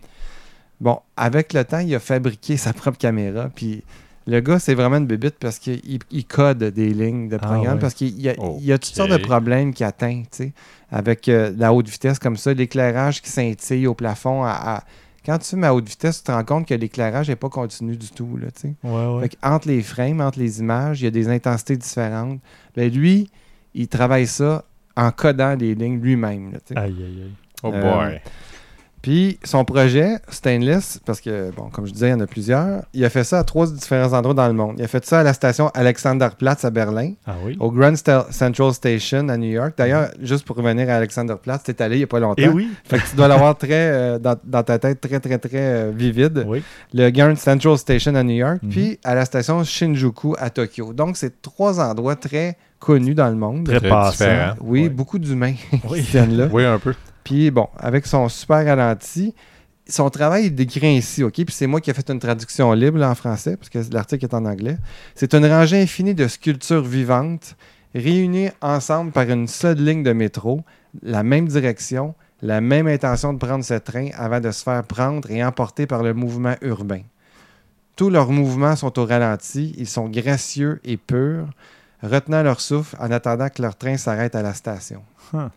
Bon, 0.81 0.99
avec 1.17 1.53
le 1.53 1.65
temps, 1.65 1.79
il 1.79 1.95
a 1.95 2.01
fabriqué 2.01 2.57
sa 2.57 2.73
propre 2.73 2.99
caméra. 2.99 3.49
Puis 3.55 3.83
le 4.27 4.41
gars, 4.41 4.59
c'est 4.59 4.75
vraiment 4.75 4.97
une 4.97 5.07
bébite 5.07 5.37
parce 5.39 5.59
qu'il 5.59 5.81
il 6.11 6.25
code 6.25 6.63
des 6.63 6.91
lignes 6.91 7.29
de 7.29 7.37
Ah 7.37 7.47
programme. 7.47 7.79
Parce 7.81 7.95
qu'il 7.95 8.21
y 8.21 8.29
a, 8.29 8.35
il 8.59 8.65
y 8.65 8.73
a 8.73 8.79
toutes 8.79 8.95
sortes 8.95 9.11
de 9.11 9.17
problèmes 9.23 9.73
qu'il 9.75 9.87
atteint, 9.87 10.23
tu 10.23 10.29
sais, 10.45 10.53
avec 10.91 11.29
euh, 11.29 11.53
la 11.57 11.73
haute 11.73 11.89
vitesse 11.89 12.19
comme 12.19 12.37
ça, 12.37 12.53
l'éclairage 12.53 13.23
qui 13.23 13.31
scintille 13.31 13.87
au 13.87 13.95
plafond. 13.95 14.43
à- 14.45 14.51
à- 14.79 14.85
Quand 15.25 15.39
tu 15.39 15.51
filmes 15.51 15.65
à 15.65 15.73
haute 15.75 15.89
vitesse, 15.89 16.19
tu 16.19 16.25
te 16.25 16.33
rends 16.33 16.45
compte 16.45 16.67
que 16.67 16.75
l'éclairage 16.75 17.29
n'est 17.29 17.37
pas 17.37 17.49
continu 17.49 17.97
du 17.97 18.11
tout. 18.11 18.37
Là, 18.37 18.49
tu 18.51 18.61
sais. 18.63 18.75
Ouais, 18.83 19.07
ouais. 19.17 19.29
Fait 19.29 19.39
entre 19.43 19.69
les 19.69 19.83
frames, 19.83 20.21
entre 20.21 20.39
les 20.41 20.61
images, 20.61 21.01
il 21.01 21.05
y 21.05 21.07
a 21.07 21.11
des 21.13 21.29
intensités 21.29 21.77
différentes. 21.77 22.41
Ben 22.77 22.93
lui, 22.93 23.31
il 23.75 23.87
travaille 23.89 24.27
ça 24.27 24.65
en 24.97 25.11
codant 25.13 25.55
les 25.55 25.75
lignes 25.75 26.01
lui-même. 26.01 26.53
là, 26.53 26.59
tu 26.67 26.75
sais. 26.75 26.79
Aïe, 26.81 26.95
aïe, 26.99 27.23
aïe. 27.23 27.33
Oh 27.63 27.71
Euh, 27.73 27.81
boy. 28.09 28.21
Puis 29.03 29.39
son 29.43 29.65
projet, 29.65 30.19
Stainless, 30.29 31.01
parce 31.05 31.21
que, 31.21 31.51
bon, 31.51 31.65
comme 31.71 31.87
je 31.87 31.93
disais, 31.93 32.07
il 32.09 32.11
y 32.13 32.15
en 32.15 32.21
a 32.21 32.27
plusieurs, 32.29 32.83
il 32.95 33.05
a 33.05 33.11
fait 33.11 33.25
ça 33.25 33.41
à 33.41 33.45
trois 33.45 33.67
différents 33.67 34.13
endroits 34.17 34.35
dans 34.35 34.47
le 34.47 34.53
monde. 34.55 34.77
Il 34.79 34.85
a 34.85 34.89
fait 34.89 35.05
ça 35.05 35.21
à 35.21 35.23
la 35.25 35.33
station 35.33 35.71
Alexanderplatz 35.75 36.65
à 36.65 36.71
Berlin, 36.71 37.15
Ah 37.27 37.35
oui. 37.45 37.57
au 37.59 37.71
Grand 37.73 37.95
Central 37.97 38.73
Station 38.73 39.29
à 39.29 39.37
New 39.37 39.51
York. 39.51 39.75
D'ailleurs, 39.77 40.11
juste 40.21 40.45
pour 40.47 40.57
revenir 40.57 40.89
à 40.89 40.95
Alexanderplatz, 40.95 41.65
t'es 41.65 41.83
allé 41.83 41.97
il 41.97 41.99
n'y 41.99 42.05
a 42.05 42.07
pas 42.07 42.21
longtemps. 42.21 42.43
Et 42.43 42.49
oui. 42.49 42.71
Fait 42.85 42.99
que 42.99 43.11
tu 43.11 43.17
dois 43.17 43.27
l'avoir 43.29 43.59
très, 43.59 43.69
euh, 43.73 44.19
dans, 44.19 44.37
dans 44.45 44.63
ta 44.63 44.79
tête 44.79 45.01
très, 45.01 45.19
très, 45.21 45.39
très 45.39 45.51
euh, 45.59 45.91
vivide. 45.95 46.45
Oui. 46.47 46.63
Le 46.95 47.11
Grand 47.11 47.37
Central 47.37 47.77
Station 47.79 48.15
à 48.15 48.23
New 48.23 48.37
York, 48.37 48.61
Mhm. 48.63 48.71
puis 48.71 48.99
à 49.03 49.15
la 49.17 49.25
station 49.25 49.65
Shinjuku 49.65 50.35
à 50.39 50.49
Tokyo. 50.51 50.93
Donc, 50.93 51.17
c'est 51.17 51.43
trois 51.43 51.81
endroits 51.81 52.15
très 52.17 52.57
connus 52.79 53.15
dans 53.15 53.29
le 53.29 53.37
monde. 53.37 53.65
Très 53.67 53.79
Très 53.81 53.89
passant. 53.89 54.11
différent. 54.13 54.55
Oui, 54.61 54.83
Ouais. 54.85 54.89
beaucoup 54.89 55.19
d'humains 55.19 55.55
Oui. 55.91 56.03
qui 56.03 56.11
viennent 56.13 56.37
là. 56.37 56.49
Oui, 56.53 56.65
un 56.65 56.79
peu. 56.79 56.95
Puis 57.25 57.51
bon, 57.51 57.69
avec 57.79 58.07
son 58.07 58.29
super 58.29 58.65
ralenti, 58.65 59.35
son 59.89 60.11
travail 60.11 60.47
est 60.47 60.51
décrit 60.51 60.97
ainsi, 60.97 61.23
OK? 61.23 61.35
Puis 61.35 61.47
c'est 61.51 61.67
moi 61.67 61.81
qui 61.81 61.91
ai 61.91 61.95
fait 61.95 62.09
une 62.11 62.19
traduction 62.19 62.73
libre 62.73 63.03
en 63.03 63.15
français, 63.15 63.57
parce 63.57 63.69
que 63.69 63.79
l'article 63.93 64.25
est 64.25 64.35
en 64.35 64.45
anglais. 64.45 64.79
C'est 65.15 65.35
une 65.35 65.47
rangée 65.47 65.81
infinie 65.81 66.15
de 66.15 66.29
sculptures 66.29 66.83
vivantes 66.83 67.57
réunies 67.95 68.51
ensemble 68.61 69.13
par 69.13 69.29
une 69.29 69.47
seule 69.47 69.79
ligne 69.79 70.03
de 70.03 70.13
métro, 70.13 70.63
la 71.03 71.23
même 71.23 71.47
direction, 71.47 72.15
la 72.41 72.61
même 72.61 72.87
intention 72.87 73.33
de 73.33 73.39
prendre 73.39 73.65
ce 73.65 73.75
train 73.75 74.09
avant 74.17 74.41
de 74.41 74.51
se 74.51 74.63
faire 74.63 74.83
prendre 74.85 75.31
et 75.31 75.45
emporter 75.45 75.87
par 75.87 76.03
le 76.03 76.15
mouvement 76.15 76.55
urbain. 76.63 77.03
Tous 77.97 78.09
leurs 78.09 78.31
mouvements 78.31 78.77
sont 78.77 78.99
au 78.99 79.05
ralenti, 79.05 79.75
ils 79.77 79.87
sont 79.87 80.09
gracieux 80.09 80.81
et 80.85 80.97
purs, 80.97 81.49
retenant 82.03 82.43
leur 82.43 82.61
souffle 82.61 82.97
en 82.99 83.11
attendant 83.11 83.49
que 83.49 83.63
leur 83.63 83.77
train 83.77 83.97
s'arrête 83.97 84.35
à 84.35 84.43
la 84.43 84.55
station. 84.55 85.03
Hmm. 85.33 85.49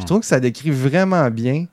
Je 0.00 0.04
trouve 0.06 0.20
que 0.20 0.26
ça 0.26 0.40
décrit 0.40 0.70
vraiment 0.70 1.30
bien 1.30 1.66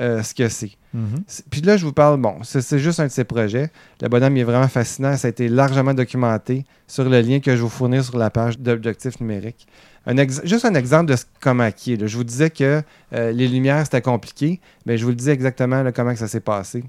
euh, 0.00 0.22
ce 0.22 0.34
que 0.34 0.48
c'est. 0.48 0.72
Mhm. 0.94 1.22
C'est- 1.26 1.44
Puis 1.48 1.60
là, 1.60 1.76
je 1.76 1.84
vous 1.84 1.92
parle, 1.92 2.18
bon, 2.20 2.38
c'est 2.42 2.60
c'est 2.62 2.78
juste 2.78 2.98
un 3.00 3.06
de 3.06 3.10
ses 3.10 3.24
projets. 3.24 3.70
Le 4.00 4.08
bonhomme 4.08 4.36
il 4.36 4.40
est 4.40 4.44
vraiment 4.44 4.68
fascinant. 4.68 5.16
Ça 5.16 5.28
a 5.28 5.30
été 5.30 5.48
largement 5.48 5.94
documenté 5.94 6.64
sur 6.86 7.04
le 7.08 7.20
lien 7.20 7.40
que 7.40 7.54
je 7.56 7.62
vous 7.62 7.68
fournis 7.68 8.02
sur 8.02 8.16
la 8.18 8.30
page 8.30 8.58
d'objectifs 8.58 9.20
numériques. 9.20 9.66
Un 10.06 10.16
ex- 10.16 10.40
juste 10.44 10.64
un 10.64 10.74
exemple 10.74 11.10
de 11.12 11.16
ce, 11.16 11.24
comment 11.40 11.70
qui 11.70 11.92
est. 11.92 11.96
là. 11.96 12.06
Je 12.06 12.16
vous 12.16 12.24
disais 12.24 12.50
que 12.50 12.82
euh, 13.12 13.32
les 13.32 13.46
lumières, 13.48 13.84
c'était 13.84 14.02
compliqué, 14.02 14.60
mais 14.86 14.98
je 14.98 15.04
vous 15.04 15.10
le 15.10 15.16
dis 15.16 15.30
exactement 15.30 15.82
là, 15.82 15.92
comment 15.92 16.12
que 16.12 16.18
ça 16.18 16.28
s'est 16.28 16.40
passé. 16.40 16.82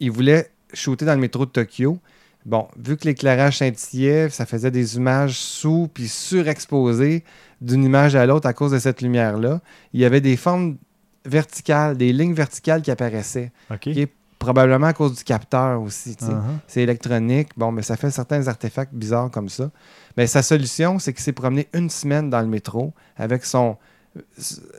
Il 0.00 0.10
voulait 0.10 0.50
shooter 0.72 1.04
dans 1.04 1.14
le 1.14 1.20
métro 1.20 1.44
de 1.44 1.50
Tokyo. 1.50 1.98
Bon, 2.44 2.66
vu 2.76 2.96
que 2.96 3.04
l'éclairage 3.04 3.58
scintillait, 3.58 4.28
ça 4.30 4.46
faisait 4.46 4.70
des 4.70 4.96
images 4.96 5.38
sous 5.38 5.88
puis 5.92 6.08
surexposées 6.08 7.24
d'une 7.60 7.84
image 7.84 8.16
à 8.16 8.26
l'autre 8.26 8.48
à 8.48 8.52
cause 8.52 8.72
de 8.72 8.78
cette 8.78 9.00
lumière-là. 9.00 9.60
Il 9.92 10.00
y 10.00 10.04
avait 10.04 10.20
des 10.20 10.36
formes 10.36 10.76
verticales, 11.24 11.96
des 11.96 12.12
lignes 12.12 12.34
verticales 12.34 12.82
qui 12.82 12.90
apparaissaient. 12.90 13.52
OK. 13.70 13.88
Ok. 13.88 14.08
Probablement 14.40 14.88
à 14.88 14.92
cause 14.92 15.14
du 15.14 15.22
capteur 15.22 15.80
aussi. 15.80 16.16
Uh-huh. 16.20 16.40
C'est 16.66 16.82
électronique. 16.82 17.50
Bon, 17.56 17.70
mais 17.70 17.82
ça 17.82 17.96
fait 17.96 18.10
certains 18.10 18.48
artefacts 18.48 18.92
bizarres 18.92 19.30
comme 19.30 19.48
ça. 19.48 19.70
Mais 20.16 20.26
sa 20.26 20.42
solution, 20.42 20.98
c'est 20.98 21.12
qu'il 21.12 21.22
s'est 21.22 21.32
promené 21.32 21.68
une 21.72 21.88
semaine 21.88 22.28
dans 22.28 22.40
le 22.40 22.48
métro 22.48 22.92
avec 23.16 23.44
son, 23.44 23.76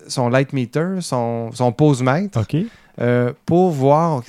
son 0.10 0.28
light 0.28 0.52
meter, 0.52 1.00
son, 1.00 1.54
son 1.54 1.72
pose-mètre, 1.72 2.42
OK. 2.42 2.58
euh, 3.00 3.32
pour 3.46 3.72
voir 3.72 4.24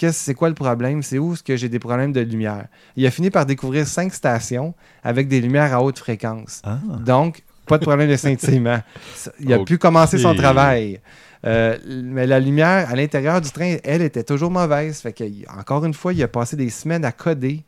qu'est-ce- 0.00 0.24
c'est 0.24 0.34
quoi 0.34 0.48
le 0.48 0.54
problème, 0.54 1.02
c'est 1.02 1.18
où 1.18 1.34
est-ce 1.34 1.42
que 1.42 1.56
j'ai 1.56 1.68
des 1.68 1.78
problèmes 1.78 2.12
de 2.12 2.22
lumière? 2.22 2.66
Il 2.96 3.06
a 3.06 3.10
fini 3.10 3.30
par 3.30 3.44
découvrir 3.44 3.86
cinq 3.86 4.14
stations 4.14 4.74
avec 5.04 5.28
des 5.28 5.40
lumières 5.42 5.74
à 5.74 5.82
haute 5.82 5.98
fréquence. 5.98 6.62
Ah. 6.64 6.78
Donc, 7.04 7.42
pas 7.66 7.76
de 7.76 7.84
problème 7.84 8.08
de 8.08 8.16
scintillement. 8.16 8.80
Il 9.40 9.52
a 9.52 9.58
pu 9.60 9.78
commencer 9.78 10.18
son 10.18 10.34
travail. 10.34 11.00
Euh, 11.46 11.78
mais 11.86 12.26
la 12.26 12.40
lumière 12.40 12.90
à 12.90 12.96
l'intérieur 12.96 13.40
du 13.40 13.50
train, 13.50 13.76
elle, 13.84 14.02
était 14.02 14.24
toujours 14.24 14.50
mauvaise. 14.50 15.00
Fait 15.00 15.12
que, 15.12 15.24
encore 15.58 15.84
une 15.84 15.94
fois, 15.94 16.12
il 16.12 16.22
a 16.22 16.28
passé 16.28 16.56
des 16.56 16.68
semaines 16.68 17.04
à 17.04 17.12
coder 17.12 17.64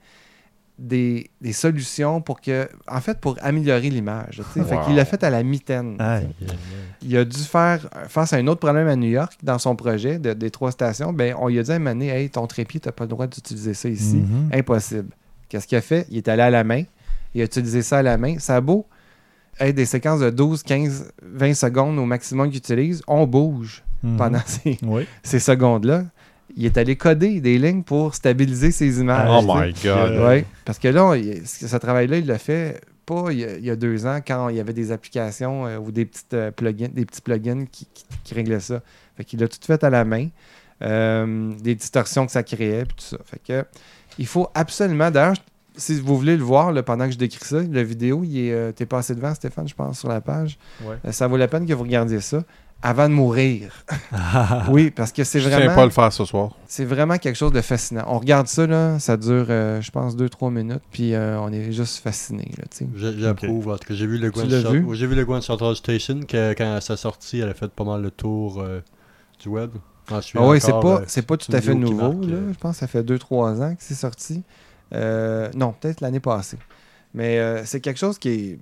des, 0.83 1.31
des 1.41 1.53
solutions 1.53 2.21
pour 2.21 2.41
que, 2.41 2.69
en 2.89 3.01
fait, 3.01 3.19
pour 3.21 3.37
améliorer 3.41 3.89
l'image. 3.89 4.43
Fait 4.53 4.61
qu'il 4.85 4.97
l'a 4.97 5.05
fait 5.05 5.23
à 5.23 5.31
la 5.31 5.43
mitaine. 5.43 5.97
Il 7.03 7.17
a 7.17 7.25
dû 7.25 7.39
faire, 7.39 7.89
face 8.09 8.33
à 8.33 8.37
un 8.37 8.47
autre 8.49 8.61
problème 8.61 8.89
à 8.89 8.97
New 8.97 9.09
York, 9.11 9.33
dans 9.43 9.59
son 9.59 9.77
projet 9.77 10.19
de- 10.19 10.33
des 10.33 10.51
trois 10.51 10.73
stations, 10.73 11.13
ben, 11.13 11.35
on 11.39 11.49
lui 11.49 11.59
a 11.59 11.63
dit 11.63 11.71
à 11.73 11.75
un 11.77 11.79
moment 11.79 11.91
donné, 11.93 12.09
Hey, 12.09 12.31
ton 12.31 12.47
trépied, 12.47 12.81
tu 12.81 12.89
n'as 12.89 12.93
pas 12.93 13.05
le 13.05 13.09
droit 13.09 13.27
d'utiliser 13.27 13.75
ça 13.75 13.89
ici. 13.89 14.17
Mhm. 14.17 14.51
Impossible. 14.53 15.09
Qu'est-ce 15.49 15.67
qu'il 15.67 15.79
a 15.79 15.83
fait? 15.83 16.07
Il 16.11 16.17
est 16.19 16.29
allé 16.29 16.43
à 16.43 16.51
la 16.51 16.65
main. 16.65 16.83
Il 17.35 17.41
a 17.41 17.45
utilisé 17.45 17.83
ça 17.83 17.99
à 17.99 18.03
la 18.03 18.19
main. 18.19 18.39
Ça 18.39 18.57
a 18.57 18.61
beau 18.61 18.87
être 19.61 19.75
des 19.75 19.87
séquences 19.87 20.21
de 20.21 20.31
12, 20.31 20.63
15, 20.63 21.13
20 21.23 21.55
secondes 21.55 21.99
au 21.99 22.05
maximum 22.05 22.49
qu'il 22.49 22.59
utilise. 22.59 23.03
On 23.07 23.27
bouge 23.27 23.83
Mhm. 24.03 24.17
pendant 24.17 24.41
ces, 24.47 24.79
Oui. 24.83 25.07
ces 25.23 25.39
secondes-là. 25.39 26.05
Il 26.57 26.67
est 26.67 26.77
allé 26.77 26.97
coder 26.97 27.41
des 27.41 27.59
lignes 27.59 27.83
pour 27.83 28.15
stabiliser 28.15 28.71
ses 28.73 29.01
images. 29.01 29.29
Oh 29.31 29.43
my 29.43 29.73
god. 29.73 29.87
Euh, 30.13 30.27
Ouais, 30.29 30.45
parce 30.65 30.79
que 30.79 30.89
là, 30.89 31.15
il- 31.17 31.47
ce 31.47 31.77
travail-là, 31.77 32.19
il 32.19 32.27
l'a 32.27 32.39
fait 32.39 32.81
pas 33.07 33.27
il 33.33 33.39
y, 33.41 33.45
a, 33.45 33.57
il 33.57 33.65
y 33.65 33.71
a 33.71 33.75
deux 33.77 34.07
ans 34.07 34.21
quand 34.25 34.49
il 34.49 34.57
y 34.57 34.61
avait 34.61 34.73
des 34.73 34.93
applications 34.93 35.67
euh, 35.67 35.79
ou 35.79 35.91
des, 35.91 36.05
petites, 36.05 36.35
euh, 36.35 36.51
plugins, 36.51 36.89
des 36.93 37.05
petits 37.05 37.21
plugins 37.21 37.65
qui, 37.71 37.87
qui- 37.93 38.05
qui 38.23 38.35
réglaient 38.35 38.61
ça. 38.61 38.81
Fait 39.17 39.25
qu'il 39.25 39.43
a 39.43 39.49
tout 39.49 39.59
fait 39.65 39.83
à 39.83 39.91
la 39.91 40.05
main. 40.05 40.29
Euh, 40.83 41.53
des 41.63 41.75
distorsions 41.77 42.27
que 42.27 42.33
ça 42.33 42.43
créait, 42.43 42.85
puis 42.85 42.97
tout 42.97 43.05
ça. 43.05 43.19
Fait 43.25 43.41
que 43.47 43.65
il 44.19 44.27
faut 44.27 44.49
absolument. 44.55 45.11
D'ailleurs, 45.11 45.37
si 45.77 45.99
vous 46.01 46.17
voulez 46.19 46.37
le 46.37 46.43
voir 46.43 46.73
là, 46.73 46.83
pendant 46.83 47.07
que 47.07 47.13
je 47.13 47.19
décris 47.19 47.45
ça, 47.45 47.61
la 47.63 47.83
vidéo, 47.85 48.23
il 48.25 48.37
est, 48.47 48.53
euh, 48.53 48.73
t'es 48.73 48.85
passé 48.85 49.15
devant, 49.15 49.33
Stéphane, 49.35 49.69
je 49.69 49.75
pense, 49.75 50.01
sur 50.01 50.09
la 50.09 50.21
page. 50.21 50.59
Ouais. 50.85 50.97
Euh, 51.07 51.13
ça 51.13 51.29
vaut 51.29 51.37
la 51.37 51.49
peine 51.49 51.67
que 51.67 51.73
vous 51.73 51.85
regardiez 51.85 52.21
ça 52.21 52.43
avant 52.83 53.09
de 53.09 53.15
mourir. 53.15 53.85
Oui, 54.69 54.91
parce 54.91 55.13
que 55.13 55.25
c'est 55.25 55.41
Je 55.41 55.49
tiens 55.49 55.59
vraiment. 55.59 55.75
pas 55.75 55.83
à 55.83 55.85
le 55.85 55.91
faire 55.91 56.13
ce 56.13 56.25
soir. 56.25 56.57
C'est 56.67 56.85
vraiment 56.85 57.17
quelque 57.19 57.37
chose 57.37 57.53
de 57.53 57.61
fascinant. 57.61 58.05
On 58.07 58.19
regarde 58.19 58.47
ça, 58.49 58.67
là, 58.67 58.99
ça 58.99 59.17
dure, 59.17 59.47
euh, 59.49 59.81
je 59.81 59.91
pense, 59.91 60.17
2-3 60.17 60.51
minutes, 60.53 60.83
puis 60.91 61.15
euh, 61.15 61.39
on 61.41 61.53
est 61.53 61.73
juste 61.73 62.03
fasciné. 62.03 62.51
J'approuve. 62.97 63.69
En 63.69 63.77
tout 63.77 63.89
cas, 63.89 63.95
j'ai 63.95 64.07
vu 64.07 64.19
le 64.19 64.31
Grand 64.31 64.45
l'as 64.45 64.63
Cent- 64.63 64.71
vu? 64.73 64.83
ouais, 64.85 64.97
J'ai 64.97 65.07
vu 65.07 65.15
le 65.15 65.25
Grand 65.25 65.41
Central 65.41 65.75
Station 65.77 66.21
que, 66.27 66.53
quand 66.55 66.79
ça 66.81 66.97
sortit, 66.97 67.41
elle 67.41 67.49
a 67.51 67.55
fait 67.55 67.71
pas 67.71 67.85
mal 67.85 68.03
le 68.03 68.11
tour 68.11 68.61
euh, 68.61 68.81
du 69.41 69.49
web. 69.49 69.71
Ensuite, 70.11 70.41
Ah 70.43 70.49
oui, 70.49 70.61
c'est 70.61 70.73
pas, 70.73 70.97
euh, 71.01 71.05
c'est 71.07 71.27
pas 71.27 71.37
tout 71.37 71.53
à 71.53 71.61
fait 71.61 71.75
nouveau. 71.75 72.13
marque, 72.13 72.27
là. 72.31 72.37
euh, 72.37 72.53
Je 72.53 72.59
pense 72.59 72.73
que 72.77 72.81
ça 72.81 72.87
fait 72.87 73.03
2-3 73.03 73.63
ans 73.63 73.75
que 73.75 73.83
c'est 73.83 73.95
sorti. 73.95 74.43
Euh, 74.95 75.49
non, 75.55 75.73
peut-être 75.79 76.01
l'année 76.01 76.21
passée. 76.21 76.59
Mais 77.15 77.39
euh, 77.39 77.63
c'est 77.65 77.81
quelque 77.81 77.99
chose 77.99 78.19
qui 78.19 78.29
est. 78.31 78.59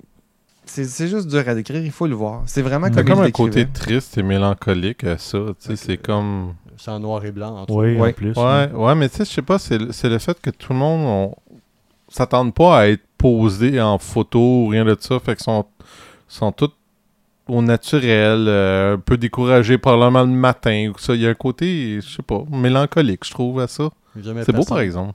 C'est 0.72 0.84
c'est 0.84 1.08
juste 1.08 1.26
dur 1.26 1.42
à 1.48 1.54
décrire, 1.54 1.82
il 1.84 1.90
faut 1.90 2.06
le 2.06 2.14
voir. 2.14 2.42
C'est 2.46 2.62
vraiment 2.62 2.86
Il 2.86 2.90
y 2.94 2.98
a 2.98 3.02
T'as 3.02 3.02
comme, 3.02 3.16
comme 3.16 3.24
un 3.26 3.30
côté 3.32 3.66
triste 3.66 4.16
et 4.18 4.22
mélancolique 4.22 5.02
à 5.02 5.18
ça. 5.18 5.38
tu 5.38 5.54
sais, 5.58 5.72
Ok. 5.72 5.78
C'est 5.78 5.96
comme. 5.96 6.54
C'est 6.76 6.92
en 6.92 7.00
noir 7.00 7.24
et 7.24 7.32
blanc. 7.32 7.56
Entre 7.62 7.74
Oui, 7.74 7.96
Ouais. 7.96 8.10
en 8.10 8.12
plus. 8.12 8.32
Ouais, 8.36 8.70
ouais, 8.72 8.94
mais 8.94 9.08
tu 9.08 9.16
sais, 9.16 9.24
je 9.24 9.30
sais 9.30 9.42
pas, 9.42 9.58
c'est 9.58 9.78
le 9.78 9.90
c'est 9.92 10.08
le 10.08 10.18
fait 10.18 10.40
que 10.40 10.50
tout 10.50 10.72
le 10.72 10.78
monde 10.78 11.02
on... 11.04 11.34
s'attende 12.08 12.54
pas 12.54 12.78
à 12.80 12.86
être 12.88 13.02
posé 13.18 13.80
en 13.80 13.98
photo 13.98 14.38
ou 14.38 14.68
rien 14.68 14.84
de 14.84 14.96
ça. 14.98 15.18
Fait 15.18 15.34
qu'ils 15.34 15.44
sont, 15.44 15.64
sont 16.28 16.52
tous 16.52 16.70
au 17.48 17.62
naturel, 17.62 18.46
euh, 18.46 18.94
un 18.94 18.98
peu 18.98 19.16
découragés 19.16 19.76
probablement 19.76 20.22
le 20.22 20.28
matin 20.38 20.92
ou 20.94 20.98
ça. 20.98 21.14
Il 21.16 21.20
y 21.22 21.26
a 21.26 21.30
un 21.30 21.34
côté, 21.34 22.00
je 22.00 22.08
sais 22.08 22.22
pas, 22.22 22.44
mélancolique, 22.48 23.24
je 23.26 23.30
trouve, 23.32 23.58
à 23.60 23.66
ça. 23.66 23.90
C'est 24.44 24.52
beau, 24.52 24.64
par 24.64 24.80
exemple. 24.80 25.14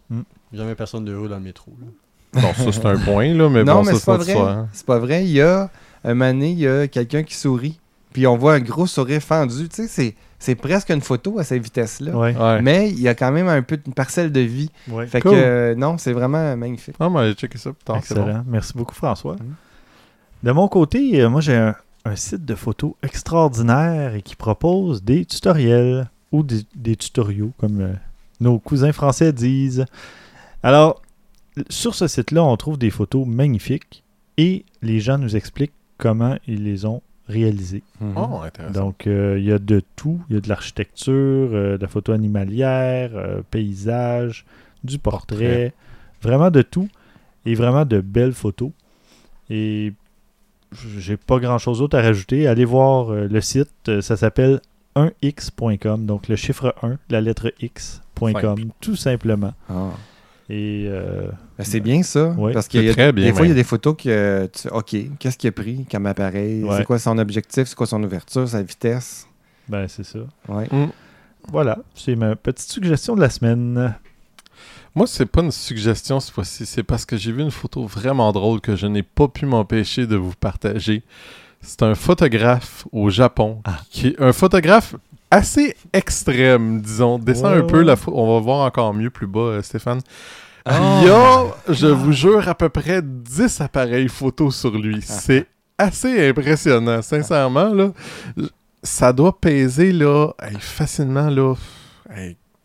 Jamais 0.52 0.76
personne 0.76 1.06
d'heureux 1.06 1.30
dans 1.30 1.38
le 1.38 1.44
métro. 1.44 1.72
là. 1.80 1.88
Bon, 2.36 2.54
ça, 2.54 2.72
c'est 2.72 2.86
un 2.86 2.98
point, 2.98 3.34
là, 3.34 3.50
mais 3.50 3.64
non, 3.64 3.76
bon, 3.76 3.84
mais 3.86 3.94
ça, 3.94 4.00
c'est 4.00 4.06
pas 4.06 4.18
vrai. 4.18 4.34
ça. 4.34 4.40
hein. 4.52 4.68
C'est 4.74 4.86
pas 4.86 5.00
vrai. 5.00 5.24
Il 5.26 5.32
y 5.32 5.42
a 5.42 5.70
un 6.04 6.16
donné, 6.16 6.52
il 6.52 6.60
y 6.60 6.68
a 6.68 6.88
quelqu'un 6.88 7.24
qui 7.24 7.34
sourit. 7.36 7.80
Puis 8.14 8.28
on 8.28 8.38
voit 8.38 8.54
un 8.54 8.60
gros 8.60 8.86
sourire 8.88 9.22
fendu. 9.22 9.68
Tu 9.68 9.76
sais, 9.76 9.88
c'est, 9.88 10.16
c'est 10.40 10.56
presque 10.56 10.90
une 10.90 11.02
photo 11.02 11.38
à 11.40 11.44
cette 11.44 11.62
vitesse-là. 11.64 12.12
Ouais. 12.16 12.36
Ouais. 12.36 12.62
Mais 12.62 12.90
il 12.90 13.00
y 13.02 13.08
a 13.10 13.16
quand 13.16 13.32
même 13.32 13.48
un 13.50 13.62
peu 13.62 13.78
une 13.86 13.94
parcelle 13.94 14.32
de 14.32 14.40
vie. 14.40 14.70
Ouais. 14.90 15.06
Fait 15.08 15.20
Cool. 15.22 15.32
que 15.32 15.36
euh, 15.38 15.76
non, 15.76 15.98
c'est 15.98 16.14
vraiment 16.14 16.56
magnifique. 16.56 16.96
Ah, 17.00 17.10
mais 17.10 17.34
checker 17.34 17.58
ça 17.58 17.72
plus 17.72 17.84
tard, 17.84 17.98
c'est 18.04 18.14
Excellent. 18.18 18.38
bon. 18.40 18.44
Merci 18.48 18.74
beaucoup, 18.76 18.96
François. 18.96 19.34
Mhm. 19.36 19.54
De 20.44 20.52
mon 20.52 20.68
côté, 20.68 21.22
euh, 21.22 21.30
moi, 21.30 21.42
j'ai 21.42 21.56
un, 21.56 21.76
un 22.06 22.16
site 22.16 22.46
de 22.46 22.56
photos 22.56 22.94
extraordinaire 23.04 24.16
et 24.16 24.22
qui 24.22 24.36
propose 24.36 25.04
des 25.04 25.26
tutoriels 25.26 26.08
ou 26.32 26.44
des, 26.44 26.62
des 26.76 26.96
tutoriaux, 26.96 27.52
comme 27.58 27.82
euh, 27.82 27.94
nos 28.40 28.60
cousins 28.60 28.92
français 28.94 29.34
disent. 29.34 29.86
Alors, 30.64 31.02
sur 31.70 31.96
ce 31.96 32.08
site-là, 32.08 32.44
on 32.44 32.56
trouve 32.58 32.78
des 32.78 32.90
photos 32.90 33.26
magnifiques 33.26 34.04
et 34.38 34.66
les 34.82 35.00
gens 35.00 35.18
nous 35.18 35.36
expliquent 35.36 35.74
comment 35.98 36.38
ils 36.48 36.64
les 36.64 36.86
ont 36.86 37.02
réalisées. 37.28 37.84
Oh, 38.16 38.40
intéressant. 38.44 38.74
Donc, 38.74 39.08
euh, 39.08 39.40
il 39.40 39.46
y 39.46 39.52
a 39.52 39.60
de 39.60 39.82
tout. 39.96 40.22
Il 40.30 40.36
y 40.36 40.38
a 40.38 40.42
de 40.42 40.50
l'architecture, 40.50 41.14
euh, 41.14 41.78
de 41.78 41.82
la 41.82 41.88
photo 41.88 42.12
animalière, 42.12 43.12
euh, 43.16 43.42
paysage, 43.50 44.46
du 44.84 45.00
portrait, 45.00 45.36
Portrait. 45.38 45.74
vraiment 46.22 46.52
de 46.52 46.62
tout. 46.62 46.88
Et 47.48 47.56
vraiment 47.56 47.86
de 47.86 48.02
belles 48.02 48.34
photos. 48.34 48.72
Et 49.50 49.94
j'ai 50.98 51.18
pas 51.18 51.40
grand 51.40 51.58
chose 51.58 51.80
d'autre 51.80 51.98
à 51.98 52.02
rajouter. 52.02 52.48
Allez 52.48 52.66
voir 52.66 53.12
euh, 53.12 53.28
le 53.28 53.42
site. 53.42 53.70
Euh, 53.88 54.02
ça 54.02 54.18
s'appelle 54.18 54.62
1x.com. 54.96 56.06
Donc, 56.06 56.28
le 56.28 56.36
chiffre 56.36 56.76
1, 56.82 56.98
la 57.10 57.22
lettre 57.22 57.54
x.com, 57.62 58.72
tout 58.82 58.96
simplement. 58.96 59.54
Ah. 59.70 59.90
Et 60.50 60.86
euh, 60.88 61.28
Ben, 61.58 61.64
c'est 61.64 61.80
bien 61.80 62.04
ça. 62.04 62.30
Ouais. 62.38 62.54
parce 62.54 62.68
qu'il 62.68 62.84
y 62.84 62.88
a 62.88 62.92
C'est 62.92 62.96
très 63.02 63.12
bien, 63.12 63.26
des 63.26 63.34
fois, 63.34 63.46
il 63.46 63.50
y 63.50 63.52
a 63.52 63.56
des 63.56 63.64
photos 63.64 63.96
que 63.98 64.48
tu 64.54 64.68
OK, 64.70 64.96
qu'est-ce 65.20 65.38
qu'il 65.38 65.48
a 65.48 65.52
pris 65.52 65.86
comme 65.90 66.06
appareil? 66.06 66.64
Ouais. 66.64 66.78
C'est 66.78 66.86
quoi 66.86 67.00
son 67.00 67.18
objectif? 67.18 67.68
C'est 67.68 67.76
quoi 67.76 67.88
son 67.88 68.02
ouverture, 68.04 68.48
sa 68.48 68.62
vitesse? 68.62 69.28
ben, 69.68 69.88
c'est 69.88 70.04
ça. 70.06 70.20
Ouais. 70.48 70.68
Mm. 70.72 70.92
voilà, 71.52 71.80
c'est 71.96 72.16
ma 72.16 72.36
petite 72.36 72.70
suggestion 72.72 73.16
de 73.16 73.22
la 73.22 73.30
semaine. 73.32 73.96
Moi, 74.94 75.08
c'est 75.08 75.26
pas 75.26 75.42
une 75.42 75.52
suggestion 75.52 76.20
cette 76.20 76.34
fois-ci, 76.34 76.66
c'est 76.66 76.84
parce 76.84 77.06
que 77.06 77.18
j'ai 77.18 77.32
vu 77.32 77.42
une 77.42 77.52
photo 77.52 77.86
vraiment 77.86 78.32
drôle 78.32 78.62
que 78.62 78.76
je 78.76 78.86
n'ai 78.88 79.04
pas 79.04 79.28
pu 79.28 79.46
m'empêcher 79.46 80.06
de 80.08 80.16
vous 80.16 80.34
partager. 80.40 81.04
C'est 81.62 81.82
un 81.82 81.96
photographe 81.96 82.86
au 82.92 83.10
Japon, 83.10 83.62
Ah. 83.66 83.80
qui 83.90 84.08
est 84.10 84.22
un 84.22 84.32
photographe 84.32 84.96
assez 85.36 85.76
extrême, 85.92 86.82
disons. 86.82 87.20
Descends 87.20 87.48
un 87.48 87.64
peu 87.64 87.82
la 87.82 87.96
on 88.08 88.36
va 88.36 88.40
voir 88.40 88.66
encore 88.66 88.94
mieux 88.94 89.10
plus 89.10 89.28
bas, 89.28 89.40
euh, 89.40 89.62
Stéphane. 89.62 90.00
Ah. 90.64 91.00
Il 91.02 91.08
y 91.08 91.12
a, 91.12 91.74
je 91.74 91.88
vous 91.88 92.12
jure, 92.12 92.48
à 92.48 92.56
peu 92.56 92.70
près 92.70 93.02
10 93.04 93.62
appareils 93.62 94.08
photo 94.08 94.50
sur 94.50 94.72
lui. 94.72 95.02
C'est 95.02 95.46
assez 95.78 96.30
impressionnant, 96.30 97.02
sincèrement. 97.02 97.74
Là, 97.74 97.92
ça 98.82 99.14
doit 99.14 99.40
peser 99.40 99.92
là, 99.92 100.32
facilement 100.60 101.30
là, 101.30 101.54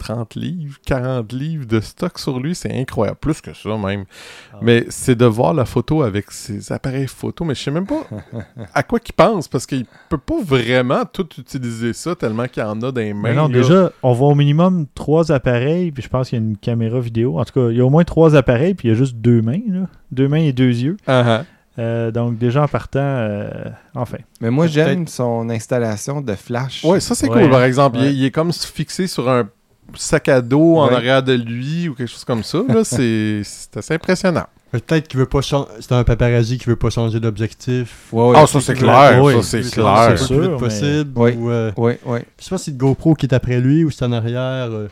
30 0.00 0.34
livres, 0.34 0.78
40 0.86 1.32
livres 1.32 1.66
de 1.66 1.80
stock 1.80 2.18
sur 2.18 2.40
lui. 2.40 2.54
C'est 2.54 2.72
incroyable. 2.72 3.18
Plus 3.20 3.40
que 3.40 3.52
ça 3.54 3.76
même. 3.76 4.04
Ah. 4.52 4.58
Mais 4.62 4.86
c'est 4.88 5.14
de 5.14 5.26
voir 5.26 5.52
la 5.52 5.66
photo 5.66 6.02
avec 6.02 6.30
ses 6.30 6.72
appareils 6.72 7.06
photo. 7.06 7.44
Mais 7.44 7.54
je 7.54 7.62
sais 7.62 7.70
même 7.70 7.86
pas 7.86 8.06
à 8.74 8.82
quoi 8.82 8.98
qu'il 8.98 9.14
pense 9.14 9.46
parce 9.46 9.66
qu'il 9.66 9.84
peut 10.08 10.18
pas 10.18 10.40
vraiment 10.42 11.04
tout 11.04 11.28
utiliser 11.38 11.92
ça 11.92 12.14
tellement 12.14 12.46
qu'il 12.46 12.62
y 12.62 12.66
en 12.66 12.80
a 12.82 12.92
dans 12.92 13.00
les 13.00 13.12
mains. 13.12 13.30
Mais 13.30 13.34
non, 13.34 13.48
là. 13.48 13.54
déjà, 13.54 13.92
on 14.02 14.12
voit 14.12 14.28
au 14.28 14.34
minimum 14.34 14.86
trois 14.94 15.30
appareils, 15.32 15.92
puis 15.92 16.02
je 16.02 16.08
pense 16.08 16.30
qu'il 16.30 16.38
y 16.38 16.42
a 16.42 16.44
une 16.44 16.56
caméra 16.56 16.98
vidéo. 17.00 17.38
En 17.38 17.44
tout 17.44 17.52
cas, 17.52 17.70
il 17.70 17.76
y 17.76 17.80
a 17.80 17.84
au 17.84 17.90
moins 17.90 18.04
trois 18.04 18.34
appareils, 18.36 18.74
puis 18.74 18.88
il 18.88 18.92
y 18.92 18.94
a 18.94 18.96
juste 18.96 19.16
deux 19.16 19.42
mains, 19.42 19.60
là. 19.68 19.86
Deux 20.10 20.28
mains 20.28 20.38
et 20.38 20.52
deux 20.52 20.70
yeux. 20.82 20.96
Ah, 21.06 21.24
ah. 21.26 21.44
Euh, 21.78 22.10
donc, 22.10 22.36
déjà 22.36 22.64
en 22.64 22.68
partant, 22.68 22.98
euh, 23.00 23.48
enfin. 23.94 24.18
Mais 24.40 24.50
moi, 24.50 24.66
j'aime 24.66 25.06
son 25.06 25.48
installation 25.50 26.20
de 26.20 26.34
flash. 26.34 26.84
Ouais, 26.84 27.00
ça 27.00 27.14
c'est 27.14 27.28
Ouais. 27.28 27.42
cool 27.42 27.50
par 27.50 27.62
exemple. 27.62 27.98
Il 28.00 28.06
est-. 28.06 28.14
Il, 28.14 28.24
est, 28.24 28.30
comme 28.30 28.52
fixé 28.52 29.06
sur 29.06 29.30
un 29.30 29.48
sac 29.96 30.28
à 30.28 30.40
dos 30.40 30.76
en 30.78 30.88
Ouais. 30.88 30.94
arrière 30.94 31.22
de 31.22 31.32
lui 31.34 31.88
ou 31.88 31.94
quelque 31.94 32.08
chose 32.10 32.24
comme 32.24 32.42
ça. 32.44 32.62
Là, 32.68 32.84
c'est 32.84 33.42
c'est 33.44 33.76
assez 33.76 33.94
impressionnant. 33.94 34.46
Peut-être 34.72 35.08
qu'il 35.08 35.18
veut 35.18 35.26
pas 35.26 35.40
changer. 35.40 35.66
C'est 35.80 35.92
un 35.92 36.04
paparazzi 36.04 36.56
qui 36.56 36.66
veut 36.66 36.76
pas 36.76 36.90
changer 36.90 37.18
d'objectif. 37.18 38.06
Ouais, 38.12 38.28
ouais. 38.30 38.36
Ah, 38.36 38.46
ça 38.46 38.60
c'est 38.60 38.74
clair. 38.74 39.20
Oui, 39.22 39.34
ça 39.34 39.42
c'est 39.42 39.70
clair. 39.70 40.04
C'est 40.04 40.10
le 40.10 40.16
plus 40.16 40.26
sûr, 40.26 40.40
vite 40.50 40.58
possible. 40.58 41.10
Oui. 41.16 41.32
Ou, 41.36 41.50
euh, 41.50 41.72
Oui, 41.76 41.92
oui. 42.06 42.18
je 42.38 42.44
sais 42.44 42.50
pas 42.50 42.58
si 42.58 42.64
c'est 42.66 42.70
le 42.70 42.76
GoPro 42.76 43.14
qui 43.14 43.26
est 43.26 43.34
après 43.34 43.60
lui 43.60 43.82
ou 43.84 43.90
c'est 43.90 44.04
en 44.04 44.12
arrière. 44.12 44.68
euh. 44.70 44.88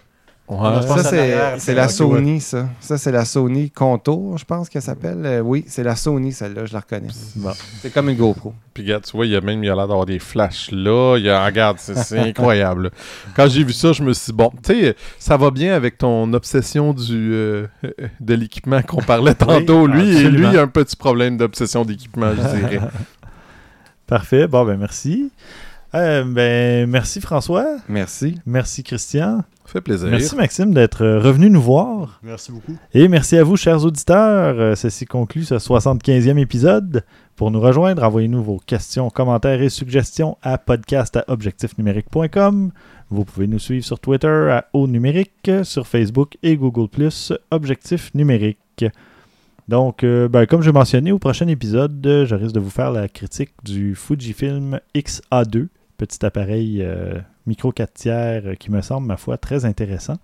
Ouais. 0.49 0.81
Ça, 0.83 1.59
c'est 1.59 1.75
la 1.75 1.89
Sony, 1.89 2.41
ça. 2.41 2.69
Ça, 2.81 2.97
c'est 2.97 3.13
la 3.13 3.27
Sony 3.27 3.71
Contour, 3.71 4.39
je 4.39 4.47
pense 4.47 4.71
qu'elle 4.71 4.83
s'appelle. 4.83 5.25
Euh, 5.27 5.41
oui, 5.41 5.65
c'est 5.69 5.83
la 5.83 5.95
Sony, 5.95 6.33
celle-là, 6.33 6.65
je 6.65 6.73
la 6.73 6.81
reconnais. 6.81 7.09
Bon. 7.37 7.53
C'est 7.83 7.93
comme 7.93 8.09
une 8.09 8.17
GoPro. 8.17 8.55
Puis 8.73 8.83
regarde, 8.83 9.05
tu 9.05 9.15
vois, 9.15 9.27
il 9.27 9.33
y 9.33 9.37
a 9.37 9.43
même 9.43 9.63
il 9.63 9.69
a 9.69 9.75
l'air 9.75 9.87
d'avoir 9.87 10.07
des 10.07 10.19
flashs 10.19 10.71
là. 10.71 11.17
Il 11.19 11.25
y 11.25 11.29
a, 11.29 11.45
regarde, 11.45 11.77
c'est 11.79 11.97
c'est 11.99 12.19
incroyable. 12.19 12.85
là. 12.85 12.91
Quand 13.37 13.47
j'ai 13.49 13.63
vu 13.63 13.75
ça, 13.75 13.93
je 13.93 14.03
me 14.03 14.15
suis 14.15 14.33
dit, 14.33 14.37
bon, 14.37 14.51
tu 14.63 14.73
sais, 14.73 14.97
ça 15.19 15.37
va 15.37 15.51
bien 15.51 15.75
avec 15.75 15.99
ton 15.99 16.33
obsession 16.33 16.95
du 16.95 17.35
euh, 17.35 17.67
de 18.21 18.35
l'équipement 18.35 18.81
qu'on 18.81 19.03
parlait 19.03 19.35
tantôt. 19.35 19.87
lui, 19.87 20.17
et 20.17 20.31
lui, 20.31 20.47
il 20.51 20.57
a 20.57 20.63
un 20.63 20.69
petit 20.69 20.97
problème 20.97 21.37
d'obsession 21.37 21.85
d'équipement, 21.85 22.31
je 22.31 22.57
dirais. 22.57 22.81
Parfait. 24.07 24.47
Bon, 24.49 24.65
ben 24.65 24.79
merci. 24.79 25.31
Euh, 25.95 26.25
ben, 26.25 26.89
merci 26.89 27.21
François. 27.21 27.67
Merci. 27.89 28.41
Merci 28.47 28.83
Christian. 28.83 29.43
Ça 29.69 29.75
fait 29.75 29.81
plaisir. 29.83 30.09
Merci 30.09 30.35
Maxime 30.35 30.73
d'être 30.73 31.05
euh, 31.05 31.21
revenu 31.21 31.51
nous 31.51 31.61
voir. 31.61 32.21
Merci 32.23 32.53
beaucoup. 32.53 32.75
Et 32.95 33.07
merci 33.07 33.37
à 33.37 33.45
vous, 33.45 33.59
chers 33.59 33.85
auditeurs. 33.85 34.59
Euh, 34.59 34.75
Ceci 34.75 35.05
conclut 35.05 35.45
ce 35.45 35.57
75e 35.57 36.39
épisode. 36.39 37.05
Pour 37.37 37.51
nous 37.51 37.61
rejoindre, 37.61 38.03
envoyez-nous 38.03 38.43
vos 38.43 38.57
questions, 38.57 39.11
commentaires 39.11 39.61
et 39.61 39.69
suggestions 39.69 40.39
à 40.41 40.57
podcast@objectifnumérique.com. 40.57 42.73
Vous 43.11 43.25
pouvez 43.27 43.47
nous 43.47 43.59
suivre 43.59 43.85
sur 43.85 44.01
Twitter 44.01 44.27
à 44.27 44.64
Au 44.73 44.89
Numérique, 44.89 45.51
sur 45.64 45.87
Facebook 45.87 46.39
et 46.43 46.57
Google 46.57 46.89
Objectif 47.51 48.14
Numérique. 48.14 48.87
Donc, 49.69 50.03
euh, 50.03 50.29
ben, 50.29 50.47
comme 50.47 50.62
je 50.62 50.71
mentionné 50.71 51.12
au 51.12 51.19
prochain 51.19 51.47
épisode, 51.47 52.01
je 52.03 52.35
risque 52.35 52.55
de 52.55 52.61
vous 52.61 52.71
faire 52.71 52.91
la 52.91 53.07
critique 53.07 53.53
du 53.64 53.95
Fujifilm 53.95 54.81
XA2, 54.95 55.66
petit 55.99 56.25
appareil 56.25 56.83
euh, 56.83 57.21
micro 57.49 57.73
4 57.73 57.93
tiers 57.93 58.43
euh, 58.45 58.55
qui 58.55 58.71
me 58.71 58.81
semble, 58.83 59.07
ma 59.07 59.17
foi, 59.17 59.37
très 59.39 59.65
intéressant. 59.65 60.17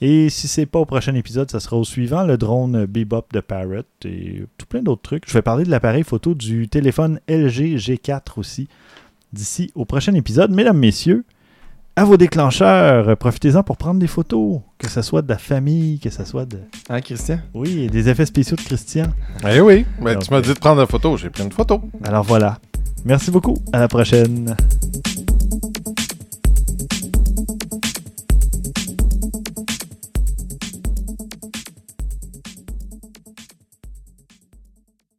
Et 0.00 0.30
si 0.30 0.48
c'est 0.48 0.66
pas 0.66 0.80
au 0.80 0.84
prochain 0.84 1.14
épisode, 1.14 1.48
ça 1.48 1.60
sera 1.60 1.76
au 1.76 1.84
suivant, 1.84 2.24
le 2.24 2.36
drone 2.36 2.86
Bebop 2.86 3.26
de 3.32 3.38
Parrot 3.38 3.84
et 4.04 4.42
tout 4.58 4.66
plein 4.66 4.82
d'autres 4.82 5.02
trucs. 5.02 5.28
Je 5.28 5.32
vais 5.32 5.42
parler 5.42 5.64
de 5.64 5.70
l'appareil 5.70 6.02
photo 6.02 6.34
du 6.34 6.68
téléphone 6.68 7.20
LG 7.28 7.76
G4 7.76 8.20
aussi 8.36 8.66
d'ici 9.32 9.70
au 9.76 9.84
prochain 9.84 10.14
épisode. 10.14 10.50
Mesdames, 10.50 10.76
messieurs, 10.76 11.24
à 11.94 12.04
vos 12.04 12.16
déclencheurs, 12.16 13.16
profitez-en 13.16 13.62
pour 13.62 13.76
prendre 13.76 14.00
des 14.00 14.08
photos, 14.08 14.60
que 14.78 14.88
ce 14.88 15.02
soit 15.02 15.22
de 15.22 15.28
la 15.28 15.38
famille, 15.38 16.00
que 16.00 16.10
ce 16.10 16.24
soit 16.24 16.46
de... 16.46 16.58
Hein, 16.88 17.00
Christian? 17.00 17.38
Oui, 17.54 17.84
et 17.84 17.88
des 17.88 18.08
effets 18.08 18.26
spéciaux 18.26 18.56
de 18.56 18.62
Christian. 18.62 19.06
Eh 19.48 19.60
oui, 19.60 19.86
ben, 20.00 20.14
Donc, 20.14 20.24
tu 20.24 20.32
m'as 20.32 20.40
dit 20.40 20.48
de 20.48 20.58
prendre 20.58 20.80
une 20.80 20.86
photo, 20.88 21.16
j'ai 21.16 21.30
pris 21.30 21.44
une 21.44 21.52
photo. 21.52 21.80
Alors 22.02 22.24
voilà. 22.24 22.58
Merci 23.04 23.30
beaucoup. 23.30 23.56
À 23.72 23.78
la 23.78 23.88
prochaine. 23.88 24.56